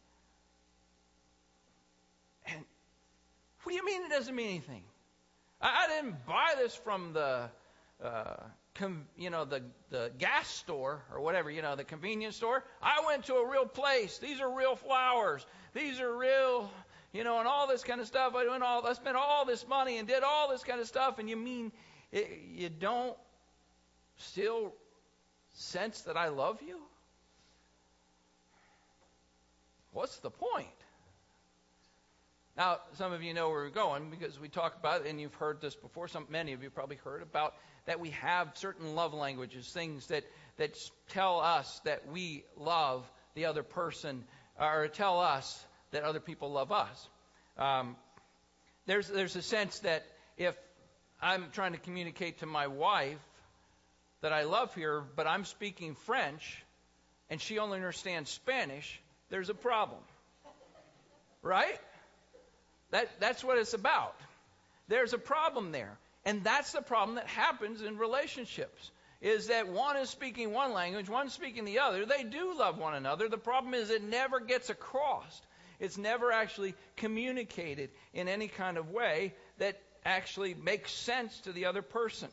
Do 3.73 3.77
you 3.77 3.85
mean 3.87 4.05
it 4.05 4.11
doesn't 4.11 4.35
mean 4.35 4.49
anything? 4.49 4.83
I, 5.59 5.85
I 5.85 5.87
didn't 5.87 6.27
buy 6.27 6.53
this 6.59 6.75
from 6.75 7.13
the, 7.13 7.49
uh, 8.03 8.35
com, 8.75 9.07
you 9.17 9.31
know, 9.31 9.45
the 9.45 9.63
the 9.89 10.11
gas 10.19 10.47
store 10.47 11.01
or 11.11 11.21
whatever, 11.21 11.49
you 11.49 11.63
know, 11.63 11.75
the 11.75 11.83
convenience 11.83 12.35
store. 12.35 12.63
I 12.83 13.01
went 13.07 13.25
to 13.25 13.33
a 13.33 13.49
real 13.49 13.65
place. 13.65 14.19
These 14.19 14.41
are 14.41 14.55
real 14.55 14.75
flowers. 14.75 15.43
These 15.73 15.99
are 15.99 16.15
real, 16.15 16.69
you 17.13 17.23
know, 17.23 17.39
and 17.39 17.47
all 17.47 17.67
this 17.67 17.83
kind 17.83 17.99
of 17.99 18.05
stuff. 18.05 18.35
I 18.35 18.47
went 18.47 18.61
all, 18.61 18.85
I 18.85 18.93
spent 18.93 19.17
all 19.17 19.43
this 19.43 19.67
money 19.67 19.97
and 19.97 20.07
did 20.07 20.21
all 20.21 20.49
this 20.49 20.63
kind 20.63 20.79
of 20.79 20.85
stuff. 20.85 21.17
And 21.17 21.27
you 21.27 21.35
mean 21.35 21.71
it, 22.11 22.29
you 22.53 22.69
don't 22.69 23.17
still 24.17 24.71
sense 25.53 26.01
that 26.01 26.15
I 26.15 26.27
love 26.27 26.61
you? 26.61 26.79
What's 29.93 30.17
the 30.17 30.29
point? 30.29 30.82
Now, 32.55 32.77
some 32.93 33.13
of 33.13 33.23
you 33.23 33.33
know 33.33 33.49
where 33.49 33.63
we're 33.63 33.69
going 33.69 34.11
because 34.11 34.39
we 34.39 34.47
talk 34.47 34.75
about 34.75 35.07
and 35.07 35.19
you've 35.19 35.33
heard 35.33 35.59
this 35.59 35.75
before. 35.75 36.07
Some, 36.07 36.27
many 36.29 36.53
of 36.53 36.61
you 36.61 36.69
probably 36.69 36.97
heard 36.97 37.23
about 37.23 37.55
that 37.85 37.99
we 37.99 38.11
have 38.11 38.51
certain 38.53 38.93
love 38.93 39.13
languages, 39.13 39.67
things 39.67 40.07
that, 40.07 40.23
that 40.57 40.77
tell 41.09 41.39
us 41.39 41.81
that 41.83 42.07
we 42.11 42.43
love 42.55 43.09
the 43.33 43.45
other 43.45 43.63
person, 43.63 44.23
or 44.59 44.87
tell 44.87 45.19
us 45.19 45.65
that 45.91 46.03
other 46.03 46.19
people 46.19 46.51
love 46.51 46.71
us. 46.71 47.09
Um, 47.57 47.95
there's, 48.85 49.07
there's 49.07 49.35
a 49.35 49.41
sense 49.41 49.79
that 49.79 50.05
if 50.37 50.55
I'm 51.19 51.45
trying 51.53 51.71
to 51.71 51.79
communicate 51.79 52.39
to 52.39 52.45
my 52.45 52.67
wife 52.67 53.17
that 54.21 54.31
I 54.31 54.43
love 54.43 54.73
her, 54.75 55.03
but 55.15 55.25
I'm 55.25 55.45
speaking 55.45 55.95
French, 55.95 56.63
and 57.31 57.41
she 57.41 57.57
only 57.57 57.77
understands 57.77 58.29
Spanish, 58.29 59.01
there's 59.29 59.49
a 59.49 59.55
problem. 59.55 59.99
Right? 61.41 61.79
That, 62.93 63.09
that's 63.19 63.43
what 63.43 63.57
it's 63.57 63.73
about. 63.73 64.15
There's 64.87 65.13
a 65.13 65.17
problem 65.17 65.71
there. 65.71 65.97
And 66.25 66.43
that's 66.43 66.73
the 66.73 66.81
problem 66.81 67.15
that 67.15 67.25
happens 67.25 67.81
in 67.81 67.97
relationships. 67.97 68.91
Is 69.19 69.47
that 69.47 69.67
one 69.67 69.97
is 69.97 70.11
speaking 70.11 70.53
one 70.53 70.73
language, 70.73 71.09
one 71.09 71.29
speaking 71.29 71.65
the 71.65 71.79
other. 71.79 72.05
They 72.05 72.23
do 72.23 72.55
love 72.55 72.77
one 72.77 72.93
another. 72.93 73.27
The 73.27 73.37
problem 73.37 73.73
is 73.73 73.89
it 73.89 74.03
never 74.03 74.39
gets 74.39 74.69
across. 74.69 75.41
It's 75.79 75.97
never 75.97 76.31
actually 76.31 76.75
communicated 76.95 77.89
in 78.13 78.27
any 78.27 78.47
kind 78.47 78.77
of 78.77 78.91
way 78.91 79.33
that 79.57 79.81
actually 80.05 80.53
makes 80.53 80.91
sense 80.91 81.39
to 81.41 81.51
the 81.51 81.65
other 81.65 81.81
person. 81.81 82.29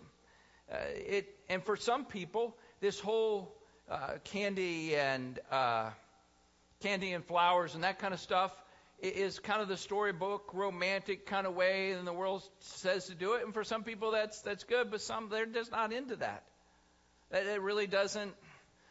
Uh, 0.71 0.77
it, 0.95 1.39
and 1.49 1.65
for 1.65 1.77
some 1.77 2.05
people, 2.05 2.55
this 2.83 3.01
whole 3.01 3.57
uh, 3.91 4.19
candy 4.25 4.95
and 4.95 5.39
uh, 5.51 5.89
candy 6.81 7.15
and 7.15 7.25
flowers 7.25 7.75
and 7.75 7.83
that 7.83 7.99
kind 7.99 8.13
of 8.13 8.21
stuff 8.21 8.53
is 9.03 9.39
kind 9.39 9.63
of 9.63 9.69
the 9.69 9.77
storybook 9.77 10.51
romantic 10.53 11.27
kind 11.27 11.47
of 11.47 11.55
way 11.55 11.93
and 11.93 12.07
the 12.07 12.13
world 12.13 12.43
says 12.61 13.07
to 13.07 13.15
do 13.15 13.35
it. 13.35 13.45
And 13.45 13.55
for 13.55 13.65
some 13.65 13.83
people 13.83 14.11
that's 14.11 14.41
that's 14.43 14.65
good 14.65 14.91
but 14.91 15.01
some 15.01 15.29
they're 15.31 15.47
just 15.47 15.71
not 15.71 15.93
into 15.93 16.17
that. 16.17 16.45
That 17.31 17.47
it 17.47 17.61
really 17.63 17.87
doesn't 17.87 18.35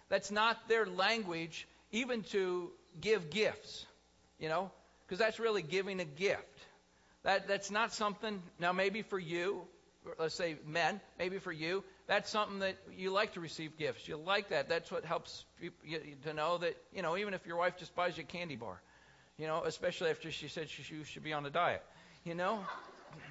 that's 0.09 0.31
not 0.31 0.67
their 0.67 0.85
language 0.85 1.67
even 1.91 2.23
to 2.23 2.71
give 2.99 3.29
gifts 3.29 3.85
you 4.39 4.49
know? 4.49 4.71
Because 5.05 5.19
that's 5.19 5.39
really 5.39 5.61
giving 5.61 5.99
a 5.99 6.05
gift. 6.05 6.65
That 7.23 7.47
that's 7.47 7.69
not 7.69 7.93
something 7.93 8.41
now 8.59 8.71
maybe 8.71 9.01
for 9.01 9.19
you 9.19 9.61
let's 10.17 10.33
say 10.33 10.55
men 10.65 11.01
maybe 11.19 11.39
for 11.39 11.51
you 11.51 11.83
that's 12.07 12.31
something 12.31 12.59
that 12.59 12.75
you 12.97 13.11
like 13.11 13.33
to 13.33 13.39
receive 13.39 13.77
gifts. 13.77 14.07
You 14.07 14.17
like 14.17 14.49
that. 14.49 14.67
That's 14.67 14.91
what 14.91 15.05
helps 15.05 15.45
you 15.83 15.99
to 16.23 16.33
know 16.33 16.57
that 16.57 16.75
you 16.91 17.03
know 17.03 17.15
even 17.17 17.35
if 17.35 17.45
your 17.45 17.57
wife 17.57 17.77
just 17.77 17.95
buys 17.95 18.17
you 18.17 18.23
a 18.23 18.25
candy 18.25 18.55
bar 18.55 18.81
you 19.39 19.47
know, 19.47 19.63
especially 19.65 20.09
after 20.09 20.29
she 20.31 20.49
said 20.49 20.69
she 20.69 20.83
should 20.83 21.23
be 21.23 21.31
on 21.31 21.45
a 21.45 21.49
diet. 21.49 21.81
You 22.25 22.35
know, 22.35 22.59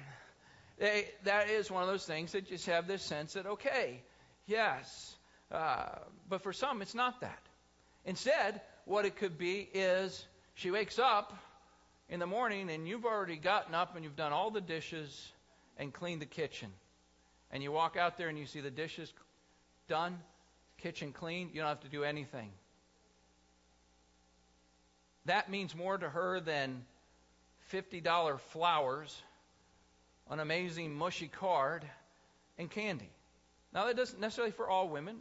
they, 0.79 1.07
that 1.23 1.49
is 1.49 1.69
one 1.69 1.83
of 1.83 1.87
those 1.87 2.05
things 2.05 2.31
that 2.31 2.49
just 2.49 2.65
have 2.65 2.87
this 2.87 3.03
sense 3.03 3.33
that, 3.33 3.45
okay, 3.45 4.01
yes, 4.47 5.15
uh, 5.51 5.89
but 6.27 6.41
for 6.41 6.51
some, 6.51 6.81
it's 6.81 6.95
not 6.95 7.21
that. 7.21 7.39
Instead, 8.05 8.59
what 8.85 9.05
it 9.05 9.17
could 9.17 9.37
be 9.37 9.69
is 9.71 10.25
she 10.55 10.71
wakes 10.71 10.97
up 10.97 11.37
in 12.09 12.19
the 12.19 12.25
morning 12.25 12.71
and 12.71 12.87
you've 12.87 13.05
already 13.05 13.35
gotten 13.35 13.75
up 13.75 13.95
and 13.95 14.03
you've 14.03 14.15
done 14.15 14.33
all 14.33 14.49
the 14.49 14.61
dishes 14.61 15.31
and 15.77 15.93
cleaned 15.93 16.21
the 16.23 16.25
kitchen. 16.25 16.69
And 17.51 17.61
you 17.61 17.71
walk 17.71 17.97
out 17.97 18.17
there 18.17 18.29
and 18.29 18.37
you 18.37 18.47
see 18.47 18.61
the 18.61 18.71
dishes 18.71 19.13
done, 19.87 20.17
kitchen 20.79 21.11
clean, 21.11 21.51
you 21.53 21.61
don't 21.61 21.69
have 21.69 21.81
to 21.81 21.89
do 21.89 22.03
anything 22.03 22.49
that 25.29 25.49
means 25.49 25.75
more 25.75 25.97
to 25.97 26.09
her 26.09 26.39
than 26.39 26.83
$50 27.71 28.39
flowers, 28.51 29.21
an 30.29 30.39
amazing 30.39 30.93
mushy 30.93 31.27
card, 31.27 31.85
and 32.57 32.69
candy. 32.69 33.09
Now, 33.73 33.85
that 33.85 33.95
doesn't 33.95 34.19
necessarily 34.19 34.51
for 34.51 34.67
all 34.67 34.89
women. 34.89 35.17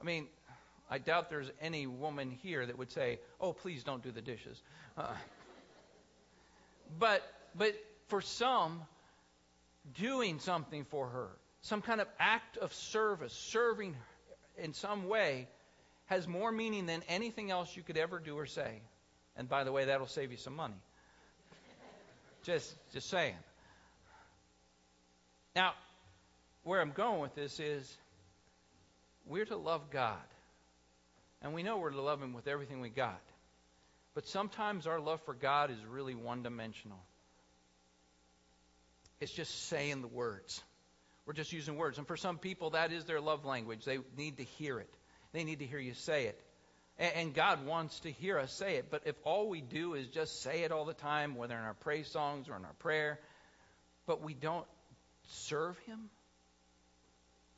I 0.00 0.04
mean, 0.04 0.26
I 0.90 0.98
doubt 0.98 1.28
there's 1.28 1.50
any 1.60 1.86
woman 1.86 2.30
here 2.30 2.64
that 2.64 2.78
would 2.78 2.90
say, 2.90 3.20
"Oh, 3.40 3.52
please 3.52 3.84
don't 3.84 4.02
do 4.02 4.10
the 4.10 4.22
dishes." 4.22 4.62
Uh, 4.96 5.14
but 6.98 7.22
but 7.54 7.74
for 8.06 8.22
some, 8.22 8.82
doing 9.94 10.38
something 10.38 10.84
for 10.86 11.08
her, 11.08 11.28
some 11.60 11.82
kind 11.82 12.00
of 12.00 12.08
act 12.18 12.56
of 12.56 12.72
service, 12.72 13.34
serving 13.34 13.96
in 14.56 14.72
some 14.72 15.08
way, 15.08 15.48
has 16.08 16.26
more 16.26 16.50
meaning 16.50 16.86
than 16.86 17.02
anything 17.08 17.50
else 17.50 17.74
you 17.76 17.82
could 17.82 17.96
ever 17.96 18.18
do 18.18 18.36
or 18.36 18.46
say. 18.46 18.80
And 19.36 19.48
by 19.48 19.64
the 19.64 19.72
way, 19.72 19.86
that'll 19.86 20.06
save 20.06 20.30
you 20.30 20.36
some 20.36 20.56
money. 20.56 20.80
just, 22.42 22.74
just 22.92 23.08
saying. 23.08 23.36
Now, 25.54 25.74
where 26.64 26.80
I'm 26.80 26.92
going 26.92 27.20
with 27.20 27.34
this 27.34 27.60
is 27.60 27.96
we're 29.26 29.44
to 29.44 29.56
love 29.56 29.90
God. 29.90 30.16
And 31.42 31.54
we 31.54 31.62
know 31.62 31.78
we're 31.78 31.90
to 31.90 32.00
love 32.00 32.22
Him 32.22 32.32
with 32.32 32.48
everything 32.48 32.80
we 32.80 32.88
got. 32.88 33.20
But 34.14 34.26
sometimes 34.26 34.86
our 34.86 34.98
love 34.98 35.20
for 35.22 35.34
God 35.34 35.70
is 35.70 35.78
really 35.88 36.14
one 36.14 36.42
dimensional. 36.42 36.98
It's 39.20 39.32
just 39.32 39.68
saying 39.68 40.00
the 40.00 40.08
words. 40.08 40.62
We're 41.26 41.34
just 41.34 41.52
using 41.52 41.76
words. 41.76 41.98
And 41.98 42.06
for 42.06 42.16
some 42.16 42.38
people, 42.38 42.70
that 42.70 42.92
is 42.92 43.04
their 43.04 43.20
love 43.20 43.44
language. 43.44 43.84
They 43.84 43.98
need 44.16 44.38
to 44.38 44.44
hear 44.44 44.80
it. 44.80 44.92
They 45.32 45.44
need 45.44 45.58
to 45.60 45.66
hear 45.66 45.78
you 45.78 45.94
say 45.94 46.26
it. 46.26 46.40
And 46.98 47.32
God 47.32 47.64
wants 47.64 48.00
to 48.00 48.10
hear 48.10 48.38
us 48.38 48.52
say 48.52 48.76
it. 48.76 48.86
But 48.90 49.02
if 49.06 49.14
all 49.22 49.48
we 49.48 49.60
do 49.60 49.94
is 49.94 50.08
just 50.08 50.42
say 50.42 50.62
it 50.62 50.72
all 50.72 50.84
the 50.84 50.94
time, 50.94 51.36
whether 51.36 51.54
in 51.54 51.60
our 51.62 51.74
praise 51.74 52.08
songs 52.08 52.48
or 52.48 52.56
in 52.56 52.64
our 52.64 52.72
prayer, 52.80 53.20
but 54.06 54.22
we 54.22 54.34
don't 54.34 54.66
serve 55.28 55.78
Him, 55.80 56.10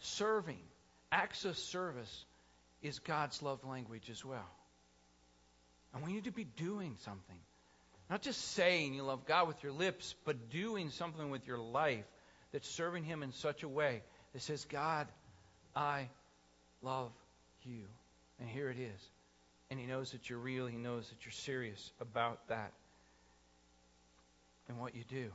serving, 0.00 0.59
acts 1.11 1.44
of 1.46 1.56
service 1.56 2.24
is 2.83 2.98
God's 2.98 3.42
love 3.42 3.64
language 3.64 4.11
as 4.11 4.24
well. 4.24 4.48
And 5.94 6.04
we 6.04 6.12
need 6.12 6.24
to 6.24 6.33
be 6.33 6.44
doing 6.44 6.96
something. 7.04 7.38
Not 8.11 8.22
just 8.22 8.40
saying 8.52 8.94
you 8.94 9.04
love 9.04 9.24
God 9.24 9.48
with 9.48 9.62
your 9.62 9.72
lips, 9.72 10.14
but 10.24 10.50
doing 10.50 10.90
something 10.90 11.30
with 11.30 11.46
your 11.46 11.59
life 11.59 12.04
that's 12.52 12.68
serving 12.68 13.04
Him 13.04 13.22
in 13.22 13.33
such 13.33 13.62
a 13.62 13.68
way 13.68 14.02
that 14.33 14.42
says, 14.42 14.64
God, 14.66 15.06
I 15.74 16.09
love 16.83 17.11
you. 17.64 17.85
And 18.38 18.49
here 18.49 18.70
it 18.70 18.79
is. 18.79 19.01
And 19.70 19.79
He 19.79 19.87
knows 19.87 20.12
that 20.12 20.29
you're 20.29 20.38
real. 20.38 20.66
He 20.66 20.77
knows 20.77 21.09
that 21.09 21.25
you're 21.25 21.33
serious 21.33 21.92
about 22.01 22.49
that 22.49 22.73
and 24.68 24.79
what 24.79 24.94
you 24.94 25.05
do. 25.09 25.31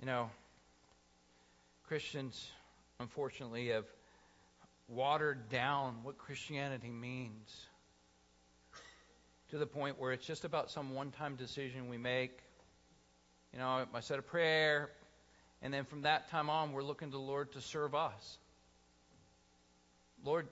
You 0.00 0.06
know, 0.06 0.30
Christians, 1.88 2.50
unfortunately, 3.00 3.68
have 3.68 3.86
watered 4.88 5.48
down 5.48 5.96
what 6.02 6.18
Christianity 6.18 6.90
means 6.90 7.66
to 9.50 9.58
the 9.58 9.66
point 9.66 9.98
where 9.98 10.12
it's 10.12 10.26
just 10.26 10.44
about 10.44 10.70
some 10.70 10.94
one 10.94 11.10
time 11.10 11.34
decision 11.34 11.88
we 11.88 11.98
make. 11.98 12.38
You 13.52 13.58
know, 13.58 13.86
I 13.94 14.00
said 14.00 14.18
a 14.18 14.22
prayer, 14.22 14.90
and 15.62 15.74
then 15.74 15.84
from 15.84 16.02
that 16.02 16.28
time 16.30 16.50
on, 16.50 16.72
we're 16.72 16.82
looking 16.82 17.10
to 17.10 17.16
the 17.16 17.22
Lord 17.22 17.52
to 17.52 17.60
serve 17.60 17.94
us. 17.94 18.38
Lord, 20.24 20.46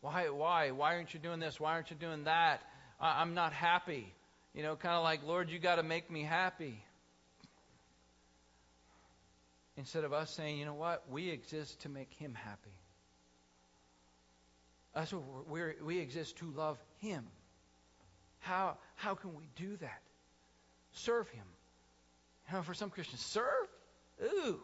why, 0.00 0.28
why, 0.28 0.70
why 0.70 0.94
aren't 0.94 1.12
you 1.12 1.20
doing 1.20 1.40
this? 1.40 1.58
Why 1.58 1.72
aren't 1.72 1.90
you 1.90 1.96
doing 1.96 2.24
that? 2.24 2.62
I, 3.00 3.20
I'm 3.20 3.34
not 3.34 3.52
happy. 3.52 4.12
You 4.54 4.62
know, 4.62 4.76
kind 4.76 4.94
of 4.94 5.02
like, 5.02 5.24
Lord, 5.24 5.50
you 5.50 5.58
got 5.58 5.76
to 5.76 5.82
make 5.82 6.10
me 6.10 6.22
happy. 6.22 6.82
Instead 9.76 10.04
of 10.04 10.12
us 10.12 10.30
saying, 10.30 10.58
you 10.58 10.64
know 10.64 10.74
what, 10.74 11.04
we 11.10 11.30
exist 11.30 11.82
to 11.82 11.88
make 11.88 12.12
Him 12.14 12.34
happy. 12.34 12.70
That's 14.94 15.12
what 15.12 15.22
we're, 15.22 15.42
we're, 15.48 15.84
we 15.84 15.98
exist 15.98 16.36
to 16.38 16.50
love 16.50 16.78
Him. 16.98 17.24
How, 18.40 18.78
how 18.96 19.14
can 19.14 19.34
we 19.34 19.48
do 19.56 19.76
that? 19.76 20.00
Serve 20.92 21.28
Him. 21.28 21.44
Know, 22.52 22.62
for 22.62 22.74
some 22.74 22.90
Christians, 22.90 23.20
serve? 23.20 23.44
Ooh, 24.22 24.60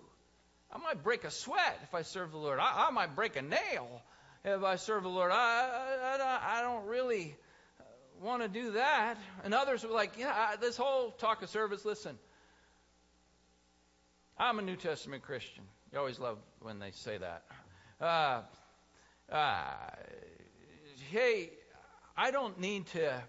I 0.73 0.79
might 0.79 1.03
break 1.03 1.25
a 1.25 1.31
sweat 1.31 1.79
if 1.83 1.95
I 1.95 2.03
serve 2.03 2.33
the 2.33 2.39
Lord. 2.39 2.59
I, 2.59 2.87
I 2.89 2.91
might 2.91 3.15
break 3.15 3.37
a 3.37 3.43
nail 3.43 4.03
if 4.45 4.63
I 4.63 4.77
serve 4.77 5.03
the 5.03 5.09
Lord. 5.09 5.31
I, 5.33 6.17
I, 6.19 6.59
I 6.59 6.63
don't 6.63 6.87
really 6.87 7.37
want 8.23 8.43
to 8.43 8.49
do 8.49 8.73
that. 8.73 9.17
And 9.45 9.53
others 9.53 9.85
were 9.85 9.91
like, 9.93 10.19
yeah, 10.19 10.57
this 10.61 10.77
whole 10.77 11.11
talk 11.11 11.43
of 11.43 11.51
service, 11.51 11.85
listen, 11.85 12.19
I'm 14.39 14.59
a 14.59 14.63
New 14.63 14.77
Testament 14.77 15.23
Christian. 15.23 15.65
You 15.93 15.99
always 15.99 16.19
love 16.19 16.39
when 16.61 16.79
they 16.79 16.91
say 16.91 17.19
that. 17.19 17.45
Uh, 18.01 18.41
uh, 19.31 19.63
hey, 21.11 21.51
I 22.17 22.31
don't 22.31 22.59
need 22.59 22.87
to 22.89 23.23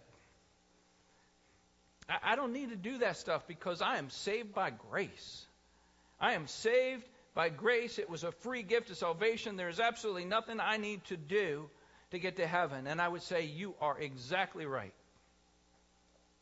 I 2.07 2.35
don't 2.35 2.53
need 2.53 2.69
to 2.69 2.75
do 2.75 2.99
that 2.99 3.17
stuff 3.17 3.47
because 3.47 3.81
I 3.81 3.97
am 3.97 4.09
saved 4.09 4.53
by 4.53 4.69
grace. 4.69 5.45
I 6.19 6.33
am 6.33 6.47
saved 6.47 7.03
by 7.33 7.49
grace. 7.49 7.97
It 7.97 8.09
was 8.09 8.23
a 8.23 8.31
free 8.31 8.63
gift 8.63 8.89
of 8.91 8.97
salvation. 8.97 9.57
There's 9.57 9.79
absolutely 9.79 10.25
nothing 10.25 10.59
I 10.59 10.77
need 10.77 11.03
to 11.05 11.17
do 11.17 11.69
to 12.11 12.19
get 12.19 12.37
to 12.37 12.47
heaven. 12.47 12.85
And 12.87 13.01
I 13.01 13.07
would 13.07 13.23
say 13.23 13.45
you 13.45 13.73
are 13.81 13.99
exactly 13.99 14.65
right. 14.65 14.93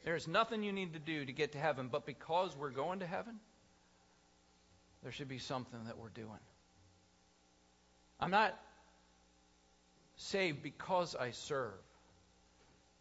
There's 0.04 0.28
nothing 0.28 0.64
you 0.64 0.74
need 0.74 0.94
to 0.94 1.00
do 1.00 1.26
to 1.26 1.32
get 1.32 1.54
to 1.54 1.58
heaven, 1.58 1.88
but 1.90 2.06
because 2.06 2.56
we're 2.58 2.72
going 2.72 3.00
to 3.00 3.08
heaven, 3.08 3.40
there 5.02 5.14
should 5.14 5.30
be 5.30 5.40
something 5.40 5.80
that 5.86 5.98
we're 5.98 6.10
doing. 6.10 6.30
I'm 8.20 8.32
not 8.32 8.58
saved 10.18 10.62
because 10.62 11.16
I 11.16 11.32
serve, 11.32 11.72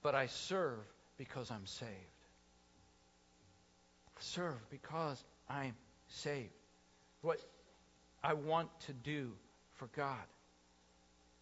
but 0.03 0.14
I 0.14 0.27
serve 0.27 0.79
because 1.18 1.51
I'm 1.51 1.66
saved. 1.66 2.12
Serve 4.22 4.58
because 4.70 5.22
I'm 5.48 5.74
saved. 6.08 6.50
What 7.22 7.40
I 8.22 8.35
want 8.35 8.68
to 8.87 8.92
do 8.92 9.32
for 9.74 9.88
God. 9.96 10.16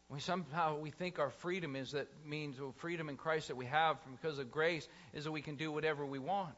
We 0.09 0.19
somehow 0.19 0.79
we 0.79 0.90
think 0.90 1.19
our 1.19 1.31
freedom 1.31 1.77
is 1.77 1.93
that 1.93 2.09
means 2.27 2.61
well, 2.61 2.75
freedom 2.79 3.09
in 3.09 3.16
Christ 3.16 3.49
that 3.49 3.57
we 3.57 3.66
have 3.66 3.97
because 4.11 4.38
of 4.38 4.51
grace 4.51 4.88
is 5.14 5.25
that 5.25 5.31
we 5.31 5.40
can 5.40 5.55
do 5.55 5.71
whatever 5.71 6.05
we 6.05 6.19
want. 6.19 6.57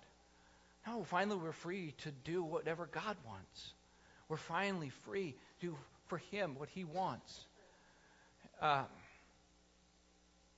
No, 0.86 1.04
finally 1.04 1.36
we're 1.36 1.52
free 1.52 1.94
to 1.98 2.10
do 2.24 2.42
whatever 2.42 2.86
God 2.86 3.16
wants. 3.26 3.74
We're 4.28 4.36
finally 4.38 4.88
free 5.04 5.34
to 5.60 5.66
do 5.66 5.76
for 6.06 6.18
Him 6.18 6.54
what 6.56 6.70
He 6.70 6.84
wants. 6.84 7.46
Uh, 8.60 8.84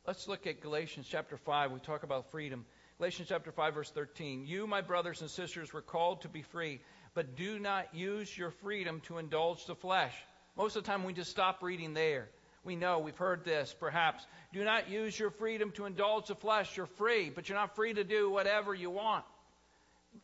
let's 0.07 0.29
look 0.29 0.47
at 0.47 0.61
Galatians 0.61 1.07
chapter 1.11 1.37
5. 1.37 1.73
We 1.73 1.81
talk 1.81 2.05
about 2.05 2.31
freedom. 2.31 2.65
Galatians 2.99 3.29
chapter 3.29 3.51
5, 3.51 3.75
verse 3.75 3.91
13. 3.91 4.47
You, 4.47 4.69
my 4.69 4.81
brothers 4.81 5.21
and 5.21 5.29
sisters, 5.29 5.73
were 5.73 5.83
called 5.83 6.23
to 6.23 6.29
be 6.29 6.43
free, 6.43 6.81
but 7.13 7.35
do 7.35 7.59
not 7.59 7.93
use 7.93 8.37
your 8.37 8.53
freedom 8.53 9.01
to 9.07 9.19
indulge 9.19 9.67
the 9.67 9.75
flesh. 9.75 10.15
Most 10.57 10.77
of 10.77 10.85
the 10.85 10.91
time 10.91 11.03
we 11.03 11.13
just 11.13 11.31
stop 11.31 11.61
reading 11.61 11.93
there. 11.93 12.29
We 12.63 12.77
know, 12.77 13.01
we've 13.01 13.17
heard 13.17 13.45
this 13.45 13.75
perhaps. 13.79 14.25
Do 14.53 14.63
not 14.63 14.89
use 14.89 15.19
your 15.19 15.31
freedom 15.31 15.73
to 15.73 15.87
indulge 15.87 16.29
the 16.29 16.37
flesh. 16.37 16.77
You're 16.77 16.87
free, 16.87 17.31
but 17.35 17.49
you're 17.49 17.59
not 17.59 17.75
free 17.75 17.95
to 17.95 18.05
do 18.05 18.31
whatever 18.31 18.73
you 18.73 18.91
want. 18.91 19.25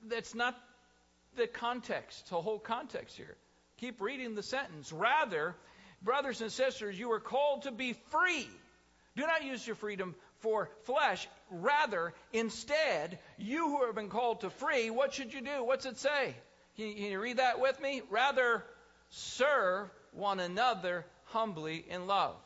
That's 0.09 0.37
not 0.37 0.57
the 1.37 1.49
context, 1.49 2.31
the 2.31 2.41
whole 2.41 2.61
context 2.61 3.17
here. 3.17 3.37
Keep 3.79 4.01
reading 4.01 4.37
the 4.37 4.45
sentence. 4.45 4.93
Rather, 4.93 5.57
brothers 6.03 6.41
and 6.41 6.53
sisters, 6.53 6.97
you 6.97 7.11
are 7.11 7.21
called 7.21 7.63
to 7.63 7.73
be 7.73 7.95
free. 8.11 8.49
Do 9.17 9.27
not 9.27 9.43
use 9.43 9.67
your 9.67 9.77
freedom 9.77 10.15
for 10.41 10.71
flesh. 10.85 11.29
Rather, 11.51 12.13
instead, 12.33 13.19
you 13.39 13.69
who 13.69 13.87
have 13.87 13.95
been 13.95 14.09
called 14.09 14.41
to 14.41 14.51
free, 14.51 14.91
what 14.91 15.15
should 15.15 15.33
you 15.33 15.41
do? 15.41 15.65
What's 15.65 15.87
it 15.87 15.99
say? 15.99 16.35
Can 16.77 16.97
you, 16.97 17.21
read 17.21 17.39
that 17.39 17.61
with 17.61 17.81
me? 17.81 18.03
Rather, 18.11 18.65
serve 19.11 19.91
one 20.13 20.41
another 20.41 21.05
humbly 21.27 21.85
in 21.89 22.07
love. 22.07 22.37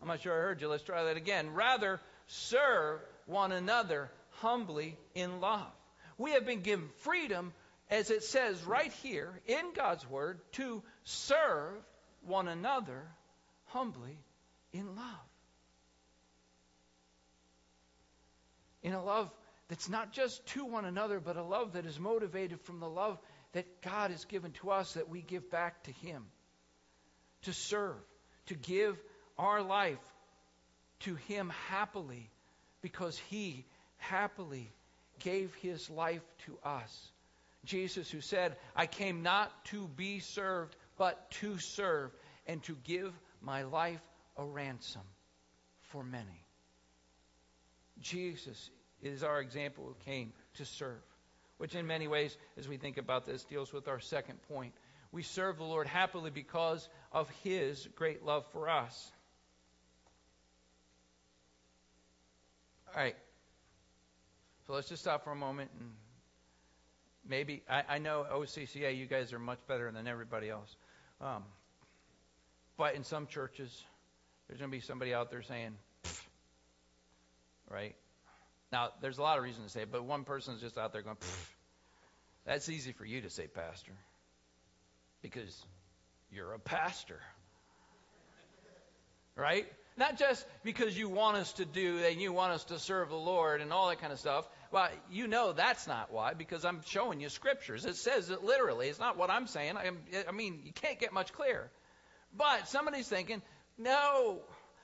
I'm 0.00 0.08
not 0.08 0.22
sure 0.22 0.32
I 0.32 0.42
heard 0.42 0.60
you. 0.60 0.68
Let's 0.68 0.82
try 0.82 1.04
that 1.04 1.16
again. 1.16 1.54
Rather, 1.54 2.00
serve 2.26 3.00
one 3.26 3.52
another 3.52 4.10
humbly 4.40 4.96
in 5.14 5.40
love. 5.40 5.72
We 6.18 6.32
have 6.32 6.46
been 6.46 6.60
given 6.60 6.88
freedom, 6.98 7.52
as 7.90 8.10
it 8.10 8.24
says 8.24 8.62
right 8.64 8.92
here 9.02 9.40
in 9.46 9.72
God's 9.74 10.08
Word, 10.08 10.38
to 10.52 10.82
serve 11.04 11.74
one 12.26 12.48
another 12.48 13.02
humbly 13.66 14.18
in 14.72 14.94
love. 14.96 15.29
In 18.82 18.92
a 18.92 19.02
love 19.02 19.30
that's 19.68 19.88
not 19.88 20.12
just 20.12 20.44
to 20.48 20.64
one 20.64 20.84
another, 20.84 21.20
but 21.20 21.36
a 21.36 21.42
love 21.42 21.72
that 21.72 21.86
is 21.86 21.98
motivated 21.98 22.60
from 22.62 22.80
the 22.80 22.88
love 22.88 23.18
that 23.52 23.82
God 23.82 24.10
has 24.10 24.24
given 24.24 24.52
to 24.52 24.70
us 24.70 24.94
that 24.94 25.08
we 25.08 25.22
give 25.22 25.50
back 25.50 25.82
to 25.84 25.92
Him. 25.92 26.24
To 27.42 27.52
serve 27.52 27.96
to 28.50 28.54
give 28.56 29.00
our 29.38 29.62
life 29.62 29.98
to 31.00 31.14
Him 31.14 31.52
happily 31.68 32.28
because 32.82 33.16
He 33.30 33.64
happily 33.96 34.70
gave 35.20 35.54
His 35.62 35.88
life 35.88 36.22
to 36.46 36.58
us. 36.68 37.10
Jesus, 37.64 38.10
who 38.10 38.20
said, 38.20 38.56
I 38.74 38.86
came 38.86 39.22
not 39.22 39.52
to 39.66 39.86
be 39.86 40.18
served, 40.18 40.74
but 40.98 41.30
to 41.32 41.58
serve 41.58 42.10
and 42.46 42.60
to 42.64 42.76
give 42.84 43.12
my 43.40 43.62
life 43.62 44.02
a 44.36 44.44
ransom 44.44 45.02
for 45.90 46.02
many. 46.02 46.44
Jesus 48.00 48.70
is 49.02 49.22
our 49.22 49.40
example 49.40 49.84
who 49.86 50.10
came 50.10 50.32
to 50.54 50.64
serve, 50.64 51.02
which 51.58 51.74
in 51.74 51.86
many 51.86 52.08
ways, 52.08 52.36
as 52.58 52.68
we 52.68 52.76
think 52.76 52.98
about 52.98 53.26
this, 53.26 53.44
deals 53.44 53.72
with 53.72 53.88
our 53.88 54.00
second 54.00 54.40
point 54.48 54.72
we 55.12 55.22
serve 55.22 55.58
the 55.58 55.64
Lord 55.64 55.86
happily 55.86 56.30
because 56.30 56.88
of 57.12 57.28
His 57.42 57.88
great 57.96 58.24
love 58.24 58.44
for 58.52 58.68
us. 58.68 59.12
All 62.94 63.02
right. 63.02 63.16
So 64.66 64.74
let's 64.74 64.88
just 64.88 65.02
stop 65.02 65.24
for 65.24 65.32
a 65.32 65.36
moment 65.36 65.70
and 65.78 65.90
maybe 67.28 67.62
I, 67.68 67.82
I 67.88 67.98
know 67.98 68.24
OCCA, 68.32 68.96
you 68.96 69.06
guys 69.06 69.32
are 69.32 69.38
much 69.38 69.58
better 69.66 69.90
than 69.90 70.06
everybody 70.06 70.48
else. 70.48 70.76
Um, 71.20 71.44
but 72.76 72.94
in 72.94 73.02
some 73.02 73.26
churches, 73.26 73.84
there's 74.46 74.60
going 74.60 74.70
to 74.70 74.76
be 74.76 74.80
somebody 74.80 75.12
out 75.12 75.30
there 75.30 75.42
saying, 75.42 75.72
right? 77.70 77.94
Now, 78.72 78.90
there's 79.00 79.18
a 79.18 79.22
lot 79.22 79.38
of 79.38 79.44
reasons 79.44 79.66
to 79.66 79.72
say 79.72 79.82
it, 79.82 79.92
but 79.92 80.04
one 80.04 80.24
person's 80.24 80.60
just 80.60 80.76
out 80.76 80.92
there 80.92 81.02
going, 81.02 81.16
that's 82.46 82.68
easy 82.68 82.92
for 82.92 83.04
you 83.04 83.22
to 83.22 83.30
say, 83.30 83.46
Pastor 83.46 83.92
because 85.22 85.64
you're 86.32 86.52
a 86.52 86.58
pastor. 86.58 87.20
Right? 89.36 89.66
Not 89.96 90.18
just 90.18 90.44
because 90.64 90.96
you 90.96 91.08
want 91.08 91.36
us 91.36 91.52
to 91.54 91.64
do 91.64 91.98
and 91.98 92.20
you 92.20 92.32
want 92.32 92.52
us 92.52 92.64
to 92.64 92.78
serve 92.78 93.10
the 93.10 93.16
Lord 93.16 93.60
and 93.60 93.72
all 93.72 93.88
that 93.88 94.00
kind 94.00 94.12
of 94.12 94.18
stuff. 94.18 94.48
Well, 94.70 94.88
you 95.10 95.26
know 95.26 95.52
that's 95.52 95.86
not 95.86 96.12
why, 96.12 96.34
because 96.34 96.64
I'm 96.64 96.80
showing 96.86 97.20
you 97.20 97.28
scriptures. 97.28 97.84
It 97.84 97.96
says 97.96 98.30
it 98.30 98.44
literally. 98.44 98.88
It's 98.88 99.00
not 99.00 99.16
what 99.16 99.30
I'm 99.30 99.46
saying. 99.46 99.76
I, 99.76 99.90
I 100.28 100.32
mean, 100.32 100.60
you 100.64 100.72
can't 100.72 100.98
get 100.98 101.12
much 101.12 101.32
clearer. 101.32 101.70
But 102.36 102.68
somebody's 102.68 103.08
thinking, 103.08 103.42
no, 103.76 104.40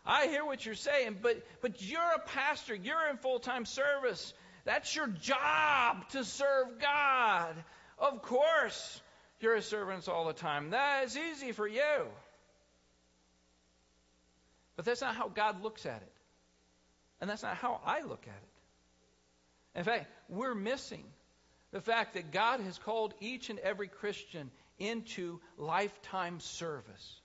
I 0.06 0.26
hear 0.26 0.44
what 0.44 0.64
you're 0.64 0.74
saying, 0.74 1.18
but 1.20 1.44
but 1.60 1.82
you're 1.82 2.00
a 2.00 2.20
pastor. 2.20 2.74
You're 2.74 3.08
in 3.10 3.16
full 3.16 3.40
time 3.40 3.64
service. 3.64 4.32
That's 4.64 4.94
your 4.94 5.06
job 5.06 6.08
to 6.10 6.24
serve 6.24 6.78
God. 6.80 7.54
Of 7.98 8.22
course. 8.22 9.00
You're 9.40 9.56
a 9.56 9.62
servant 9.62 10.08
all 10.08 10.26
the 10.26 10.32
time. 10.32 10.70
That 10.70 11.04
is 11.04 11.16
easy 11.16 11.52
for 11.52 11.68
you. 11.68 12.06
But 14.76 14.84
that's 14.84 15.00
not 15.00 15.14
how 15.14 15.28
God 15.28 15.62
looks 15.62 15.86
at 15.86 16.02
it. 16.02 16.12
And 17.20 17.28
that's 17.28 17.42
not 17.42 17.56
how 17.56 17.80
I 17.84 18.00
look 18.00 18.26
at 18.26 18.34
it. 18.34 19.78
In 19.78 19.84
fact, 19.84 20.06
we're 20.28 20.54
missing 20.54 21.04
the 21.72 21.80
fact 21.80 22.14
that 22.14 22.32
God 22.32 22.60
has 22.60 22.78
called 22.78 23.14
each 23.20 23.50
and 23.50 23.58
every 23.58 23.88
Christian 23.88 24.50
into 24.78 25.40
lifetime 25.58 26.40
service. 26.40 27.20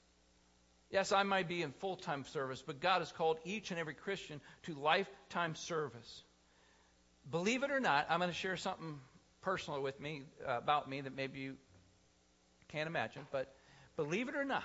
Yes, 0.91 1.13
I 1.13 1.23
might 1.23 1.47
be 1.47 1.61
in 1.61 1.71
full 1.71 1.95
time 1.95 2.25
service, 2.25 2.61
but 2.65 2.81
God 2.81 2.99
has 2.99 3.11
called 3.11 3.37
each 3.45 3.71
and 3.71 3.79
every 3.79 3.93
Christian 3.93 4.41
to 4.63 4.73
lifetime 4.75 5.55
service. 5.55 6.23
Believe 7.29 7.63
it 7.63 7.71
or 7.71 7.79
not, 7.79 8.07
I'm 8.09 8.19
going 8.19 8.29
to 8.29 8.35
share 8.35 8.57
something 8.57 8.99
personal 9.41 9.81
with 9.81 9.99
me 9.99 10.23
uh, 10.45 10.57
about 10.57 10.89
me 10.89 11.01
that 11.01 11.15
maybe 11.15 11.39
you 11.39 11.55
can't 12.69 12.87
imagine, 12.87 13.23
but 13.31 13.53
believe 13.95 14.27
it 14.27 14.35
or 14.35 14.45
not, 14.45 14.63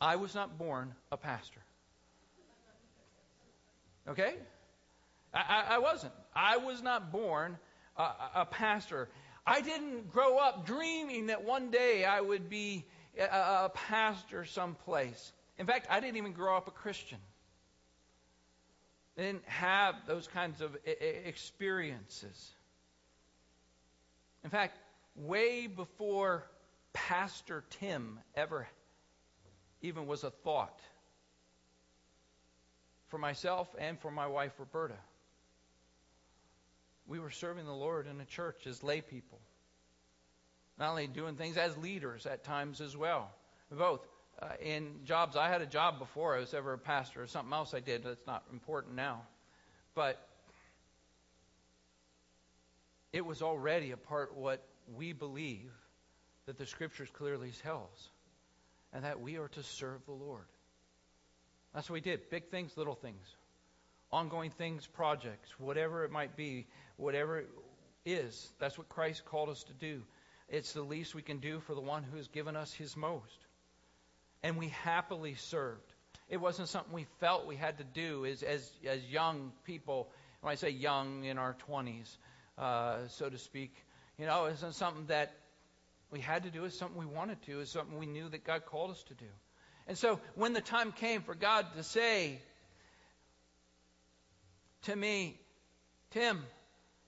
I 0.00 0.16
was 0.16 0.34
not 0.34 0.58
born 0.58 0.94
a 1.12 1.16
pastor. 1.16 1.60
Okay? 4.08 4.34
I, 5.34 5.64
I 5.70 5.78
wasn't. 5.78 6.12
I 6.34 6.56
was 6.56 6.82
not 6.82 7.12
born 7.12 7.58
a, 7.96 8.08
a, 8.36 8.46
pastor. 8.46 9.08
I 9.46 9.60
didn't 9.60 10.10
grow 10.10 10.38
up 10.38 10.66
dreaming 10.66 11.26
that 11.26 11.44
one 11.44 11.70
day 11.70 12.04
I 12.04 12.20
would 12.20 12.48
be 12.48 12.86
a, 13.18 13.64
a 13.66 13.72
pastor 13.74 14.44
someplace. 14.44 15.32
In 15.58 15.66
fact, 15.66 15.86
I 15.90 16.00
didn't 16.00 16.16
even 16.16 16.32
grow 16.32 16.56
up 16.56 16.68
a 16.68 16.72
Christian. 16.72 17.18
I 19.16 19.22
didn't 19.22 19.48
have 19.48 19.96
those 20.06 20.28
kinds 20.28 20.60
of 20.60 20.76
experiences. 20.84 22.50
In 24.44 24.50
fact, 24.50 24.78
way 25.16 25.66
before 25.66 26.44
Pastor 26.92 27.64
Tim 27.80 28.20
ever 28.36 28.68
even 29.82 30.06
was 30.06 30.22
a 30.24 30.30
thought 30.30 30.80
for 33.08 33.18
myself 33.18 33.68
and 33.78 33.98
for 33.98 34.10
my 34.10 34.26
wife 34.26 34.52
Roberta. 34.58 34.98
We 37.06 37.18
were 37.18 37.30
serving 37.30 37.64
the 37.64 37.72
Lord 37.72 38.06
in 38.06 38.20
a 38.20 38.24
church 38.24 38.66
as 38.66 38.82
lay 38.82 39.00
people. 39.00 39.40
Not 40.78 40.90
only 40.90 41.06
doing 41.06 41.34
things 41.34 41.56
as 41.56 41.76
leaders 41.76 42.26
at 42.26 42.44
times 42.44 42.80
as 42.80 42.96
well. 42.96 43.30
Both. 43.70 44.00
Uh, 44.40 44.50
in 44.62 45.00
jobs, 45.04 45.36
I 45.36 45.48
had 45.48 45.62
a 45.62 45.66
job 45.66 45.98
before 45.98 46.36
I 46.36 46.40
was 46.40 46.54
ever 46.54 46.72
a 46.72 46.78
pastor. 46.78 47.22
Or 47.22 47.26
something 47.26 47.52
else 47.52 47.74
I 47.74 47.80
did 47.80 48.04
that's 48.04 48.26
not 48.26 48.44
important 48.52 48.94
now. 48.94 49.22
But 49.94 50.24
it 53.12 53.24
was 53.24 53.42
already 53.42 53.90
a 53.90 53.96
part 53.96 54.36
what 54.36 54.62
we 54.96 55.12
believe 55.12 55.72
that 56.46 56.56
the 56.56 56.66
Scriptures 56.66 57.08
clearly 57.12 57.52
tells, 57.62 58.08
and 58.92 59.04
that 59.04 59.20
we 59.20 59.36
are 59.36 59.48
to 59.48 59.62
serve 59.62 60.04
the 60.06 60.12
Lord. 60.12 60.46
That's 61.74 61.90
what 61.90 61.94
we 61.94 62.00
did. 62.00 62.30
Big 62.30 62.48
things, 62.48 62.76
little 62.76 62.94
things. 62.94 63.36
Ongoing 64.10 64.50
things, 64.50 64.86
projects, 64.86 65.50
whatever 65.58 66.04
it 66.04 66.10
might 66.10 66.36
be, 66.36 66.66
whatever 66.96 67.40
it 67.40 67.50
is. 68.06 68.50
That's 68.58 68.78
what 68.78 68.88
Christ 68.88 69.24
called 69.26 69.50
us 69.50 69.64
to 69.64 69.74
do. 69.74 70.02
It's 70.48 70.72
the 70.72 70.82
least 70.82 71.14
we 71.14 71.22
can 71.22 71.38
do 71.38 71.60
for 71.60 71.74
the 71.74 71.80
one 71.80 72.02
who 72.02 72.16
has 72.16 72.28
given 72.28 72.56
us 72.56 72.72
his 72.72 72.96
most. 72.96 73.38
And 74.42 74.56
we 74.56 74.68
happily 74.68 75.34
served. 75.34 75.92
It 76.28 76.38
wasn't 76.38 76.68
something 76.68 76.92
we 76.92 77.06
felt 77.20 77.46
we 77.46 77.56
had 77.56 77.78
to 77.78 77.84
do 77.84 78.24
as, 78.24 78.42
as, 78.42 78.70
as 78.86 79.02
young 79.04 79.52
people. 79.64 80.08
When 80.40 80.52
I 80.52 80.54
say 80.54 80.70
young, 80.70 81.24
in 81.24 81.38
our 81.38 81.56
20s, 81.68 82.16
uh, 82.56 83.08
so 83.08 83.28
to 83.28 83.38
speak, 83.38 83.74
you 84.18 84.26
know, 84.26 84.46
it 84.46 84.50
wasn't 84.50 84.74
something 84.74 85.06
that 85.06 85.32
we 86.10 86.20
had 86.20 86.44
to 86.44 86.50
do. 86.50 86.64
It's 86.64 86.78
something 86.78 86.98
we 86.98 87.06
wanted 87.06 87.42
to. 87.42 87.60
It's 87.60 87.70
something 87.70 87.98
we 87.98 88.06
knew 88.06 88.28
that 88.28 88.44
God 88.44 88.64
called 88.66 88.90
us 88.90 89.02
to 89.04 89.14
do. 89.14 89.26
And 89.86 89.96
so 89.96 90.20
when 90.34 90.52
the 90.52 90.60
time 90.60 90.92
came 90.92 91.22
for 91.22 91.34
God 91.34 91.66
to 91.76 91.82
say 91.82 92.40
to 94.82 94.94
me, 94.94 95.38
Tim, 96.10 96.42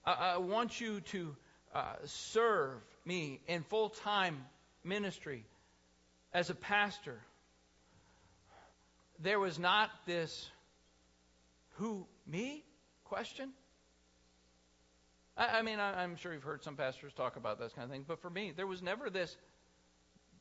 I, 0.04 0.34
I 0.34 0.36
want 0.38 0.80
you 0.80 1.00
to 1.00 1.36
uh, 1.74 1.94
serve 2.04 2.80
me 3.10 3.40
in 3.48 3.64
full 3.64 3.88
time 3.88 4.38
ministry 4.84 5.44
as 6.32 6.48
a 6.48 6.54
pastor, 6.54 7.18
there 9.18 9.40
was 9.40 9.58
not 9.58 9.90
this 10.06 10.48
who, 11.70 12.06
me 12.24 12.62
question. 13.06 13.50
I, 15.36 15.58
I 15.58 15.62
mean, 15.62 15.80
I, 15.80 16.04
I'm 16.04 16.14
sure 16.14 16.32
you've 16.32 16.44
heard 16.44 16.62
some 16.62 16.76
pastors 16.76 17.12
talk 17.12 17.34
about 17.34 17.58
this 17.58 17.72
kind 17.72 17.84
of 17.84 17.90
thing, 17.90 18.04
but 18.06 18.22
for 18.22 18.30
me, 18.30 18.52
there 18.56 18.68
was 18.68 18.80
never 18.80 19.10
this 19.10 19.36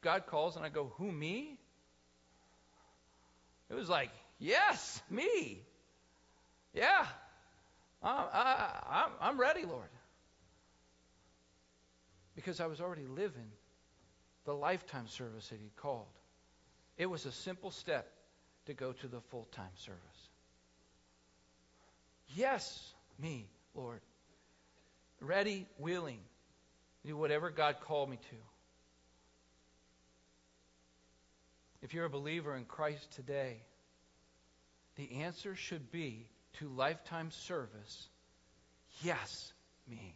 God 0.01 0.28
calls 0.28 0.55
and 0.55 0.63
I 0.63 0.70
go, 0.70 0.93
who, 0.97 1.11
me? 1.11 1.57
It 3.72 3.74
was 3.74 3.89
like, 3.89 4.11
yes, 4.38 5.01
me. 5.09 5.63
Yeah. 6.76 7.07
I, 8.03 8.09
I, 8.11 9.07
I'm 9.22 9.39
ready, 9.39 9.65
Lord. 9.65 9.89
Because 12.40 12.62
I 12.62 12.68
was 12.68 12.80
already 12.80 13.06
living 13.06 13.52
the 14.46 14.54
lifetime 14.54 15.10
service 15.10 15.50
that 15.50 15.60
He 15.60 15.72
called. 15.76 16.08
It 16.98 17.06
was 17.06 17.26
a 17.26 17.34
simple 17.34 17.70
step 17.70 18.10
to 18.66 18.74
go 18.74 18.94
to 18.94 19.08
the 19.10 19.20
full 19.30 19.50
time 19.52 19.76
service. 19.76 20.00
Yes, 22.38 22.94
me, 23.22 23.50
Lord. 23.76 24.00
Ready, 25.20 25.68
willing, 25.80 26.22
do 27.06 27.18
whatever 27.18 27.50
God 27.50 27.82
called 27.82 28.10
me 28.10 28.16
to. 28.16 28.38
If 31.82 31.94
you're 31.94 32.06
a 32.06 32.10
believer 32.10 32.56
in 32.56 32.64
Christ 32.64 33.12
today, 33.18 33.58
the 34.96 35.24
answer 35.24 35.56
should 35.56 35.92
be 35.92 36.30
to 36.60 36.70
lifetime 36.70 37.32
service 37.32 38.08
yes, 39.04 39.52
me. 39.90 40.16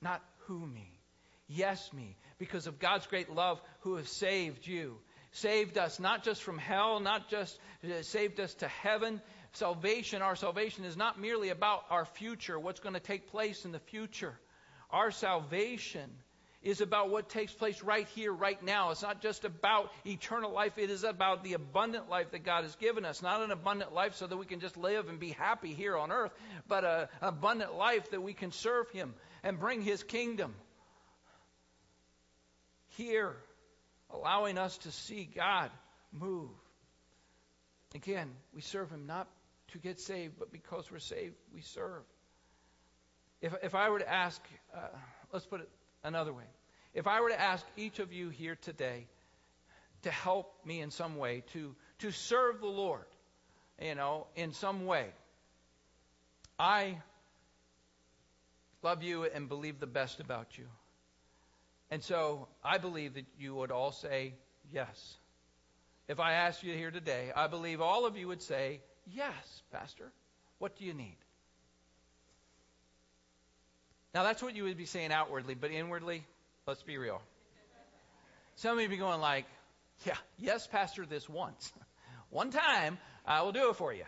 Not 0.00 0.22
who 0.46 0.64
me. 0.64 0.99
Yes, 1.52 1.92
me. 1.92 2.16
Because 2.38 2.68
of 2.68 2.78
God's 2.78 3.06
great 3.08 3.28
love 3.28 3.60
who 3.80 3.96
has 3.96 4.08
saved 4.08 4.66
you. 4.66 4.98
Saved 5.32 5.78
us 5.78 5.98
not 5.98 6.22
just 6.22 6.42
from 6.42 6.58
hell, 6.58 7.00
not 7.00 7.28
just 7.28 7.58
uh, 7.84 8.02
saved 8.02 8.38
us 8.38 8.54
to 8.54 8.68
heaven. 8.68 9.20
Salvation, 9.52 10.22
our 10.22 10.36
salvation 10.36 10.84
is 10.84 10.96
not 10.96 11.20
merely 11.20 11.48
about 11.48 11.82
our 11.90 12.04
future, 12.04 12.58
what's 12.58 12.78
going 12.78 12.94
to 12.94 13.00
take 13.00 13.30
place 13.30 13.64
in 13.64 13.72
the 13.72 13.80
future. 13.80 14.38
Our 14.90 15.10
salvation 15.10 16.08
is 16.62 16.80
about 16.80 17.10
what 17.10 17.28
takes 17.28 17.52
place 17.52 17.82
right 17.82 18.06
here, 18.14 18.32
right 18.32 18.62
now. 18.62 18.90
It's 18.90 19.02
not 19.02 19.20
just 19.20 19.44
about 19.44 19.90
eternal 20.06 20.52
life, 20.52 20.78
it 20.78 20.90
is 20.90 21.02
about 21.02 21.42
the 21.42 21.54
abundant 21.54 22.08
life 22.08 22.30
that 22.30 22.44
God 22.44 22.62
has 22.62 22.76
given 22.76 23.04
us. 23.04 23.22
Not 23.22 23.42
an 23.42 23.50
abundant 23.50 23.92
life 23.92 24.14
so 24.14 24.28
that 24.28 24.36
we 24.36 24.46
can 24.46 24.60
just 24.60 24.76
live 24.76 25.08
and 25.08 25.18
be 25.18 25.30
happy 25.30 25.74
here 25.74 25.96
on 25.96 26.12
earth, 26.12 26.32
but 26.68 26.84
an 26.84 27.08
abundant 27.22 27.74
life 27.74 28.10
that 28.10 28.22
we 28.22 28.34
can 28.34 28.52
serve 28.52 28.88
Him 28.90 29.14
and 29.42 29.58
bring 29.58 29.82
His 29.82 30.04
kingdom 30.04 30.54
here, 32.96 33.36
allowing 34.12 34.58
us 34.58 34.76
to 34.78 34.90
see 34.90 35.28
God 35.34 35.70
move. 36.12 36.50
Again, 37.94 38.30
we 38.54 38.60
serve 38.60 38.90
Him 38.90 39.06
not 39.06 39.28
to 39.68 39.78
get 39.78 40.00
saved, 40.00 40.34
but 40.38 40.52
because 40.52 40.90
we're 40.90 40.98
saved, 40.98 41.34
we 41.54 41.60
serve. 41.60 42.02
If, 43.40 43.54
if 43.62 43.74
I 43.74 43.88
were 43.90 44.00
to 44.00 44.10
ask, 44.10 44.40
uh, 44.74 44.88
let's 45.32 45.46
put 45.46 45.60
it 45.60 45.68
another 46.04 46.32
way. 46.32 46.44
If 46.94 47.06
I 47.06 47.20
were 47.20 47.30
to 47.30 47.40
ask 47.40 47.64
each 47.76 47.98
of 47.98 48.12
you 48.12 48.30
here 48.30 48.56
today 48.62 49.06
to 50.02 50.10
help 50.10 50.52
me 50.64 50.80
in 50.80 50.90
some 50.90 51.16
way, 51.16 51.44
to, 51.52 51.74
to 52.00 52.10
serve 52.10 52.60
the 52.60 52.66
Lord, 52.66 53.06
you 53.80 53.94
know, 53.94 54.26
in 54.34 54.52
some 54.52 54.86
way, 54.86 55.06
I 56.58 56.98
love 58.82 59.02
you 59.02 59.24
and 59.24 59.48
believe 59.48 59.78
the 59.80 59.86
best 59.86 60.20
about 60.20 60.58
you. 60.58 60.66
And 61.90 62.02
so 62.02 62.48
I 62.64 62.78
believe 62.78 63.14
that 63.14 63.26
you 63.38 63.54
would 63.54 63.70
all 63.70 63.92
say 63.92 64.34
yes. 64.72 65.16
If 66.08 66.20
I 66.20 66.34
asked 66.34 66.62
you 66.62 66.74
here 66.74 66.90
today, 66.90 67.30
I 67.34 67.46
believe 67.46 67.80
all 67.80 68.06
of 68.06 68.16
you 68.16 68.28
would 68.28 68.42
say, 68.42 68.80
Yes, 69.06 69.62
Pastor. 69.72 70.12
What 70.58 70.76
do 70.78 70.84
you 70.84 70.94
need? 70.94 71.16
Now, 74.14 74.24
that's 74.24 74.42
what 74.42 74.54
you 74.54 74.64
would 74.64 74.76
be 74.76 74.86
saying 74.86 75.12
outwardly, 75.12 75.54
but 75.54 75.70
inwardly, 75.70 76.24
let's 76.66 76.82
be 76.82 76.98
real. 76.98 77.22
Some 78.56 78.76
of 78.76 78.82
you 78.82 78.88
be 78.88 78.96
going 78.96 79.20
like, 79.20 79.46
yeah, 80.04 80.16
yes, 80.38 80.66
Pastor, 80.66 81.06
this 81.06 81.28
once. 81.28 81.72
One 82.30 82.50
time, 82.50 82.98
I 83.24 83.42
will 83.42 83.52
do 83.52 83.70
it 83.70 83.76
for 83.76 83.92
you. 83.92 84.04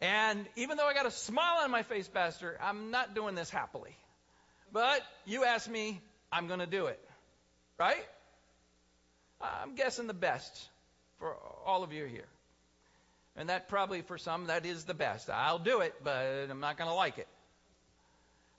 And 0.00 0.46
even 0.56 0.76
though 0.76 0.86
I 0.86 0.94
got 0.94 1.06
a 1.06 1.10
smile 1.10 1.62
on 1.62 1.70
my 1.70 1.82
face, 1.82 2.08
Pastor, 2.08 2.58
I'm 2.62 2.90
not 2.90 3.14
doing 3.14 3.34
this 3.34 3.50
happily. 3.50 3.96
But 4.74 5.02
you 5.24 5.44
ask 5.44 5.70
me, 5.70 6.02
I'm 6.32 6.48
going 6.48 6.58
to 6.58 6.66
do 6.66 6.86
it. 6.86 7.00
Right? 7.78 8.04
I'm 9.40 9.76
guessing 9.76 10.08
the 10.08 10.14
best 10.14 10.68
for 11.20 11.36
all 11.64 11.84
of 11.84 11.92
you 11.92 12.06
here. 12.06 12.26
And 13.36 13.48
that 13.50 13.68
probably 13.68 14.02
for 14.02 14.18
some, 14.18 14.48
that 14.48 14.66
is 14.66 14.82
the 14.82 14.92
best. 14.92 15.30
I'll 15.30 15.60
do 15.60 15.80
it, 15.80 15.94
but 16.02 16.50
I'm 16.50 16.58
not 16.58 16.76
going 16.76 16.90
to 16.90 16.94
like 16.94 17.18
it. 17.18 17.28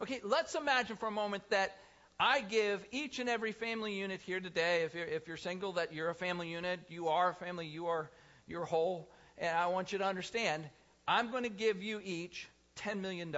Okay, 0.01 0.21
let's 0.23 0.55
imagine 0.55 0.95
for 0.95 1.07
a 1.07 1.11
moment 1.11 1.43
that 1.49 1.75
I 2.17 2.39
give 2.39 2.85
each 2.91 3.19
and 3.19 3.29
every 3.29 3.51
family 3.51 3.93
unit 3.93 4.21
here 4.21 4.39
today, 4.39 4.83
if 4.83 4.95
you're, 4.95 5.05
if 5.05 5.27
you're 5.27 5.37
single, 5.37 5.73
that 5.73 5.93
you're 5.93 6.09
a 6.09 6.15
family 6.15 6.49
unit, 6.49 6.79
you 6.87 7.09
are 7.09 7.31
a 7.31 7.35
family, 7.35 7.67
you 7.67 7.87
are 7.87 8.09
you're 8.47 8.63
whole, 8.63 9.09
and 9.37 9.57
I 9.57 9.67
want 9.67 9.91
you 9.91 9.97
to 9.97 10.05
understand, 10.05 10.63
I'm 11.07 11.31
going 11.31 11.43
to 11.43 11.49
give 11.49 11.83
you 11.83 11.99
each 12.01 12.47
$10 12.77 13.01
million. 13.01 13.35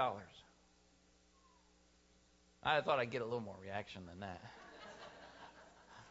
I 2.68 2.82
thought 2.82 3.00
I'd 3.00 3.12
get 3.12 3.22
a 3.22 3.26
little 3.26 3.40
more 3.40 3.56
reaction 3.64 4.02
than 4.06 4.20
that. 4.20 4.42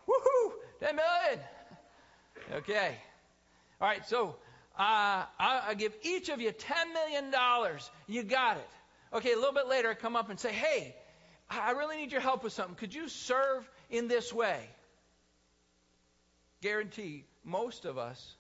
Woohoo! 0.08 0.52
10 0.80 0.96
million! 0.96 1.44
Okay. 2.54 2.96
All 3.78 3.86
right, 3.86 4.06
so 4.06 4.36
uh, 4.78 5.24
I, 5.38 5.74
give 5.76 5.94
each 6.02 6.30
of 6.30 6.40
you 6.40 6.52
$10 6.52 6.92
million. 6.94 7.34
You 8.06 8.22
got 8.22 8.56
it. 8.56 8.68
Okay, 9.12 9.32
a 9.32 9.36
little 9.36 9.52
bit 9.52 9.68
later, 9.68 9.90
I 9.90 9.94
come 9.94 10.16
up 10.16 10.30
and 10.30 10.40
say, 10.40 10.50
hey, 10.50 10.96
I 11.50 11.72
really 11.72 11.98
need 11.98 12.10
your 12.10 12.22
help 12.22 12.42
with 12.42 12.54
something. 12.54 12.74
Could 12.74 12.94
you 12.94 13.08
serve 13.08 13.68
in 13.90 14.08
this 14.08 14.32
way? 14.32 14.66
Guarantee 16.62 17.24
most 17.44 17.84
of 17.84 17.98
us, 17.98 18.34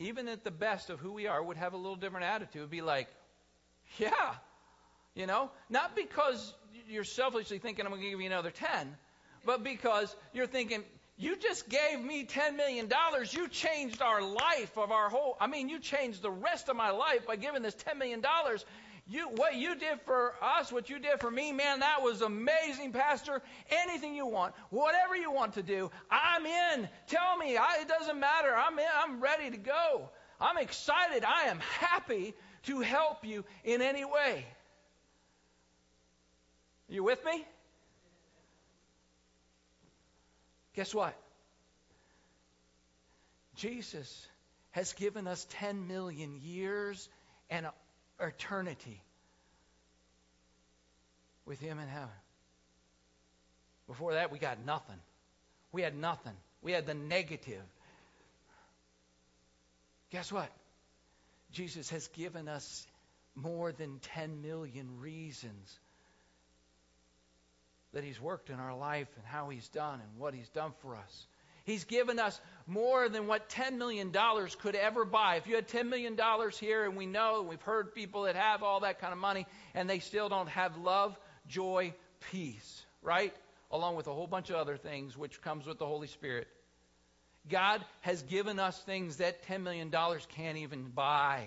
even 0.00 0.26
at 0.26 0.42
the 0.42 0.50
best 0.50 0.90
of 0.90 0.98
who 0.98 1.12
we 1.12 1.28
are, 1.28 1.40
would 1.40 1.58
have 1.58 1.74
a 1.74 1.76
little 1.76 1.96
different 1.96 2.26
attitude. 2.26 2.62
Would 2.62 2.70
be 2.70 2.82
like, 2.82 3.06
yeah, 3.98 4.34
you 5.14 5.26
know, 5.26 5.50
not 5.70 5.94
because 5.94 6.52
you're 6.88 7.04
selfishly 7.04 7.58
thinking 7.58 7.84
I'm 7.84 7.92
going 7.92 8.02
to 8.02 8.10
give 8.10 8.20
you 8.20 8.26
another 8.26 8.50
10, 8.50 8.96
but 9.44 9.62
because 9.62 10.14
you're 10.32 10.46
thinking, 10.46 10.82
you 11.16 11.36
just 11.36 11.68
gave 11.68 12.02
me 12.02 12.24
$10 12.24 12.56
million. 12.56 12.90
You 13.30 13.48
changed 13.48 14.02
our 14.02 14.22
life 14.22 14.76
of 14.76 14.90
our 14.90 15.08
whole, 15.08 15.36
I 15.40 15.46
mean, 15.46 15.68
you 15.68 15.78
changed 15.78 16.22
the 16.22 16.30
rest 16.30 16.68
of 16.68 16.76
my 16.76 16.90
life 16.90 17.26
by 17.26 17.36
giving 17.36 17.62
this 17.62 17.74
$10 17.74 17.98
million. 17.98 18.22
You, 19.06 19.28
what 19.28 19.54
you 19.54 19.76
did 19.76 20.00
for 20.06 20.32
us, 20.42 20.72
what 20.72 20.88
you 20.88 20.98
did 20.98 21.20
for 21.20 21.30
me, 21.30 21.52
man, 21.52 21.80
that 21.80 22.02
was 22.02 22.22
amazing, 22.22 22.92
Pastor. 22.92 23.42
Anything 23.70 24.14
you 24.14 24.26
want, 24.26 24.54
whatever 24.70 25.14
you 25.14 25.30
want 25.30 25.54
to 25.54 25.62
do, 25.62 25.90
I'm 26.10 26.46
in. 26.46 26.88
Tell 27.06 27.36
me, 27.36 27.56
I, 27.58 27.80
it 27.82 27.88
doesn't 27.88 28.18
matter. 28.18 28.54
I'm 28.56 28.78
in. 28.78 28.86
I'm 29.04 29.20
ready 29.20 29.50
to 29.50 29.58
go. 29.58 30.08
I'm 30.40 30.56
excited. 30.56 31.22
I 31.22 31.44
am 31.44 31.60
happy 31.80 32.34
to 32.64 32.80
help 32.80 33.26
you 33.26 33.44
in 33.62 33.82
any 33.82 34.06
way. 34.06 34.46
You 36.88 37.02
with 37.02 37.24
me? 37.24 37.44
Guess 40.74 40.94
what? 40.94 41.16
Jesus 43.56 44.26
has 44.72 44.92
given 44.94 45.26
us 45.26 45.46
10 45.50 45.86
million 45.86 46.40
years 46.42 47.08
and 47.48 47.66
eternity 48.20 49.00
with 51.46 51.60
Him 51.60 51.78
in 51.78 51.88
heaven. 51.88 52.08
Before 53.86 54.14
that, 54.14 54.32
we 54.32 54.38
got 54.38 54.64
nothing. 54.64 54.98
We 55.72 55.82
had 55.82 55.96
nothing. 55.96 56.32
We 56.62 56.72
had 56.72 56.86
the 56.86 56.94
negative. 56.94 57.62
Guess 60.10 60.32
what? 60.32 60.50
Jesus 61.52 61.90
has 61.90 62.08
given 62.08 62.48
us 62.48 62.86
more 63.36 63.72
than 63.72 64.00
10 64.14 64.42
million 64.42 65.00
reasons 65.00 65.78
that 67.94 68.04
He's 68.04 68.20
worked 68.20 68.50
in 68.50 68.60
our 68.60 68.76
life 68.76 69.08
and 69.16 69.24
how 69.24 69.48
He's 69.48 69.68
done 69.68 70.00
and 70.00 70.18
what 70.18 70.34
He's 70.34 70.48
done 70.50 70.72
for 70.80 70.94
us. 70.94 71.26
He's 71.64 71.84
given 71.84 72.18
us 72.18 72.38
more 72.66 73.08
than 73.08 73.26
what 73.26 73.48
$10 73.48 73.78
million 73.78 74.12
could 74.60 74.74
ever 74.74 75.06
buy. 75.06 75.36
If 75.36 75.46
you 75.46 75.54
had 75.54 75.66
$10 75.66 75.88
million 75.88 76.18
here, 76.60 76.84
and 76.84 76.94
we 76.94 77.06
know, 77.06 77.46
we've 77.48 77.62
heard 77.62 77.94
people 77.94 78.24
that 78.24 78.36
have 78.36 78.62
all 78.62 78.80
that 78.80 79.00
kind 79.00 79.14
of 79.14 79.18
money, 79.18 79.46
and 79.74 79.88
they 79.88 80.00
still 80.00 80.28
don't 80.28 80.50
have 80.50 80.76
love, 80.76 81.16
joy, 81.48 81.94
peace, 82.30 82.84
right? 83.02 83.32
Along 83.70 83.96
with 83.96 84.08
a 84.08 84.12
whole 84.12 84.26
bunch 84.26 84.50
of 84.50 84.56
other 84.56 84.76
things, 84.76 85.16
which 85.16 85.40
comes 85.40 85.66
with 85.66 85.78
the 85.78 85.86
Holy 85.86 86.08
Spirit. 86.08 86.48
God 87.48 87.82
has 88.02 88.22
given 88.22 88.58
us 88.58 88.78
things 88.82 89.16
that 89.16 89.46
$10 89.46 89.62
million 89.62 89.90
can't 90.36 90.58
even 90.58 90.90
buy. 90.94 91.46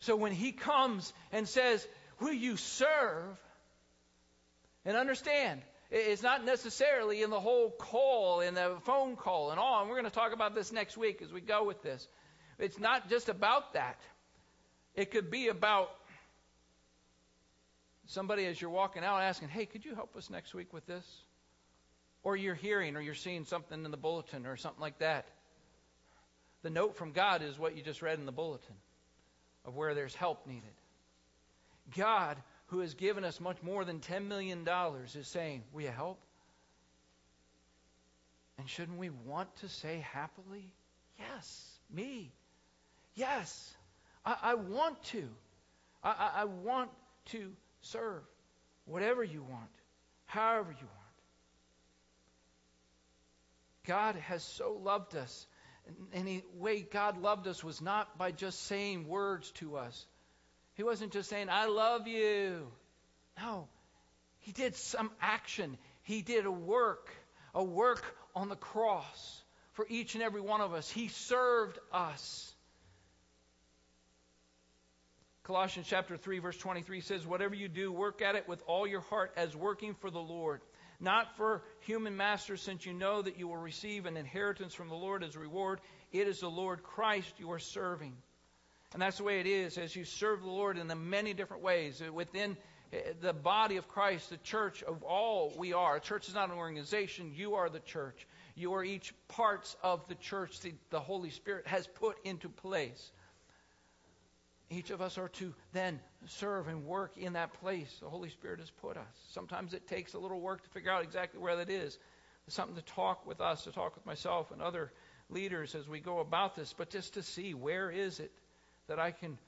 So 0.00 0.16
when 0.16 0.32
He 0.32 0.52
comes 0.52 1.10
and 1.32 1.48
says, 1.48 1.86
Will 2.20 2.34
you 2.34 2.58
serve? 2.58 3.38
And 4.84 4.96
understand, 4.96 5.60
it's 5.90 6.22
not 6.22 6.44
necessarily 6.44 7.22
in 7.22 7.30
the 7.30 7.40
whole 7.40 7.70
call, 7.70 8.40
in 8.40 8.54
the 8.54 8.76
phone 8.84 9.16
call 9.16 9.50
and 9.50 9.58
all. 9.58 9.80
And 9.80 9.90
we're 9.90 9.96
going 9.96 10.10
to 10.10 10.16
talk 10.16 10.32
about 10.32 10.54
this 10.54 10.72
next 10.72 10.96
week 10.96 11.20
as 11.22 11.32
we 11.32 11.40
go 11.40 11.64
with 11.64 11.82
this. 11.82 12.06
It's 12.58 12.78
not 12.78 13.08
just 13.08 13.28
about 13.28 13.74
that. 13.74 14.00
It 14.94 15.10
could 15.10 15.30
be 15.30 15.48
about 15.48 15.90
somebody 18.06 18.44
as 18.46 18.60
you're 18.60 18.70
walking 18.70 19.04
out 19.04 19.22
asking, 19.22 19.48
hey, 19.48 19.66
could 19.66 19.84
you 19.84 19.94
help 19.94 20.16
us 20.16 20.30
next 20.30 20.54
week 20.54 20.72
with 20.72 20.86
this? 20.86 21.04
Or 22.22 22.36
you're 22.36 22.54
hearing 22.54 22.96
or 22.96 23.00
you're 23.00 23.14
seeing 23.14 23.44
something 23.44 23.84
in 23.84 23.90
the 23.90 23.96
bulletin 23.96 24.46
or 24.46 24.56
something 24.56 24.80
like 24.80 24.98
that. 24.98 25.26
The 26.62 26.70
note 26.70 26.96
from 26.96 27.12
God 27.12 27.42
is 27.42 27.58
what 27.58 27.76
you 27.76 27.82
just 27.82 28.02
read 28.02 28.18
in 28.18 28.26
the 28.26 28.32
bulletin 28.32 28.74
of 29.64 29.76
where 29.76 29.94
there's 29.94 30.14
help 30.14 30.46
needed. 30.46 30.62
God 31.96 32.36
who 32.70 32.80
has 32.80 32.94
given 32.94 33.24
us 33.24 33.40
much 33.40 33.62
more 33.62 33.84
than 33.84 34.00
$10 34.00 34.26
million, 34.26 34.66
is 35.04 35.28
saying, 35.28 35.62
Will 35.72 35.82
you 35.82 35.88
help? 35.88 36.20
And 38.58 38.68
shouldn't 38.68 38.98
we 38.98 39.10
want 39.10 39.54
to 39.56 39.68
say 39.68 40.04
happily, 40.12 40.72
Yes, 41.18 41.78
me. 41.92 42.32
Yes, 43.14 43.74
I, 44.24 44.36
I 44.42 44.54
want 44.54 45.02
to. 45.04 45.28
I, 46.02 46.10
I, 46.10 46.40
I 46.42 46.44
want 46.44 46.90
to 47.26 47.52
serve. 47.82 48.22
Whatever 48.86 49.22
you 49.22 49.42
want, 49.42 49.70
however 50.26 50.70
you 50.70 50.86
want. 50.86 51.00
God 53.86 54.16
has 54.16 54.42
so 54.42 54.78
loved 54.82 55.14
us. 55.16 55.46
And 56.12 56.26
the 56.26 56.42
way 56.54 56.82
God 56.82 57.20
loved 57.20 57.46
us 57.48 57.64
was 57.64 57.80
not 57.80 58.16
by 58.16 58.30
just 58.30 58.62
saying 58.62 59.08
words 59.08 59.50
to 59.52 59.76
us, 59.76 60.06
he 60.80 60.84
wasn't 60.84 61.12
just 61.12 61.28
saying, 61.28 61.50
I 61.50 61.66
love 61.66 62.08
you. 62.08 62.66
No. 63.38 63.68
He 64.38 64.50
did 64.50 64.74
some 64.76 65.10
action. 65.20 65.76
He 66.04 66.22
did 66.22 66.46
a 66.46 66.50
work, 66.50 67.10
a 67.54 67.62
work 67.62 68.02
on 68.34 68.48
the 68.48 68.56
cross 68.56 69.42
for 69.72 69.84
each 69.90 70.14
and 70.14 70.24
every 70.24 70.40
one 70.40 70.62
of 70.62 70.72
us. 70.72 70.88
He 70.88 71.08
served 71.08 71.78
us. 71.92 72.50
Colossians 75.42 75.86
chapter 75.86 76.16
3 76.16 76.38
verse 76.38 76.56
23 76.56 77.02
says, 77.02 77.26
"Whatever 77.26 77.54
you 77.54 77.68
do, 77.68 77.92
work 77.92 78.22
at 78.22 78.34
it 78.34 78.48
with 78.48 78.62
all 78.66 78.86
your 78.86 79.02
heart 79.02 79.34
as 79.36 79.54
working 79.54 79.94
for 79.96 80.10
the 80.10 80.18
Lord, 80.18 80.62
not 80.98 81.36
for 81.36 81.62
human 81.80 82.16
masters, 82.16 82.62
since 82.62 82.86
you 82.86 82.94
know 82.94 83.20
that 83.20 83.36
you 83.36 83.48
will 83.48 83.58
receive 83.58 84.06
an 84.06 84.16
inheritance 84.16 84.72
from 84.72 84.88
the 84.88 84.94
Lord 84.94 85.22
as 85.24 85.36
a 85.36 85.40
reward. 85.40 85.82
It 86.10 86.26
is 86.26 86.40
the 86.40 86.48
Lord 86.48 86.82
Christ 86.82 87.34
you 87.38 87.52
are 87.52 87.58
serving." 87.58 88.16
And 88.92 89.00
that's 89.00 89.18
the 89.18 89.24
way 89.24 89.40
it 89.40 89.46
is 89.46 89.78
as 89.78 89.94
you 89.94 90.04
serve 90.04 90.42
the 90.42 90.48
Lord 90.48 90.76
in 90.76 90.88
the 90.88 90.96
many 90.96 91.32
different 91.32 91.62
ways. 91.62 92.02
Within 92.12 92.56
eh, 92.92 93.12
the 93.20 93.32
body 93.32 93.76
of 93.76 93.86
Christ, 93.86 94.30
the 94.30 94.36
church 94.38 94.82
of 94.82 95.02
all 95.04 95.54
we 95.56 95.72
are. 95.72 95.96
A 95.96 96.00
church 96.00 96.28
is 96.28 96.34
not 96.34 96.50
an 96.50 96.56
organization. 96.56 97.32
You 97.34 97.54
are 97.54 97.68
the 97.68 97.80
church. 97.80 98.26
You 98.56 98.74
are 98.74 98.82
each 98.82 99.14
parts 99.28 99.76
of 99.82 100.06
the 100.08 100.16
church 100.16 100.60
that 100.60 100.74
the 100.90 101.00
Holy 101.00 101.30
Spirit 101.30 101.68
has 101.68 101.86
put 101.86 102.18
into 102.24 102.48
place. 102.48 103.12
Each 104.70 104.90
of 104.90 105.00
us 105.00 105.18
are 105.18 105.28
to 105.28 105.54
then 105.72 106.00
serve 106.26 106.68
and 106.68 106.84
work 106.84 107.16
in 107.16 107.32
that 107.32 107.52
place 107.54 107.96
the 108.00 108.08
Holy 108.08 108.28
Spirit 108.28 108.60
has 108.60 108.70
put 108.70 108.96
us. 108.96 109.06
Sometimes 109.30 109.72
it 109.72 109.86
takes 109.88 110.14
a 110.14 110.18
little 110.18 110.40
work 110.40 110.62
to 110.62 110.70
figure 110.70 110.92
out 110.92 111.02
exactly 111.02 111.40
where 111.40 111.56
that 111.56 111.70
is. 111.70 111.98
It's 112.46 112.56
something 112.56 112.76
to 112.76 112.82
talk 112.82 113.26
with 113.26 113.40
us, 113.40 113.64
to 113.64 113.72
talk 113.72 113.94
with 113.94 114.06
myself 114.06 114.50
and 114.52 114.62
other 114.62 114.92
leaders 115.28 115.74
as 115.74 115.88
we 115.88 116.00
go 116.00 116.18
about 116.18 116.56
this, 116.56 116.72
but 116.76 116.90
just 116.90 117.14
to 117.14 117.22
see 117.22 117.54
where 117.54 117.90
is 117.90 118.20
it 118.20 118.32
that 118.90 118.98
I 118.98 119.12
can 119.12 119.38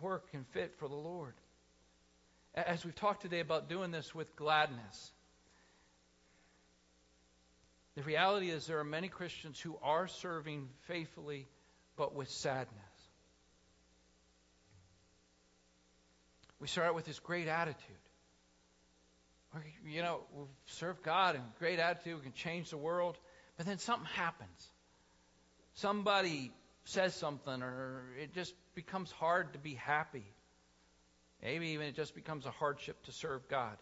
work 0.00 0.24
and 0.32 0.46
fit 0.48 0.72
for 0.78 0.88
the 0.88 0.94
Lord. 0.94 1.34
As 2.54 2.86
we've 2.86 2.94
talked 2.94 3.20
today 3.20 3.40
about 3.40 3.68
doing 3.68 3.90
this 3.90 4.14
with 4.14 4.34
gladness, 4.34 5.12
the 7.96 8.02
reality 8.02 8.48
is 8.48 8.66
there 8.66 8.78
are 8.78 8.84
many 8.84 9.08
Christians 9.08 9.60
who 9.60 9.76
are 9.82 10.08
serving 10.08 10.70
faithfully 10.86 11.46
but 11.96 12.14
with 12.14 12.30
sadness. 12.30 12.72
We 16.58 16.66
start 16.66 16.94
with 16.94 17.04
this 17.04 17.18
great 17.18 17.46
attitude. 17.46 17.76
You 19.86 20.00
know, 20.00 20.20
we 20.34 20.44
serve 20.64 21.02
God 21.02 21.34
and 21.34 21.44
great 21.58 21.78
attitude, 21.78 22.16
we 22.16 22.22
can 22.22 22.32
change 22.32 22.70
the 22.70 22.78
world, 22.78 23.18
but 23.58 23.66
then 23.66 23.76
something 23.76 24.08
happens. 24.14 24.70
Somebody 25.74 26.52
says 26.84 27.14
something, 27.14 27.62
or 27.62 28.02
it 28.18 28.32
just 28.32 28.54
becomes 28.78 29.10
hard 29.10 29.54
to 29.54 29.58
be 29.58 29.74
happy. 29.74 30.24
Maybe 31.42 31.70
even 31.70 31.88
it 31.88 31.96
just 31.96 32.14
becomes 32.14 32.46
a 32.46 32.52
hardship 32.52 33.02
to 33.06 33.12
serve 33.12 33.48
God. 33.48 33.76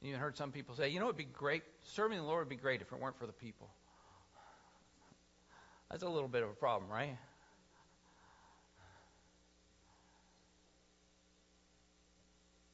You 0.00 0.16
heard 0.16 0.36
some 0.36 0.50
people 0.50 0.74
say, 0.74 0.88
you 0.88 0.98
know, 0.98 1.04
it'd 1.04 1.16
be 1.16 1.22
great, 1.22 1.62
serving 1.82 2.18
the 2.18 2.24
Lord 2.24 2.40
would 2.40 2.48
be 2.48 2.56
great 2.56 2.80
if 2.80 2.90
it 2.90 2.98
weren't 2.98 3.16
for 3.16 3.26
the 3.26 3.32
people. 3.32 3.68
That's 5.88 6.02
a 6.02 6.08
little 6.08 6.28
bit 6.28 6.42
of 6.42 6.48
a 6.48 6.54
problem, 6.54 6.90
right? 6.90 7.16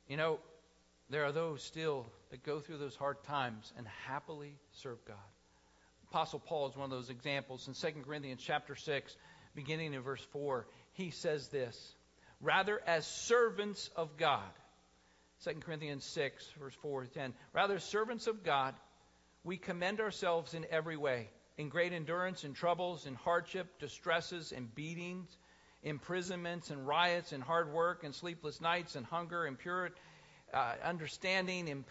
You 0.08 0.16
know, 0.16 0.38
there 1.10 1.26
are 1.26 1.32
those 1.32 1.62
still 1.62 2.06
that 2.30 2.42
go 2.42 2.60
through 2.60 2.78
those 2.78 2.96
hard 2.96 3.22
times 3.24 3.74
and 3.76 3.86
happily 4.06 4.54
serve 4.72 5.04
God. 5.04 5.16
Apostle 6.10 6.38
Paul 6.38 6.70
is 6.70 6.76
one 6.76 6.84
of 6.84 6.90
those 6.90 7.10
examples. 7.10 7.68
In 7.68 7.74
2 7.74 8.00
Corinthians 8.00 8.40
chapter 8.42 8.74
6, 8.74 9.16
beginning 9.58 9.92
in 9.92 10.02
verse 10.02 10.24
4, 10.30 10.68
he 10.92 11.10
says 11.10 11.48
this 11.48 11.94
Rather, 12.40 12.80
as 12.86 13.04
servants 13.04 13.90
of 13.96 14.16
God, 14.16 14.48
2 15.42 15.54
Corinthians 15.54 16.04
6, 16.04 16.48
verse 16.60 16.74
4 16.80 17.06
to 17.06 17.10
10, 17.10 17.34
rather, 17.52 17.80
servants 17.80 18.28
of 18.28 18.44
God, 18.44 18.76
we 19.42 19.56
commend 19.56 20.00
ourselves 20.00 20.54
in 20.54 20.64
every 20.70 20.96
way, 20.96 21.28
in 21.56 21.70
great 21.70 21.92
endurance, 21.92 22.44
in 22.44 22.54
troubles, 22.54 23.04
in 23.04 23.16
hardship, 23.16 23.80
distresses, 23.80 24.52
and 24.52 24.72
beatings, 24.76 25.36
imprisonments, 25.82 26.70
and 26.70 26.86
riots, 26.86 27.32
and 27.32 27.42
hard 27.42 27.72
work, 27.72 28.04
and 28.04 28.14
sleepless 28.14 28.60
nights, 28.60 28.94
and 28.94 29.04
hunger, 29.06 29.44
and 29.44 29.58
pure 29.58 29.90
uh, 30.54 30.74
understanding, 30.84 31.68
and 31.68 31.84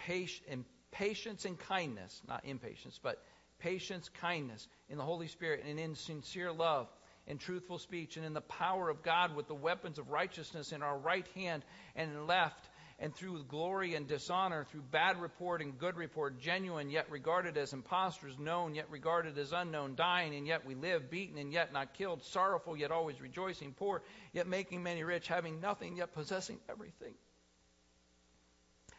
patience, 0.91 1.43
and 1.43 1.59
kindness, 1.59 2.21
not 2.29 2.45
impatience, 2.45 2.97
but 3.03 3.21
patience, 3.59 4.09
kindness 4.21 4.69
in 4.87 4.97
the 4.97 5.03
Holy 5.03 5.27
Spirit, 5.27 5.65
and 5.67 5.77
in 5.77 5.95
sincere 5.95 6.53
love, 6.53 6.87
in 7.27 7.37
truthful 7.37 7.77
speech, 7.77 8.15
and 8.15 8.25
in 8.25 8.33
the 8.33 8.41
power 8.41 8.89
of 8.89 9.03
God 9.03 9.35
with 9.35 9.47
the 9.47 9.55
weapons 9.55 9.99
of 9.99 10.09
righteousness 10.09 10.71
in 10.71 10.81
our 10.81 10.97
right 10.97 11.27
hand 11.35 11.63
and 11.95 12.25
left, 12.25 12.69
and 12.99 13.13
through 13.13 13.43
glory 13.43 13.93
and 13.93 14.07
dishonor, 14.07 14.65
through 14.71 14.81
bad 14.81 15.21
report 15.21 15.61
and 15.61 15.77
good 15.77 15.97
report, 15.97 16.39
genuine 16.39 16.89
yet 16.89 17.11
regarded 17.11 17.57
as 17.57 17.73
impostors, 17.73 18.39
known 18.39 18.73
yet 18.73 18.89
regarded 18.89 19.37
as 19.37 19.51
unknown, 19.51 19.95
dying 19.95 20.33
and 20.33 20.47
yet 20.47 20.65
we 20.65 20.73
live, 20.73 21.11
beaten 21.11 21.37
and 21.37 21.51
yet 21.51 21.71
not 21.73 21.93
killed, 21.93 22.23
sorrowful 22.23 22.75
yet 22.75 22.91
always 22.91 23.21
rejoicing, 23.21 23.73
poor 23.73 24.01
yet 24.33 24.47
making 24.47 24.81
many 24.81 25.03
rich, 25.03 25.27
having 25.27 25.61
nothing 25.61 25.97
yet 25.97 26.13
possessing 26.13 26.57
everything. 26.69 27.13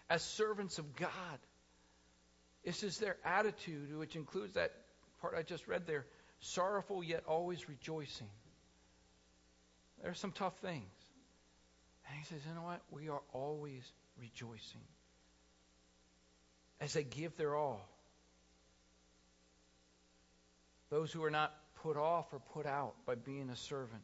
As 0.09 0.23
servants 0.23 0.79
of 0.79 0.95
God, 0.95 1.39
this 2.65 2.83
is 2.83 2.99
their 2.99 3.17
attitude, 3.25 3.97
which 3.97 4.15
includes 4.15 4.55
that 4.55 4.73
part 5.21 5.35
I 5.37 5.43
just 5.43 5.67
read 5.67 5.87
there 5.87 6.07
sorrowful 6.41 7.03
yet 7.03 7.25
always 7.27 7.69
rejoicing. 7.69 8.29
There 10.03 10.11
are 10.11 10.15
some 10.15 10.33
tough 10.33 10.59
things. 10.59 10.85
And 12.09 12.19
he 12.19 12.25
says, 12.25 12.41
you 12.49 12.55
know 12.55 12.63
what? 12.63 12.81
We 12.91 13.09
are 13.09 13.21
always 13.33 13.83
rejoicing 14.19 14.81
as 16.81 16.93
they 16.93 17.05
give 17.05 17.37
their 17.37 17.55
all. 17.55 17.89
Those 20.91 21.13
who 21.13 21.23
are 21.25 21.31
not 21.31 21.55
put 21.83 21.97
off 21.97 22.33
or 22.33 22.41
put 22.55 22.67
out 22.67 22.95
by 23.05 23.15
being 23.15 23.51
a 23.51 23.57
servant. 23.57 24.03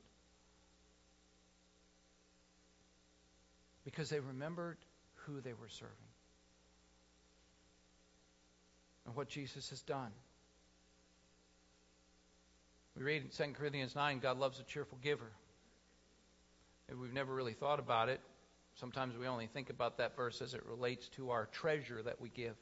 Because 3.85 4.11
they 4.11 4.21
remembered 4.21 4.79
who 5.15 5.41
they 5.41 5.53
were 5.53 5.69
serving 5.69 5.95
and 9.07 9.15
what 9.15 9.29
Jesus 9.29 9.71
has 9.71 9.83
done. 9.83 10.11
We 12.97 13.03
read 13.03 13.23
in 13.23 13.29
2 13.29 13.53
Corinthians 13.55 13.95
9, 13.95 14.21
God 14.21 14.39
loves 14.39 14.61
a 14.61 14.63
cheerful 14.63 14.99
giver. 15.03 15.31
If 16.89 16.97
we've 16.97 17.13
never 17.13 17.35
really 17.35 17.53
thought 17.53 17.81
about 17.81 18.09
it, 18.09 18.21
sometimes 18.77 19.17
we 19.17 19.27
only 19.27 19.47
think 19.47 19.71
about 19.71 19.99
that 19.99 20.17
verse 20.17 20.41
as 20.41 20.55
it 20.55 20.65
relates 20.67 21.09
to 21.11 21.31
our 21.31 21.47
treasure 21.47 22.03
that 22.03 22.21
we 22.21 22.29
give. 22.29 22.55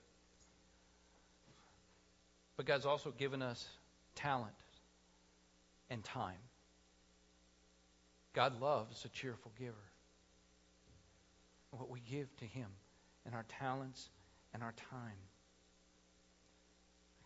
But 2.57 2.67
God's 2.67 2.87
also 2.87 3.11
given 3.11 3.43
us 3.43 3.67
talent 4.15 4.55
and 5.91 6.03
time. 6.03 6.39
God 8.33 8.61
loves 8.61 9.05
a 9.05 9.09
cheerful 9.09 9.53
giver. 9.59 9.75
What 11.71 11.91
we 11.91 12.01
give 12.01 12.35
to 12.37 12.45
Him 12.45 12.69
and 13.27 13.35
our 13.35 13.45
talents 13.49 14.09
and 14.55 14.63
our 14.63 14.75
time. 14.91 15.17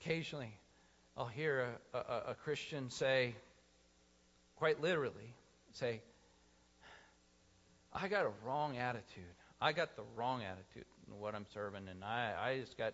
Occasionally, 0.00 0.56
I'll 1.18 1.26
hear 1.26 1.68
a, 1.94 1.98
a, 1.98 2.22
a 2.28 2.34
Christian 2.34 2.90
say, 2.90 3.34
quite 4.56 4.82
literally, 4.82 5.34
say, 5.72 6.02
I 7.92 8.08
got 8.08 8.26
a 8.26 8.32
wrong 8.44 8.76
attitude. 8.76 9.24
I 9.58 9.72
got 9.72 9.96
the 9.96 10.02
wrong 10.14 10.42
attitude 10.42 10.84
in 11.08 11.18
what 11.18 11.34
I'm 11.34 11.46
serving, 11.54 11.88
and 11.88 12.04
I, 12.04 12.34
I 12.38 12.60
just 12.60 12.76
got, 12.76 12.92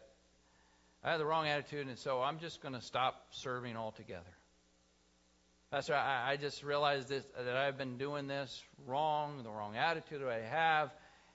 I 1.03 1.11
had 1.11 1.19
the 1.19 1.27
wrong 1.27 1.49
attitude, 1.49 1.89
and 1.89 1.99
so 1.99 2.23
I'm 2.23 2.39
just 2.39 2.63
going 2.63 2.75
to 2.75 2.81
stop 2.81 3.27
serving 3.33 3.77
altogether. 3.77 4.23
Pastor, 5.73 5.95
I, 5.95 6.33
I 6.33 6.37
just 6.37 6.63
realized 6.63 7.09
this, 7.09 7.25
that 7.37 7.57
I've 7.57 7.77
been 7.77 7.99
doing 7.99 8.29
this 8.29 8.63
wrong, 8.87 9.43
the 9.43 9.51
wrong 9.51 9.77
attitude 9.77 10.21
that 10.21 10.29
I 10.29 10.43
have, 10.43 10.93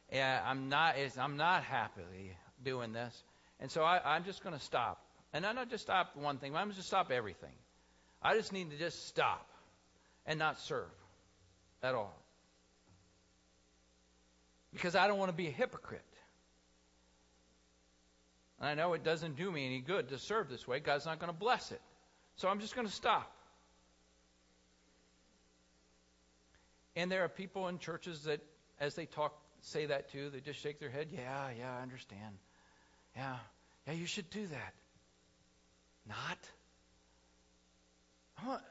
and 0.10 0.42
I'm 0.46 0.70
not, 0.70 0.96
I'm 1.20 1.36
not 1.36 1.64
happily 1.64 2.38
doing 2.64 2.94
this, 2.94 3.24
and 3.60 3.70
so 3.70 3.84
I, 3.84 4.16
I'm 4.16 4.24
just 4.24 4.42
going 4.42 4.56
to 4.56 4.64
stop. 4.64 5.04
And 5.38 5.46
I'm 5.46 5.54
not 5.54 5.70
just 5.70 5.84
stop 5.84 6.16
one 6.16 6.40
thing, 6.40 6.56
I'm 6.56 6.72
just 6.72 6.88
stop 6.88 7.12
everything. 7.12 7.54
I 8.24 8.36
just 8.36 8.52
need 8.52 8.72
to 8.72 8.78
just 8.78 9.08
stop 9.08 9.48
and 10.26 10.40
not 10.40 10.60
serve 10.62 10.90
at 11.84 11.94
all. 11.94 12.20
Because 14.74 14.96
I 14.96 15.08
don't 15.08 15.20
want 15.20 15.30
to 15.30 15.38
be 15.38 15.46
a 15.46 15.52
hypocrite. 15.52 16.02
And 18.60 18.68
I 18.68 18.74
know 18.74 18.94
it 18.94 19.04
doesn't 19.04 19.36
do 19.36 19.52
me 19.52 19.68
any 19.68 19.80
good 19.80 20.10
to 20.10 20.18
serve 20.18 20.50
this 20.50 20.68
way. 20.68 20.80
God's 20.80 21.06
not 21.06 21.20
going 21.20 21.32
to 21.32 21.38
bless 21.38 21.72
it. 21.72 21.82
So 22.38 22.48
I'm 22.48 22.60
just 22.60 22.74
going 22.74 22.88
to 22.88 22.94
stop. 22.94 23.32
And 26.96 27.12
there 27.12 27.24
are 27.24 27.30
people 27.30 27.68
in 27.68 27.78
churches 27.78 28.24
that, 28.24 28.40
as 28.80 28.96
they 28.96 29.06
talk, 29.06 29.40
say 29.62 29.86
that 29.86 30.12
too. 30.12 30.32
They 30.32 30.40
just 30.40 30.60
shake 30.60 30.80
their 30.80 30.90
head. 30.90 31.10
Yeah, 31.12 31.50
yeah, 31.60 31.78
I 31.78 31.84
understand. 31.84 32.40
Yeah, 33.16 33.36
yeah, 33.86 33.94
you 33.94 34.08
should 34.08 34.32
do 34.32 34.48
that. 34.48 34.74
Not. 36.08 36.38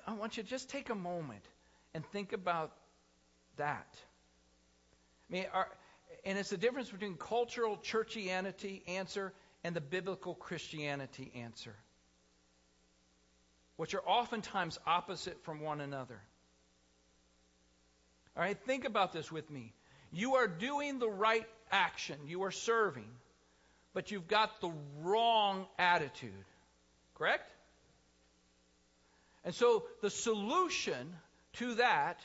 I 0.06 0.14
want, 0.14 0.36
you 0.36 0.42
to 0.42 0.48
just 0.48 0.70
take 0.70 0.90
a 0.90 0.94
moment 0.94 1.42
and 1.92 2.04
think 2.06 2.32
about 2.32 2.72
that. 3.56 3.88
I 5.28 5.32
mean, 5.32 5.46
our, 5.52 5.68
and 6.24 6.38
it's 6.38 6.50
the 6.50 6.56
difference 6.56 6.90
between 6.90 7.16
cultural 7.16 7.76
churchianity 7.76 8.88
answer 8.88 9.32
and 9.64 9.74
the 9.74 9.80
biblical 9.80 10.34
Christianity 10.34 11.32
answer, 11.34 11.74
which 13.76 13.94
are 13.94 14.02
oftentimes 14.06 14.78
opposite 14.86 15.42
from 15.42 15.60
one 15.60 15.80
another. 15.80 16.20
All 18.36 18.42
right, 18.42 18.58
think 18.66 18.84
about 18.84 19.12
this 19.12 19.32
with 19.32 19.50
me. 19.50 19.72
You 20.12 20.36
are 20.36 20.46
doing 20.46 20.98
the 20.98 21.08
right 21.10 21.46
action, 21.72 22.16
you 22.26 22.44
are 22.44 22.52
serving, 22.52 23.10
but 23.94 24.10
you've 24.10 24.28
got 24.28 24.60
the 24.60 24.70
wrong 25.02 25.66
attitude. 25.78 26.32
Correct? 27.16 27.50
And 29.44 29.54
so 29.54 29.84
the 30.02 30.10
solution 30.10 31.14
to 31.54 31.74
that 31.74 32.20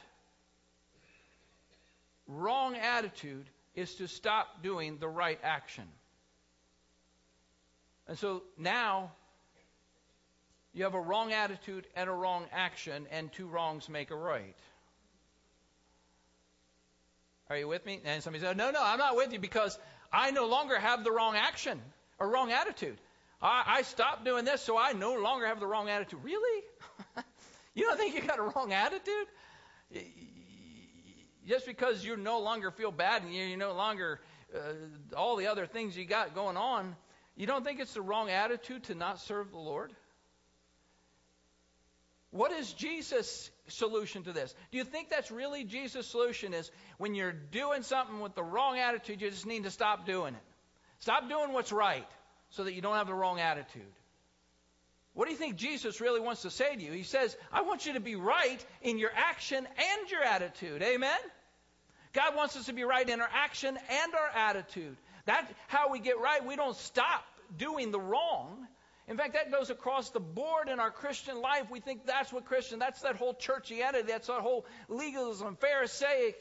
wrong 2.28 2.76
attitude 2.76 3.46
is 3.76 3.94
to 3.96 4.08
stop 4.08 4.64
doing 4.64 4.98
the 4.98 5.08
right 5.08 5.40
action. 5.44 5.86
And 8.08 8.18
so 8.18 8.44
now 8.58 9.12
you 10.74 10.84
have 10.84 10.94
a 10.94 11.00
wrong 11.00 11.32
attitude 11.32 11.86
and 11.96 12.10
a 12.10 12.14
wrong 12.14 12.46
action, 12.52 13.08
and 13.12 13.32
two 13.32 13.48
wrongs 13.48 13.88
make 13.88 14.12
a 14.12 14.16
right. 14.16 14.56
Are 17.50 17.58
you 17.58 17.68
with 17.68 17.86
me? 17.86 18.00
And 18.06 18.24
somebody 18.24 18.44
said, 18.44 18.58
No, 18.58 18.72
no, 18.72 18.82
I'm 18.82 18.98
not 18.98 19.16
with 19.16 19.34
you 19.34 19.40
because 19.40 19.78
I 20.12 20.32
no 20.32 20.48
longer 20.48 20.80
have 20.80 21.04
the 21.04 21.12
wrong 21.12 21.36
action 21.36 21.82
or 22.20 22.30
wrong 22.30 22.52
attitude. 22.52 22.98
I, 23.42 23.64
I 23.68 23.82
stopped 23.84 24.24
doing 24.24 24.46
this, 24.46 24.62
so 24.62 24.78
I 24.78 24.94
no 24.94 25.16
longer 25.16 25.48
have 25.48 25.60
the 25.60 25.68
wrong 25.68 25.90
attitude. 25.90 26.20
Really? 26.24 26.64
you 27.74 27.86
don't 27.86 27.98
think 27.98 28.16
you 28.16 28.22
got 28.22 28.40
a 28.40 28.44
wrong 28.44 28.72
attitude? 28.72 29.28
Just 31.48 31.66
because 31.66 32.06
you 32.06 32.18
no 32.18 32.40
longer 32.40 32.72
feel 32.72 32.92
bad 32.92 33.24
and 33.24 33.34
you 33.34 33.58
no 33.58 33.74
longer 33.74 34.20
uh, 34.56 35.16
all 35.16 35.38
the 35.38 35.48
other 35.48 35.66
things 35.66 35.98
you 35.98 36.06
got 36.06 36.36
going 36.36 36.56
on, 36.56 36.96
you 37.36 37.48
don't 37.48 37.66
think 37.66 37.80
it's 37.80 37.96
the 37.96 38.02
wrong 38.02 38.30
attitude 38.30 38.84
to 38.84 38.96
not 38.96 39.20
serve 39.20 39.52
the 39.52 39.58
Lord? 39.58 39.92
What 42.30 42.52
is 42.52 42.72
Jesus' 42.72 43.50
solution 43.68 44.24
to 44.24 44.34
this? 44.34 44.54
Do 44.72 44.78
you 44.78 44.84
think 44.84 45.10
that's 45.10 45.32
really 45.32 45.64
Jesus' 45.64 46.08
solution? 46.08 46.54
Is 46.54 46.72
when 46.98 47.16
you're 47.16 47.34
doing 47.34 47.82
something 47.82 48.22
with 48.22 48.36
the 48.36 48.44
wrong 48.44 48.78
attitude, 48.78 49.20
you 49.20 49.30
just 49.30 49.48
need 49.48 49.64
to 49.64 49.72
stop 49.72 50.06
doing 50.06 50.36
it. 50.36 50.42
Stop 51.00 51.28
doing 51.28 51.52
what's 51.52 51.72
right 51.72 52.08
so 52.52 52.64
that 52.64 52.74
you 52.74 52.82
don't 52.82 52.96
have 52.96 53.08
the 53.08 53.14
wrong 53.14 53.40
attitude. 53.40 53.82
What 55.14 55.26
do 55.26 55.32
you 55.32 55.38
think 55.38 55.58
Jesus 55.58 56.00
really 56.00 56.22
wants 56.22 56.44
to 56.44 56.50
say 56.50 56.76
to 56.76 56.82
you? 56.82 56.92
He 56.92 57.04
says, 57.04 57.36
I 57.52 57.64
want 57.64 57.86
you 57.86 57.94
to 57.94 58.00
be 58.00 58.16
right 58.16 58.66
in 58.82 58.98
your 58.98 59.12
action 59.14 59.58
and 59.58 60.10
your 60.10 60.24
attitude. 60.24 60.82
Amen? 60.82 61.20
God 62.14 62.36
wants 62.36 62.56
us 62.56 62.66
to 62.66 62.74
be 62.74 62.84
right 62.84 63.08
in 63.08 63.20
our 63.20 63.30
action 63.34 63.78
and 63.78 64.14
our 64.14 64.48
attitude. 64.48 64.96
That's 65.26 65.52
how 65.68 65.92
we 65.92 66.00
get 66.00 66.20
right. 66.20 66.46
We 66.46 66.56
don't 66.56 66.76
stop 66.76 67.24
doing 67.58 67.92
the 67.92 68.00
wrong. 68.00 68.68
In 69.08 69.18
fact, 69.18 69.34
that 69.34 69.52
goes 69.52 69.70
across 69.70 70.10
the 70.12 70.20
board 70.22 70.70
in 70.70 70.80
our 70.80 70.92
Christian 70.92 71.42
life. 71.42 71.70
We 71.70 71.82
think 71.82 72.06
that's 72.06 72.32
what 72.32 72.46
Christian, 72.46 72.80
that's 72.80 73.02
that 73.02 73.18
whole 73.18 73.34
churchianity, 73.34 74.08
that's 74.08 74.28
that 74.28 74.42
whole 74.42 74.66
legalism, 74.88 75.58
Pharisaic 75.58 76.36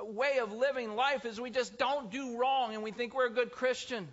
way 0.00 0.38
of 0.38 0.52
living 0.52 0.94
life 0.94 1.24
is 1.24 1.40
we 1.40 1.50
just 1.50 1.78
don't 1.78 2.10
do 2.10 2.38
wrong 2.38 2.74
and 2.74 2.82
we 2.82 2.90
think 2.90 3.14
we're 3.14 3.26
a 3.26 3.32
good 3.32 3.52
Christian. 3.52 4.08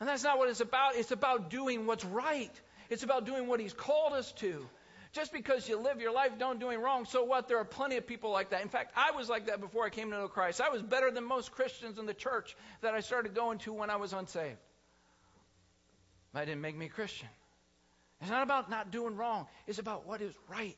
And 0.00 0.08
that's 0.08 0.24
not 0.24 0.38
what 0.38 0.48
it's 0.48 0.60
about. 0.60 0.96
It's 0.96 1.12
about 1.12 1.50
doing 1.50 1.86
what's 1.86 2.04
right. 2.04 2.50
It's 2.88 3.02
about 3.02 3.26
doing 3.26 3.46
what 3.46 3.60
He's 3.60 3.74
called 3.74 4.14
us 4.14 4.32
to. 4.32 4.66
Just 5.12 5.32
because 5.32 5.68
you 5.68 5.76
live 5.76 6.00
your 6.00 6.12
life 6.12 6.32
don't 6.38 6.60
doing 6.60 6.80
wrong, 6.80 7.04
so 7.04 7.24
what? 7.24 7.48
There 7.48 7.58
are 7.58 7.64
plenty 7.64 7.96
of 7.96 8.06
people 8.06 8.30
like 8.30 8.50
that. 8.50 8.62
In 8.62 8.68
fact, 8.68 8.92
I 8.96 9.10
was 9.10 9.28
like 9.28 9.46
that 9.46 9.60
before 9.60 9.84
I 9.84 9.90
came 9.90 10.10
to 10.10 10.16
know 10.16 10.28
Christ. 10.28 10.60
I 10.60 10.70
was 10.70 10.82
better 10.82 11.10
than 11.10 11.24
most 11.24 11.50
Christians 11.50 11.98
in 11.98 12.06
the 12.06 12.14
church 12.14 12.56
that 12.80 12.94
I 12.94 13.00
started 13.00 13.34
going 13.34 13.58
to 13.60 13.72
when 13.72 13.90
I 13.90 13.96
was 13.96 14.12
unsaved. 14.12 14.56
That 16.32 16.46
didn't 16.46 16.60
make 16.60 16.76
me 16.76 16.86
a 16.86 16.90
Christian. 16.90 17.28
It's 18.20 18.30
not 18.30 18.44
about 18.44 18.70
not 18.70 18.92
doing 18.92 19.16
wrong, 19.16 19.46
it's 19.66 19.78
about 19.78 20.06
what 20.06 20.20
is 20.20 20.32
right. 20.48 20.76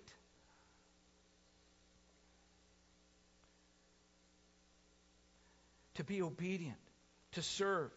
To 5.97 6.05
be 6.05 6.23
obedient, 6.23 6.79
to 7.33 7.43
serve, 7.43 7.91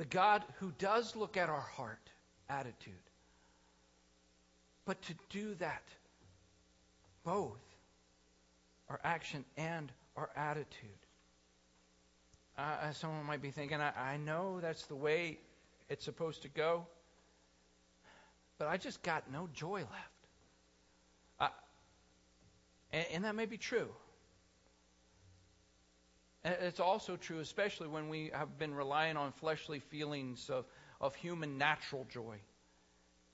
the 0.00 0.06
God 0.06 0.42
who 0.60 0.72
does 0.78 1.14
look 1.14 1.36
at 1.36 1.50
our 1.50 1.60
heart 1.60 2.00
attitude. 2.48 2.94
But 4.86 5.02
to 5.02 5.14
do 5.28 5.54
that, 5.56 5.82
both 7.22 7.60
our 8.88 8.98
action 9.04 9.44
and 9.58 9.92
our 10.16 10.30
attitude. 10.34 10.88
Uh, 12.56 12.92
someone 12.92 13.26
might 13.26 13.42
be 13.42 13.50
thinking, 13.50 13.78
I, 13.78 14.14
I 14.14 14.16
know 14.16 14.58
that's 14.62 14.86
the 14.86 14.96
way 14.96 15.38
it's 15.90 16.06
supposed 16.06 16.40
to 16.42 16.48
go, 16.48 16.86
but 18.56 18.68
I 18.68 18.78
just 18.78 19.02
got 19.02 19.30
no 19.30 19.50
joy 19.52 19.80
left. 19.80 20.28
Uh, 21.38 21.48
and, 22.90 23.06
and 23.12 23.24
that 23.24 23.34
may 23.34 23.44
be 23.44 23.58
true. 23.58 23.90
It's 26.44 26.80
also 26.80 27.16
true, 27.16 27.40
especially 27.40 27.88
when 27.88 28.08
we 28.08 28.30
have 28.32 28.58
been 28.58 28.74
relying 28.74 29.16
on 29.16 29.32
fleshly 29.32 29.80
feelings 29.80 30.48
of, 30.48 30.64
of 31.00 31.14
human 31.14 31.58
natural 31.58 32.06
joy. 32.10 32.36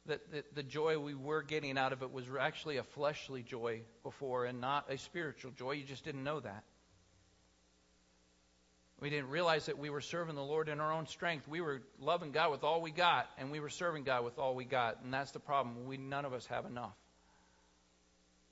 That, 0.06 0.30
that 0.32 0.54
the 0.54 0.62
joy 0.62 0.98
we 0.98 1.14
were 1.14 1.42
getting 1.42 1.78
out 1.78 1.92
of 1.92 2.02
it 2.02 2.12
was 2.12 2.24
actually 2.38 2.76
a 2.76 2.82
fleshly 2.82 3.42
joy 3.42 3.82
before 4.02 4.44
and 4.44 4.60
not 4.60 4.90
a 4.90 4.98
spiritual 4.98 5.50
joy. 5.52 5.72
You 5.72 5.84
just 5.84 6.04
didn't 6.04 6.24
know 6.24 6.40
that. 6.40 6.64
We 9.00 9.10
didn't 9.10 9.28
realize 9.28 9.66
that 9.66 9.78
we 9.78 9.90
were 9.90 10.00
serving 10.00 10.36
the 10.36 10.42
Lord 10.42 10.68
in 10.68 10.80
our 10.80 10.92
own 10.92 11.06
strength. 11.06 11.46
We 11.46 11.60
were 11.60 11.82
loving 12.00 12.32
God 12.32 12.50
with 12.50 12.64
all 12.64 12.80
we 12.80 12.90
got, 12.90 13.28
and 13.36 13.50
we 13.50 13.60
were 13.60 13.68
serving 13.68 14.04
God 14.04 14.24
with 14.24 14.38
all 14.38 14.54
we 14.54 14.64
got. 14.64 15.02
And 15.04 15.12
that's 15.12 15.32
the 15.32 15.38
problem. 15.38 15.86
We 15.86 15.96
none 15.96 16.24
of 16.24 16.32
us 16.32 16.46
have 16.46 16.64
enough. 16.64 16.96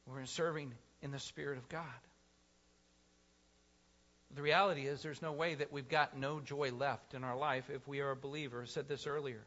We're 0.06 0.26
serving 0.26 0.74
in 1.02 1.12
the 1.12 1.18
Spirit 1.18 1.56
of 1.56 1.68
God. 1.68 1.84
The 4.34 4.42
reality 4.42 4.86
is, 4.86 5.02
there's 5.02 5.22
no 5.22 5.32
way 5.32 5.54
that 5.54 5.72
we've 5.72 5.88
got 5.88 6.18
no 6.18 6.40
joy 6.40 6.72
left 6.72 7.14
in 7.14 7.22
our 7.22 7.36
life 7.36 7.70
if 7.70 7.86
we 7.86 8.00
are 8.00 8.10
a 8.10 8.16
believer. 8.16 8.62
I 8.62 8.66
said 8.66 8.88
this 8.88 9.06
earlier. 9.06 9.44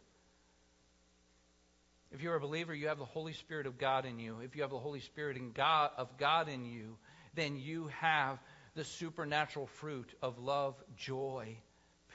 If 2.12 2.22
you're 2.22 2.36
a 2.36 2.40
believer, 2.40 2.74
you 2.74 2.88
have 2.88 2.98
the 3.00 3.06
Holy 3.06 3.34
Spirit 3.34 3.68
of 3.68 3.78
God 3.78 4.06
in 4.06 4.18
you. 4.18 4.38
If 4.42 4.56
you 4.56 4.62
have 4.62 4.72
the 4.72 4.80
Holy 4.80 5.02
Spirit 5.02 5.36
in 5.36 5.52
God, 5.52 5.92
of 5.98 6.18
God 6.18 6.48
in 6.48 6.66
you, 6.66 6.98
then 7.36 7.58
you 7.58 7.88
have 8.00 8.40
the 8.76 8.86
supernatural 8.86 9.68
fruit 9.68 10.14
of 10.22 10.40
love, 10.40 10.76
joy, 10.96 11.58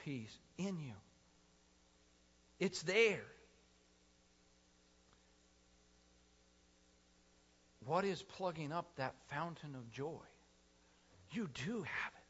peace 0.03 0.35
in 0.57 0.79
you. 0.79 0.93
It's 2.59 2.81
there. 2.83 3.25
What 7.85 8.05
is 8.05 8.23
plugging 8.23 8.71
up 8.71 8.87
that 8.95 9.13
fountain 9.29 9.75
of 9.75 9.91
joy? 9.91 10.23
You 11.31 11.49
do 11.65 11.83
have 11.83 12.13
it. 12.15 12.22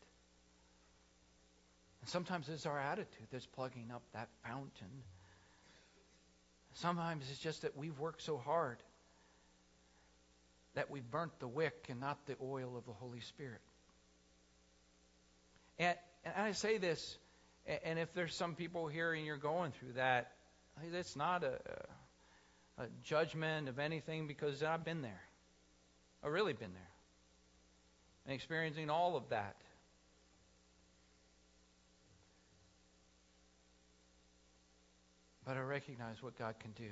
And 2.04 2.10
sometimes 2.10 2.50
it's 2.50 2.66
our 2.66 2.78
attitude 2.78 3.28
that's 3.32 3.46
plugging 3.46 3.90
up 3.90 4.02
that 4.12 4.28
fountain. 4.46 4.90
Sometimes 6.74 7.24
it's 7.32 7.40
just 7.40 7.62
that 7.62 7.78
we've 7.78 7.98
worked 7.98 8.22
so 8.22 8.36
hard 8.36 8.76
that 10.76 10.92
we've 10.92 11.10
burnt 11.10 11.32
the 11.40 11.48
wick 11.48 11.86
and 11.88 12.02
not 12.02 12.18
the 12.26 12.36
oil 12.44 12.76
of 12.78 12.86
the 12.86 12.92
Holy 12.92 13.22
Spirit. 13.22 13.62
And, 15.80 15.96
and 16.26 16.34
I 16.36 16.52
say 16.52 16.78
this, 16.78 17.18
and 17.86 17.98
if 17.98 18.14
there's 18.14 18.36
some 18.36 18.56
people 18.56 18.88
here 18.88 19.14
and 19.14 19.26
you're 19.26 19.38
going 19.38 19.72
through 19.72 19.94
that, 19.94 20.34
it's 20.92 21.16
not 21.16 21.46
a, 21.46 21.58
a 22.80 22.88
judgment 23.06 23.70
of 23.70 23.80
anything 23.80 24.28
because 24.28 24.62
I've 24.62 24.84
been 24.84 25.04
there. 25.04 25.22
I've 26.22 26.34
really 26.34 26.52
been 26.52 26.74
there. 26.74 26.92
And 28.26 28.36
experiencing 28.36 28.90
all 28.90 29.16
of 29.16 29.30
that. 29.30 29.56
But 35.46 35.58
I 35.58 35.62
recognize 35.62 36.22
what 36.22 36.38
God 36.38 36.56
can 36.60 36.72
do. 36.72 36.92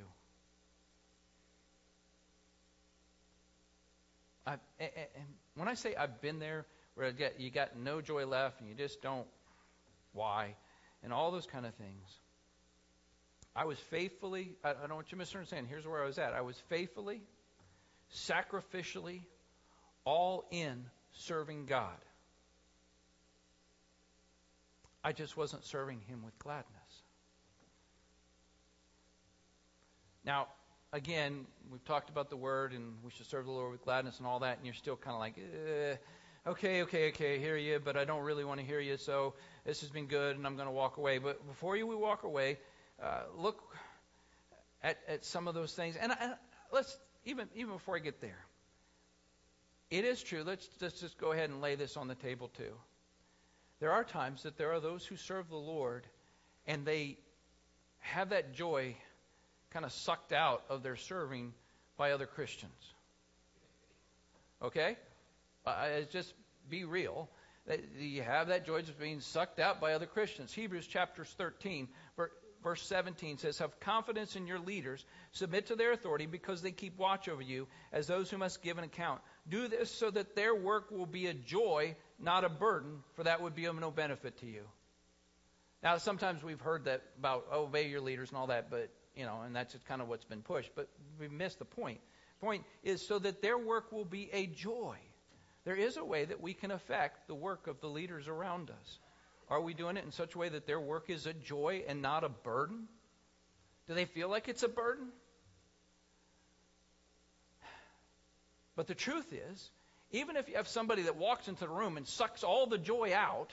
I, 4.46 4.54
and 4.80 5.26
when 5.56 5.68
I 5.68 5.76
say 5.76 5.96
I've 5.96 6.20
been 6.22 6.40
there, 6.40 6.66
where 6.96 7.14
you 7.38 7.50
got 7.50 7.78
no 7.78 8.02
joy 8.02 8.26
left 8.26 8.60
and 8.60 8.70
you 8.70 8.76
just 8.76 9.02
don't, 9.02 9.28
why, 10.14 10.56
and 11.04 11.14
all 11.14 11.32
those 11.32 11.48
kind 11.48 11.66
of 11.66 11.74
things. 11.76 12.20
I 13.56 13.66
was 13.66 13.78
faithfully, 13.80 14.54
I, 14.64 14.72
I 14.72 14.88
don't 14.88 14.96
want 14.96 15.08
you 15.08 15.12
to 15.12 15.18
misunderstand. 15.18 15.68
Here's 15.70 15.88
where 15.88 16.04
I 16.04 16.06
was 16.06 16.18
at. 16.18 16.34
I 16.34 16.42
was 16.42 16.58
faithfully, 16.70 17.22
sacrificially, 18.14 19.22
all 20.06 20.46
in 20.52 20.86
serving 21.14 21.66
God. 21.66 21.98
I 25.04 25.12
just 25.12 25.36
wasn't 25.36 25.66
serving 25.66 26.02
Him 26.08 26.24
with 26.24 26.38
gladness. 26.40 26.81
Now, 30.26 30.48
again, 30.94 31.46
we've 31.72 31.84
talked 31.86 32.10
about 32.10 32.30
the 32.30 32.38
word 32.38 32.74
and 32.74 32.94
we 33.04 33.12
should 33.12 33.26
serve 33.26 33.46
the 33.46 33.52
Lord 33.52 33.72
with 33.72 33.84
gladness 33.84 34.20
and 34.20 34.28
all 34.28 34.40
that, 34.40 34.58
and 34.58 34.66
you're 34.66 34.76
still 34.76 34.96
kind 34.96 35.16
of 35.16 35.20
like, 35.20 35.38
eh, 35.38 35.96
okay, 36.48 36.84
okay, 36.84 37.10
okay, 37.10 37.36
I 37.36 37.38
hear 37.40 37.58
you, 37.58 37.80
but 37.84 37.98
I 37.98 38.06
don't 38.06 38.24
really 38.24 38.44
want 38.44 38.60
to 38.60 38.66
hear 38.66 38.80
you, 38.80 38.98
so 38.98 39.34
this 39.66 39.82
has 39.82 39.90
been 39.90 40.08
good, 40.08 40.38
and 40.38 40.46
I'm 40.46 40.56
going 40.56 40.68
to 40.68 40.74
walk 40.74 40.98
away. 40.98 41.18
But 41.18 41.46
before 41.48 41.76
you 41.76 41.88
we 41.88 41.96
walk 41.96 42.24
away, 42.24 42.58
uh, 43.02 43.22
look 43.36 43.62
at, 44.84 44.98
at 45.08 45.26
some 45.26 45.48
of 45.48 45.56
those 45.56 45.74
things, 45.74 45.96
and, 45.96 46.12
and 46.20 46.34
let's 46.72 46.98
even 47.26 47.48
even 47.56 47.74
before 47.74 47.96
I 47.96 48.00
get 48.00 48.22
there, 48.22 48.46
it 49.90 50.06
is 50.06 50.22
true. 50.22 50.44
Let's, 50.44 50.68
let's 50.82 51.00
just 51.00 51.18
go 51.18 51.32
ahead 51.32 51.50
and 51.50 51.62
lay 51.62 51.76
this 51.76 51.98
on 51.98 52.08
the 52.08 52.16
table 52.16 52.50
too. 52.58 52.74
There 53.80 53.92
are 53.92 54.04
times 54.04 54.44
that 54.44 54.58
there 54.58 54.72
are 54.72 54.80
those 54.80 55.06
who 55.06 55.16
serve 55.16 55.50
the 55.50 55.56
Lord, 55.56 56.06
and 56.68 56.86
they 56.86 57.18
have 58.00 58.30
that 58.30 58.54
joy 58.54 58.96
kind 59.72 59.86
of 59.86 59.92
sucked 59.92 60.34
out 60.34 60.64
of 60.70 60.84
their 60.84 60.96
serving 60.96 61.54
by 61.98 62.12
other 62.12 62.26
Christians. 62.26 62.94
Okay? 64.62 64.98
Uh, 65.66 66.02
just 66.12 66.34
be 66.70 66.84
real. 66.84 67.30
You 68.00 68.24
have 68.24 68.48
that 68.48 68.66
joy 68.66 68.80
of 68.80 69.00
being 69.00 69.22
sucked 69.22 69.60
out 69.60 69.80
by 69.80 69.94
other 69.94 70.06
Christians. 70.06 70.52
Hebrews 70.54 70.88
chapter 70.88 71.24
13, 71.24 71.88
verse 72.64 72.82
17 72.88 73.38
says, 73.38 73.60
Have 73.60 73.80
confidence 73.80 74.36
in 74.36 74.48
your 74.48 74.60
leaders, 74.60 75.06
submit 75.32 75.68
to 75.68 75.76
their 75.76 75.92
authority 75.92 76.26
because 76.26 76.62
they 76.62 76.72
keep 76.72 76.98
watch 76.98 77.30
over 77.30 77.42
you 77.42 77.68
as 77.92 78.08
those 78.08 78.30
who 78.30 78.38
must 78.38 78.62
give 78.62 78.78
an 78.78 78.84
account. 78.84 79.22
Do 79.48 79.68
this 79.68 79.92
so 79.92 80.10
that 80.12 80.36
their 80.36 80.56
work 80.56 80.92
will 80.92 81.06
be 81.06 81.28
a 81.28 81.34
joy, 81.34 81.96
not 82.20 82.44
a 82.44 82.50
burden, 82.50 83.04
for 83.16 83.24
that 83.24 83.42
would 83.42 83.56
be 83.56 83.66
of 83.66 83.80
no 83.80 83.92
benefit 83.92 84.38
to 84.40 84.48
you. 84.48 84.64
Now, 85.84 85.98
sometimes 85.98 86.44
we've 86.44 86.62
heard 86.62 86.86
that 86.86 87.02
about 87.18 87.46
obey 87.52 87.88
your 87.90 88.02
leaders 88.02 88.30
and 88.30 88.38
all 88.38 88.48
that, 88.48 88.70
but 88.70 88.90
you 89.16 89.26
know, 89.26 89.42
and 89.46 89.56
that's 89.56 89.76
kind 89.88 90.02
of 90.02 90.08
what's 90.08 90.26
been 90.26 90.42
pushed. 90.42 90.72
But 90.76 90.88
we 91.20 91.28
missed 91.28 91.60
the 91.60 91.66
point. 91.66 92.00
Point 92.40 92.64
is 92.84 93.06
so 93.06 93.20
that 93.20 93.42
their 93.42 93.58
work 93.58 93.92
will 93.92 94.06
be 94.06 94.30
a 94.34 94.48
joy. 94.48 94.98
There 95.64 95.76
is 95.76 95.98
a 95.98 96.04
way 96.04 96.26
that 96.26 96.42
we 96.42 96.54
can 96.54 96.72
affect 96.72 97.28
the 97.28 97.36
work 97.36 97.68
of 97.68 97.80
the 97.82 97.88
leaders 97.88 98.28
around 98.28 98.72
us. 98.72 99.00
Are 99.50 99.62
we 99.62 99.74
doing 99.74 99.98
it 99.98 100.06
in 100.06 100.12
such 100.12 100.34
a 100.34 100.38
way 100.38 100.50
that 100.50 100.66
their 100.66 100.80
work 100.80 101.10
is 101.10 101.28
a 101.28 101.34
joy 101.34 101.84
and 101.88 102.02
not 102.02 102.24
a 102.24 102.30
burden? 102.30 102.88
Do 103.88 103.94
they 103.94 104.06
feel 104.06 104.30
like 104.30 104.48
it's 104.48 104.64
a 104.64 104.70
burden? 104.70 105.10
But 108.76 108.88
the 108.88 108.96
truth 108.96 109.32
is, 109.34 109.70
even 110.12 110.36
if 110.36 110.48
you 110.48 110.56
have 110.56 110.68
somebody 110.68 111.04
that 111.04 111.18
walks 111.18 111.48
into 111.48 111.62
the 111.62 111.70
room 111.70 111.98
and 111.98 112.08
sucks 112.08 112.44
all 112.44 112.66
the 112.66 112.78
joy 112.78 113.14
out, 113.14 113.52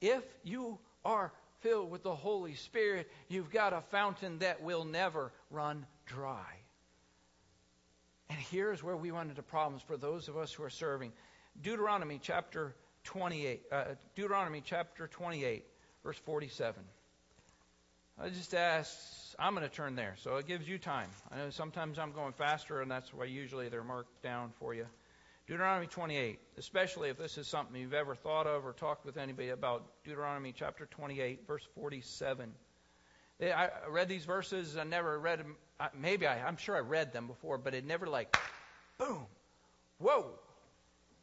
if 0.00 0.24
you 0.42 0.78
are 1.04 1.32
filled 1.62 1.90
with 1.90 2.02
the 2.02 2.14
Holy 2.14 2.54
Spirit, 2.54 3.10
you've 3.28 3.50
got 3.50 3.72
a 3.72 3.80
fountain 3.90 4.38
that 4.38 4.62
will 4.62 4.84
never 4.84 5.32
run 5.50 5.86
dry. 6.06 6.44
And 8.28 8.38
here's 8.38 8.82
where 8.82 8.96
we 8.96 9.10
run 9.10 9.30
into 9.30 9.42
problems 9.42 9.82
for 9.82 9.96
those 9.96 10.28
of 10.28 10.36
us 10.36 10.52
who 10.52 10.62
are 10.62 10.70
serving. 10.70 11.12
Deuteronomy 11.60 12.18
chapter 12.22 12.74
28, 13.04 13.62
uh, 13.70 13.84
Deuteronomy 14.14 14.62
chapter 14.64 15.06
28, 15.06 15.64
verse 16.02 16.18
47. 16.24 16.82
I 18.18 18.28
just 18.28 18.54
ask, 18.54 18.94
I'm 19.38 19.54
going 19.54 19.68
to 19.68 19.74
turn 19.74 19.96
there, 19.96 20.14
so 20.18 20.36
it 20.36 20.46
gives 20.46 20.68
you 20.68 20.78
time. 20.78 21.08
I 21.30 21.36
know 21.36 21.50
sometimes 21.50 21.98
I'm 21.98 22.12
going 22.12 22.32
faster, 22.32 22.80
and 22.80 22.90
that's 22.90 23.12
why 23.12 23.24
usually 23.24 23.68
they're 23.68 23.82
marked 23.82 24.22
down 24.22 24.52
for 24.58 24.74
you. 24.74 24.86
Deuteronomy 25.46 25.88
28, 25.88 26.38
especially 26.56 27.08
if 27.08 27.18
this 27.18 27.36
is 27.36 27.48
something 27.48 27.80
you've 27.80 27.94
ever 27.94 28.14
thought 28.14 28.46
of 28.46 28.64
or 28.64 28.72
talked 28.72 29.04
with 29.04 29.16
anybody 29.16 29.48
about, 29.48 29.84
Deuteronomy 30.04 30.54
chapter 30.56 30.86
28, 30.86 31.46
verse 31.46 31.66
47. 31.74 32.52
Eh, 33.40 33.52
I 33.52 33.70
read 33.88 34.08
these 34.08 34.24
verses. 34.24 34.76
I 34.76 34.84
never 34.84 35.18
read 35.18 35.40
them. 35.40 35.56
Maybe 35.98 36.26
I, 36.26 36.46
I'm 36.46 36.56
sure 36.56 36.76
I 36.76 36.80
read 36.80 37.12
them 37.12 37.26
before, 37.26 37.58
but 37.58 37.74
it 37.74 37.84
never 37.84 38.06
like, 38.06 38.36
boom, 38.98 39.26
whoa, 39.98 40.30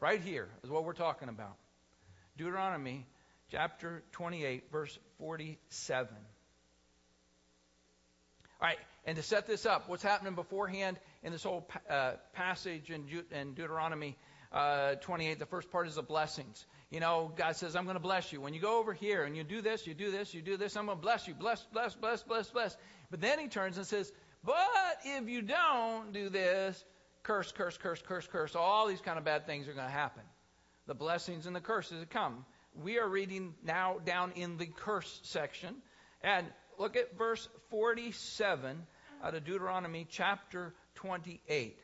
right 0.02 0.22
here 0.22 0.50
is 0.64 0.70
what 0.70 0.84
we're 0.84 0.94
talking 0.94 1.30
about. 1.30 1.56
Deuteronomy 2.38 3.06
chapter 3.50 4.04
28, 4.12 4.70
verse 4.70 5.00
47. 5.18 6.14
All 8.62 8.68
right, 8.68 8.78
and 9.06 9.16
to 9.16 9.24
set 9.24 9.48
this 9.48 9.66
up, 9.66 9.88
what's 9.88 10.04
happening 10.04 10.36
beforehand 10.36 11.00
in 11.24 11.32
this 11.32 11.44
whole 11.44 11.68
uh, 11.90 12.14
passage 12.34 12.92
in, 12.92 13.08
in 13.32 13.54
Deuteronomy 13.54 14.18
uh, 14.52 14.96
28, 14.96 15.40
the 15.40 15.46
first 15.46 15.72
part 15.72 15.88
is 15.88 15.96
the 15.96 16.02
blessings. 16.02 16.66
You 16.90 17.00
know, 17.00 17.32
God 17.36 17.56
says, 17.56 17.76
I'm 17.76 17.86
going 17.86 17.96
to 17.96 18.02
bless 18.02 18.34
you. 18.34 18.42
When 18.42 18.54
you 18.54 18.60
go 18.60 18.80
over 18.80 18.94
here 18.94 19.24
and 19.24 19.38
you 19.38 19.44
do 19.44 19.62
this, 19.62 19.86
you 19.86 19.94
do 19.94 20.12
this, 20.12 20.34
you 20.34 20.42
do 20.42 20.58
this, 20.58 20.76
I'm 20.76 20.88
going 20.88 20.98
to 20.98 21.02
bless 21.02 21.28
you. 21.28 21.36
Bless, 21.36 21.64
bless, 21.72 21.94
bless, 21.96 22.24
bless, 22.24 22.50
bless. 22.50 22.78
But 23.12 23.22
then 23.22 23.40
he 23.40 23.48
turns 23.48 23.78
and 23.78 23.86
says, 23.86 24.12
But 24.44 24.58
if 25.06 25.30
you 25.30 25.44
don't 25.44 26.12
do 26.12 26.30
this, 26.30 26.84
curse, 27.24 27.52
curse, 27.52 27.78
curse, 27.78 28.02
curse, 28.02 28.28
curse. 28.28 28.56
All 28.56 28.88
these 28.88 29.02
kind 29.02 29.18
of 29.18 29.24
bad 29.24 29.46
things 29.46 29.68
are 29.68 29.74
going 29.74 29.88
to 29.88 29.92
happen. 29.94 30.24
The 30.88 30.96
blessings 30.96 31.46
and 31.46 31.56
the 31.56 31.62
curses 31.62 32.04
come. 32.10 32.46
We 32.74 32.98
are 32.98 33.08
reading 33.08 33.54
now 33.64 33.98
down 34.04 34.32
in 34.32 34.58
the 34.58 34.66
curse 34.66 35.20
section. 35.24 35.76
And 36.24 36.48
look 36.80 36.96
at 36.96 37.18
verse 37.18 37.48
47 37.70 38.82
out 39.24 39.36
of 39.36 39.44
Deuteronomy 39.44 40.08
chapter 40.10 40.74
28 40.96 41.78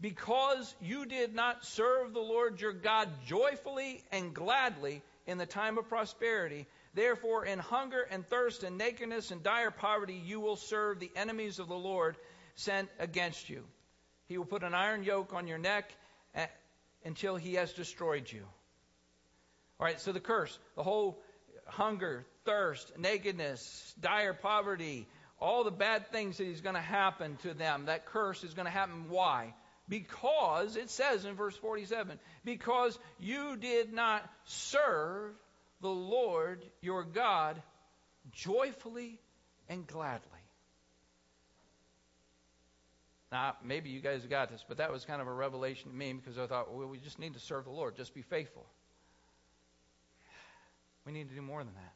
because 0.00 0.74
you 0.82 1.06
did 1.06 1.34
not 1.34 1.64
serve 1.64 2.12
the 2.12 2.20
Lord 2.20 2.60
your 2.60 2.72
God 2.72 3.08
joyfully 3.24 4.04
and 4.12 4.34
gladly 4.34 5.02
in 5.26 5.38
the 5.38 5.46
time 5.46 5.78
of 5.78 5.88
prosperity. 5.88 6.66
Therefore, 6.92 7.46
in 7.46 7.58
hunger 7.58 8.02
and 8.10 8.26
thirst 8.26 8.62
and 8.62 8.76
nakedness 8.76 9.30
and 9.30 9.42
dire 9.42 9.70
poverty, 9.70 10.20
you 10.24 10.40
will 10.40 10.56
serve 10.56 10.98
the 10.98 11.10
enemies 11.16 11.58
of 11.58 11.68
the 11.68 11.74
Lord 11.74 12.16
sent 12.56 12.88
against 12.98 13.48
you. 13.48 13.64
He 14.26 14.38
will 14.38 14.44
put 14.44 14.64
an 14.64 14.74
iron 14.74 15.02
yoke 15.02 15.32
on 15.32 15.46
your 15.46 15.58
neck 15.58 15.94
eh, 16.34 16.46
until 17.04 17.36
he 17.36 17.54
has 17.54 17.72
destroyed 17.72 18.30
you. 18.30 18.42
All 19.78 19.86
right, 19.86 20.00
so 20.00 20.12
the 20.12 20.20
curse, 20.20 20.58
the 20.74 20.82
whole 20.82 21.20
hunger, 21.66 22.26
thirst, 22.44 22.92
nakedness, 22.98 23.94
dire 24.00 24.34
poverty, 24.34 25.06
all 25.40 25.64
the 25.64 25.70
bad 25.70 26.10
things 26.10 26.38
that 26.38 26.46
is 26.46 26.60
going 26.60 26.74
to 26.74 26.80
happen 26.80 27.36
to 27.42 27.54
them, 27.54 27.86
that 27.86 28.06
curse 28.06 28.42
is 28.44 28.54
going 28.54 28.66
to 28.66 28.72
happen. 28.72 29.08
Why? 29.08 29.54
Because, 29.88 30.76
it 30.76 30.90
says 30.90 31.24
in 31.24 31.34
verse 31.34 31.56
47, 31.56 32.18
because 32.44 32.98
you 33.20 33.56
did 33.56 33.92
not 33.92 34.28
serve 34.44 35.32
the 35.80 35.88
Lord 35.88 36.64
your 36.80 37.04
God 37.04 37.62
joyfully 38.32 39.20
and 39.68 39.86
gladly. 39.86 40.22
Now, 43.30 43.56
maybe 43.64 43.90
you 43.90 44.00
guys 44.00 44.24
got 44.26 44.50
this, 44.50 44.64
but 44.66 44.78
that 44.78 44.92
was 44.92 45.04
kind 45.04 45.20
of 45.20 45.26
a 45.26 45.32
revelation 45.32 45.90
to 45.90 45.96
me 45.96 46.12
because 46.12 46.38
I 46.38 46.46
thought, 46.46 46.72
well, 46.72 46.86
we 46.86 46.98
just 46.98 47.18
need 47.18 47.34
to 47.34 47.40
serve 47.40 47.64
the 47.64 47.70
Lord. 47.70 47.96
Just 47.96 48.14
be 48.14 48.22
faithful. 48.22 48.64
We 51.06 51.12
need 51.12 51.28
to 51.28 51.34
do 51.34 51.42
more 51.42 51.62
than 51.62 51.72
that. 51.74 51.94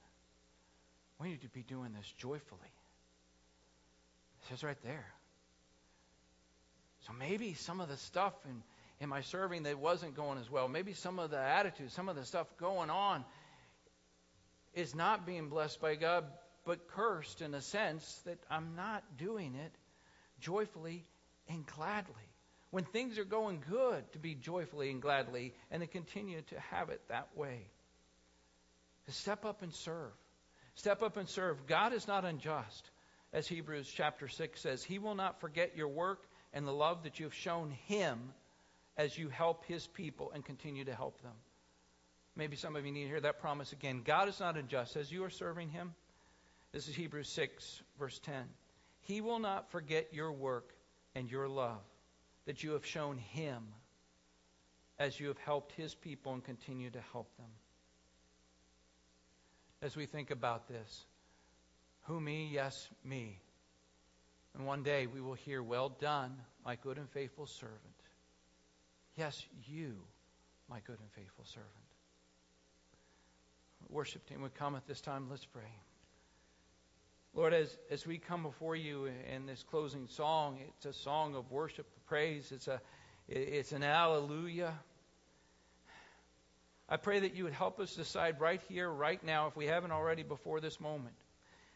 We 1.20 1.28
need 1.30 1.42
to 1.42 1.48
be 1.48 1.62
doing 1.62 1.92
this 1.92 2.11
joyfully. 2.16 2.61
It 4.40 4.48
says 4.48 4.62
right 4.62 4.78
there. 4.84 5.06
So 7.06 7.12
maybe 7.18 7.54
some 7.54 7.80
of 7.80 7.88
the 7.88 7.96
stuff 7.96 8.34
in, 8.46 8.62
in 9.00 9.08
my 9.08 9.22
serving 9.22 9.64
that 9.64 9.78
wasn't 9.78 10.14
going 10.14 10.38
as 10.38 10.50
well, 10.50 10.68
maybe 10.68 10.92
some 10.94 11.18
of 11.18 11.30
the 11.30 11.38
attitude, 11.38 11.90
some 11.92 12.08
of 12.08 12.16
the 12.16 12.24
stuff 12.24 12.46
going 12.58 12.88
on 12.88 13.24
is 14.74 14.94
not 14.94 15.26
being 15.26 15.48
blessed 15.48 15.80
by 15.80 15.96
God, 15.96 16.24
but 16.64 16.88
cursed 16.88 17.42
in 17.42 17.54
a 17.54 17.61
sense 17.61 18.20
that 18.26 18.38
I'm 18.50 18.76
not 18.76 19.02
doing 19.18 19.54
it 19.56 19.72
joyfully 20.40 21.04
and 21.48 21.66
gladly. 21.66 22.14
When 22.70 22.84
things 22.84 23.18
are 23.18 23.24
going 23.24 23.64
good, 23.68 24.12
to 24.12 24.18
be 24.18 24.34
joyfully 24.34 24.90
and 24.90 25.02
gladly, 25.02 25.54
and 25.72 25.80
to 25.82 25.88
continue 25.88 26.42
to 26.42 26.61
have 26.70 26.90
it 26.90 27.00
that 27.08 27.28
way. 27.34 27.66
Step 29.11 29.44
up 29.44 29.62
and 29.62 29.72
serve. 29.74 30.12
Step 30.74 31.02
up 31.02 31.16
and 31.16 31.28
serve. 31.28 31.66
God 31.66 31.92
is 31.92 32.06
not 32.06 32.24
unjust. 32.24 32.90
As 33.32 33.46
Hebrews 33.46 33.90
chapter 33.94 34.28
6 34.28 34.61
says, 34.61 34.82
He 34.82 34.98
will 34.98 35.14
not 35.14 35.40
forget 35.40 35.76
your 35.76 35.88
work 35.88 36.26
and 36.52 36.66
the 36.66 36.72
love 36.72 37.04
that 37.04 37.18
you 37.20 37.26
have 37.26 37.34
shown 37.34 37.70
Him 37.86 38.18
as 38.96 39.16
you 39.16 39.28
help 39.28 39.64
His 39.66 39.86
people 39.86 40.32
and 40.34 40.44
continue 40.44 40.84
to 40.84 40.94
help 40.94 41.20
them. 41.22 41.34
Maybe 42.36 42.56
some 42.56 42.76
of 42.76 42.84
you 42.86 42.92
need 42.92 43.04
to 43.04 43.08
hear 43.08 43.20
that 43.20 43.40
promise 43.40 43.72
again. 43.72 44.02
God 44.04 44.28
is 44.28 44.40
not 44.40 44.56
unjust. 44.56 44.96
As 44.96 45.12
you 45.12 45.24
are 45.24 45.30
serving 45.30 45.68
Him, 45.70 45.94
this 46.72 46.88
is 46.88 46.94
Hebrews 46.94 47.28
6, 47.28 47.82
verse 47.98 48.18
10. 48.20 48.34
He 49.02 49.20
will 49.20 49.38
not 49.38 49.70
forget 49.70 50.08
your 50.12 50.32
work 50.32 50.74
and 51.14 51.30
your 51.30 51.48
love 51.48 51.82
that 52.46 52.62
you 52.62 52.72
have 52.72 52.86
shown 52.86 53.18
Him 53.18 53.62
as 54.98 55.18
you 55.18 55.28
have 55.28 55.38
helped 55.38 55.72
His 55.72 55.94
people 55.94 56.32
and 56.32 56.44
continue 56.44 56.90
to 56.90 57.00
help 57.12 57.34
them. 57.36 57.46
As 59.83 59.97
we 59.97 60.07
think 60.07 60.31
about 60.31 60.68
this, 60.68 61.07
who 62.03 62.20
me? 62.20 62.51
Yes, 62.53 62.89
me. 63.05 63.41
And 64.55 64.66
one 64.66 64.83
day 64.83 65.07
we 65.07 65.20
will 65.20 65.35
hear, 65.35 65.62
Well 65.62 65.89
done, 65.89 66.37
my 66.64 66.76
good 66.76 66.99
and 66.99 67.09
faithful 67.11 67.47
servant. 67.47 67.78
Yes, 69.16 69.43
you, 69.66 69.97
my 70.68 70.81
good 70.87 70.99
and 71.01 71.11
faithful 71.12 71.45
servant. 71.45 71.70
Worship 73.89 74.26
team 74.28 74.43
would 74.43 74.55
come 74.55 74.76
at 74.76 74.87
this 74.87 75.01
time. 75.01 75.26
Let's 75.28 75.45
pray. 75.45 75.72
Lord, 77.35 77.55
as, 77.55 77.76
as 77.91 78.07
we 78.07 78.18
come 78.18 78.43
before 78.43 78.76
you 78.76 79.09
in 79.33 79.47
this 79.47 79.62
closing 79.62 80.07
song, 80.09 80.59
it's 80.68 80.87
a 80.87 80.93
song 80.93 81.35
of 81.35 81.51
worship, 81.51 81.87
praise. 82.07 82.53
It's, 82.53 82.68
a, 82.68 82.81
it's 83.28 83.72
an 83.72 83.83
hallelujah. 83.83 84.74
I 86.91 86.97
pray 86.97 87.20
that 87.20 87.36
you 87.36 87.45
would 87.45 87.53
help 87.53 87.78
us 87.78 87.95
decide 87.95 88.41
right 88.41 88.61
here, 88.68 88.91
right 88.91 89.22
now, 89.22 89.47
if 89.47 89.57
we 89.57 89.66
haven't 89.66 89.93
already 89.93 90.24
before 90.24 90.61
this 90.61 90.80
moment, 90.80 91.14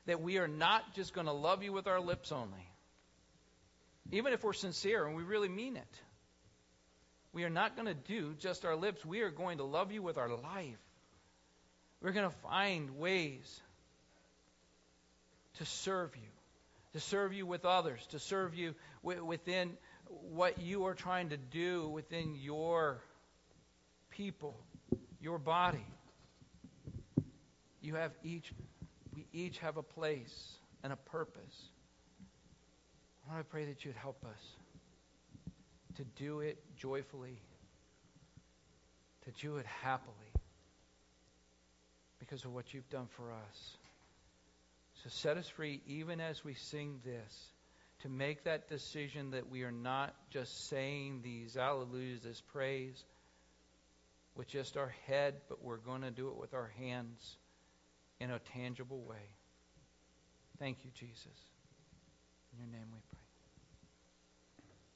that 0.06 0.20
we 0.20 0.38
are 0.38 0.48
not 0.48 0.94
just 0.94 1.14
going 1.14 1.28
to 1.28 1.32
love 1.32 1.62
you 1.62 1.72
with 1.72 1.86
our 1.86 2.00
lips 2.00 2.32
only. 2.32 2.68
Even 4.10 4.32
if 4.32 4.42
we're 4.42 4.52
sincere 4.52 5.06
and 5.06 5.16
we 5.16 5.22
really 5.22 5.48
mean 5.48 5.76
it. 5.76 6.00
We 7.32 7.44
are 7.44 7.50
not 7.50 7.76
going 7.76 7.86
to 7.86 7.94
do 7.94 8.34
just 8.38 8.64
our 8.64 8.76
lips. 8.76 9.04
We 9.04 9.22
are 9.22 9.30
going 9.30 9.58
to 9.58 9.64
love 9.64 9.92
you 9.92 10.02
with 10.02 10.18
our 10.18 10.28
life. 10.28 10.78
We're 12.02 12.12
going 12.12 12.28
to 12.28 12.36
find 12.48 12.98
ways 12.98 13.60
to 15.58 15.64
serve 15.64 16.14
you, 16.16 16.28
to 16.92 17.00
serve 17.00 17.32
you 17.32 17.46
with 17.46 17.64
others, 17.64 18.04
to 18.10 18.18
serve 18.18 18.54
you 18.54 18.74
within 19.02 19.72
what 20.32 20.60
you 20.60 20.86
are 20.86 20.94
trying 20.94 21.30
to 21.30 21.36
do 21.36 21.88
within 21.88 22.34
your 22.34 23.00
people, 24.10 24.56
your 25.24 25.38
body. 25.38 25.86
You 27.80 27.94
have 27.94 28.12
each, 28.22 28.52
we 29.16 29.26
each 29.32 29.58
have 29.60 29.78
a 29.78 29.82
place 29.82 30.52
and 30.82 30.92
a 30.92 30.96
purpose. 30.96 31.70
I 33.32 33.40
pray 33.40 33.64
that 33.64 33.86
you'd 33.86 33.96
help 33.96 34.22
us 34.22 34.42
to 35.96 36.04
do 36.22 36.40
it 36.40 36.58
joyfully, 36.76 37.40
to 39.24 39.30
do 39.40 39.56
it 39.56 39.64
happily, 39.82 40.14
because 42.18 42.44
of 42.44 42.52
what 42.52 42.74
you've 42.74 42.90
done 42.90 43.08
for 43.16 43.32
us. 43.32 43.76
So 45.02 45.08
set 45.08 45.38
us 45.38 45.48
free 45.48 45.80
even 45.86 46.20
as 46.20 46.44
we 46.44 46.52
sing 46.52 47.00
this 47.02 47.48
to 48.02 48.10
make 48.10 48.44
that 48.44 48.68
decision 48.68 49.30
that 49.30 49.50
we 49.50 49.62
are 49.62 49.72
not 49.72 50.14
just 50.30 50.68
saying 50.68 51.20
these 51.22 51.56
alleluias, 51.56 52.22
this 52.22 52.42
praise 52.52 53.02
with 54.36 54.48
just 54.48 54.76
our 54.76 54.94
head, 55.06 55.34
but 55.48 55.62
we're 55.62 55.76
going 55.76 56.02
to 56.02 56.10
do 56.10 56.28
it 56.28 56.36
with 56.36 56.54
our 56.54 56.72
hands 56.78 57.38
in 58.20 58.30
a 58.30 58.38
tangible 58.38 59.02
way. 59.02 59.36
Thank 60.58 60.84
you, 60.84 60.90
Jesus. 60.94 61.26
In 62.52 62.58
your 62.58 62.68
name 62.68 62.88
we 62.92 63.00
pray. 63.10 63.23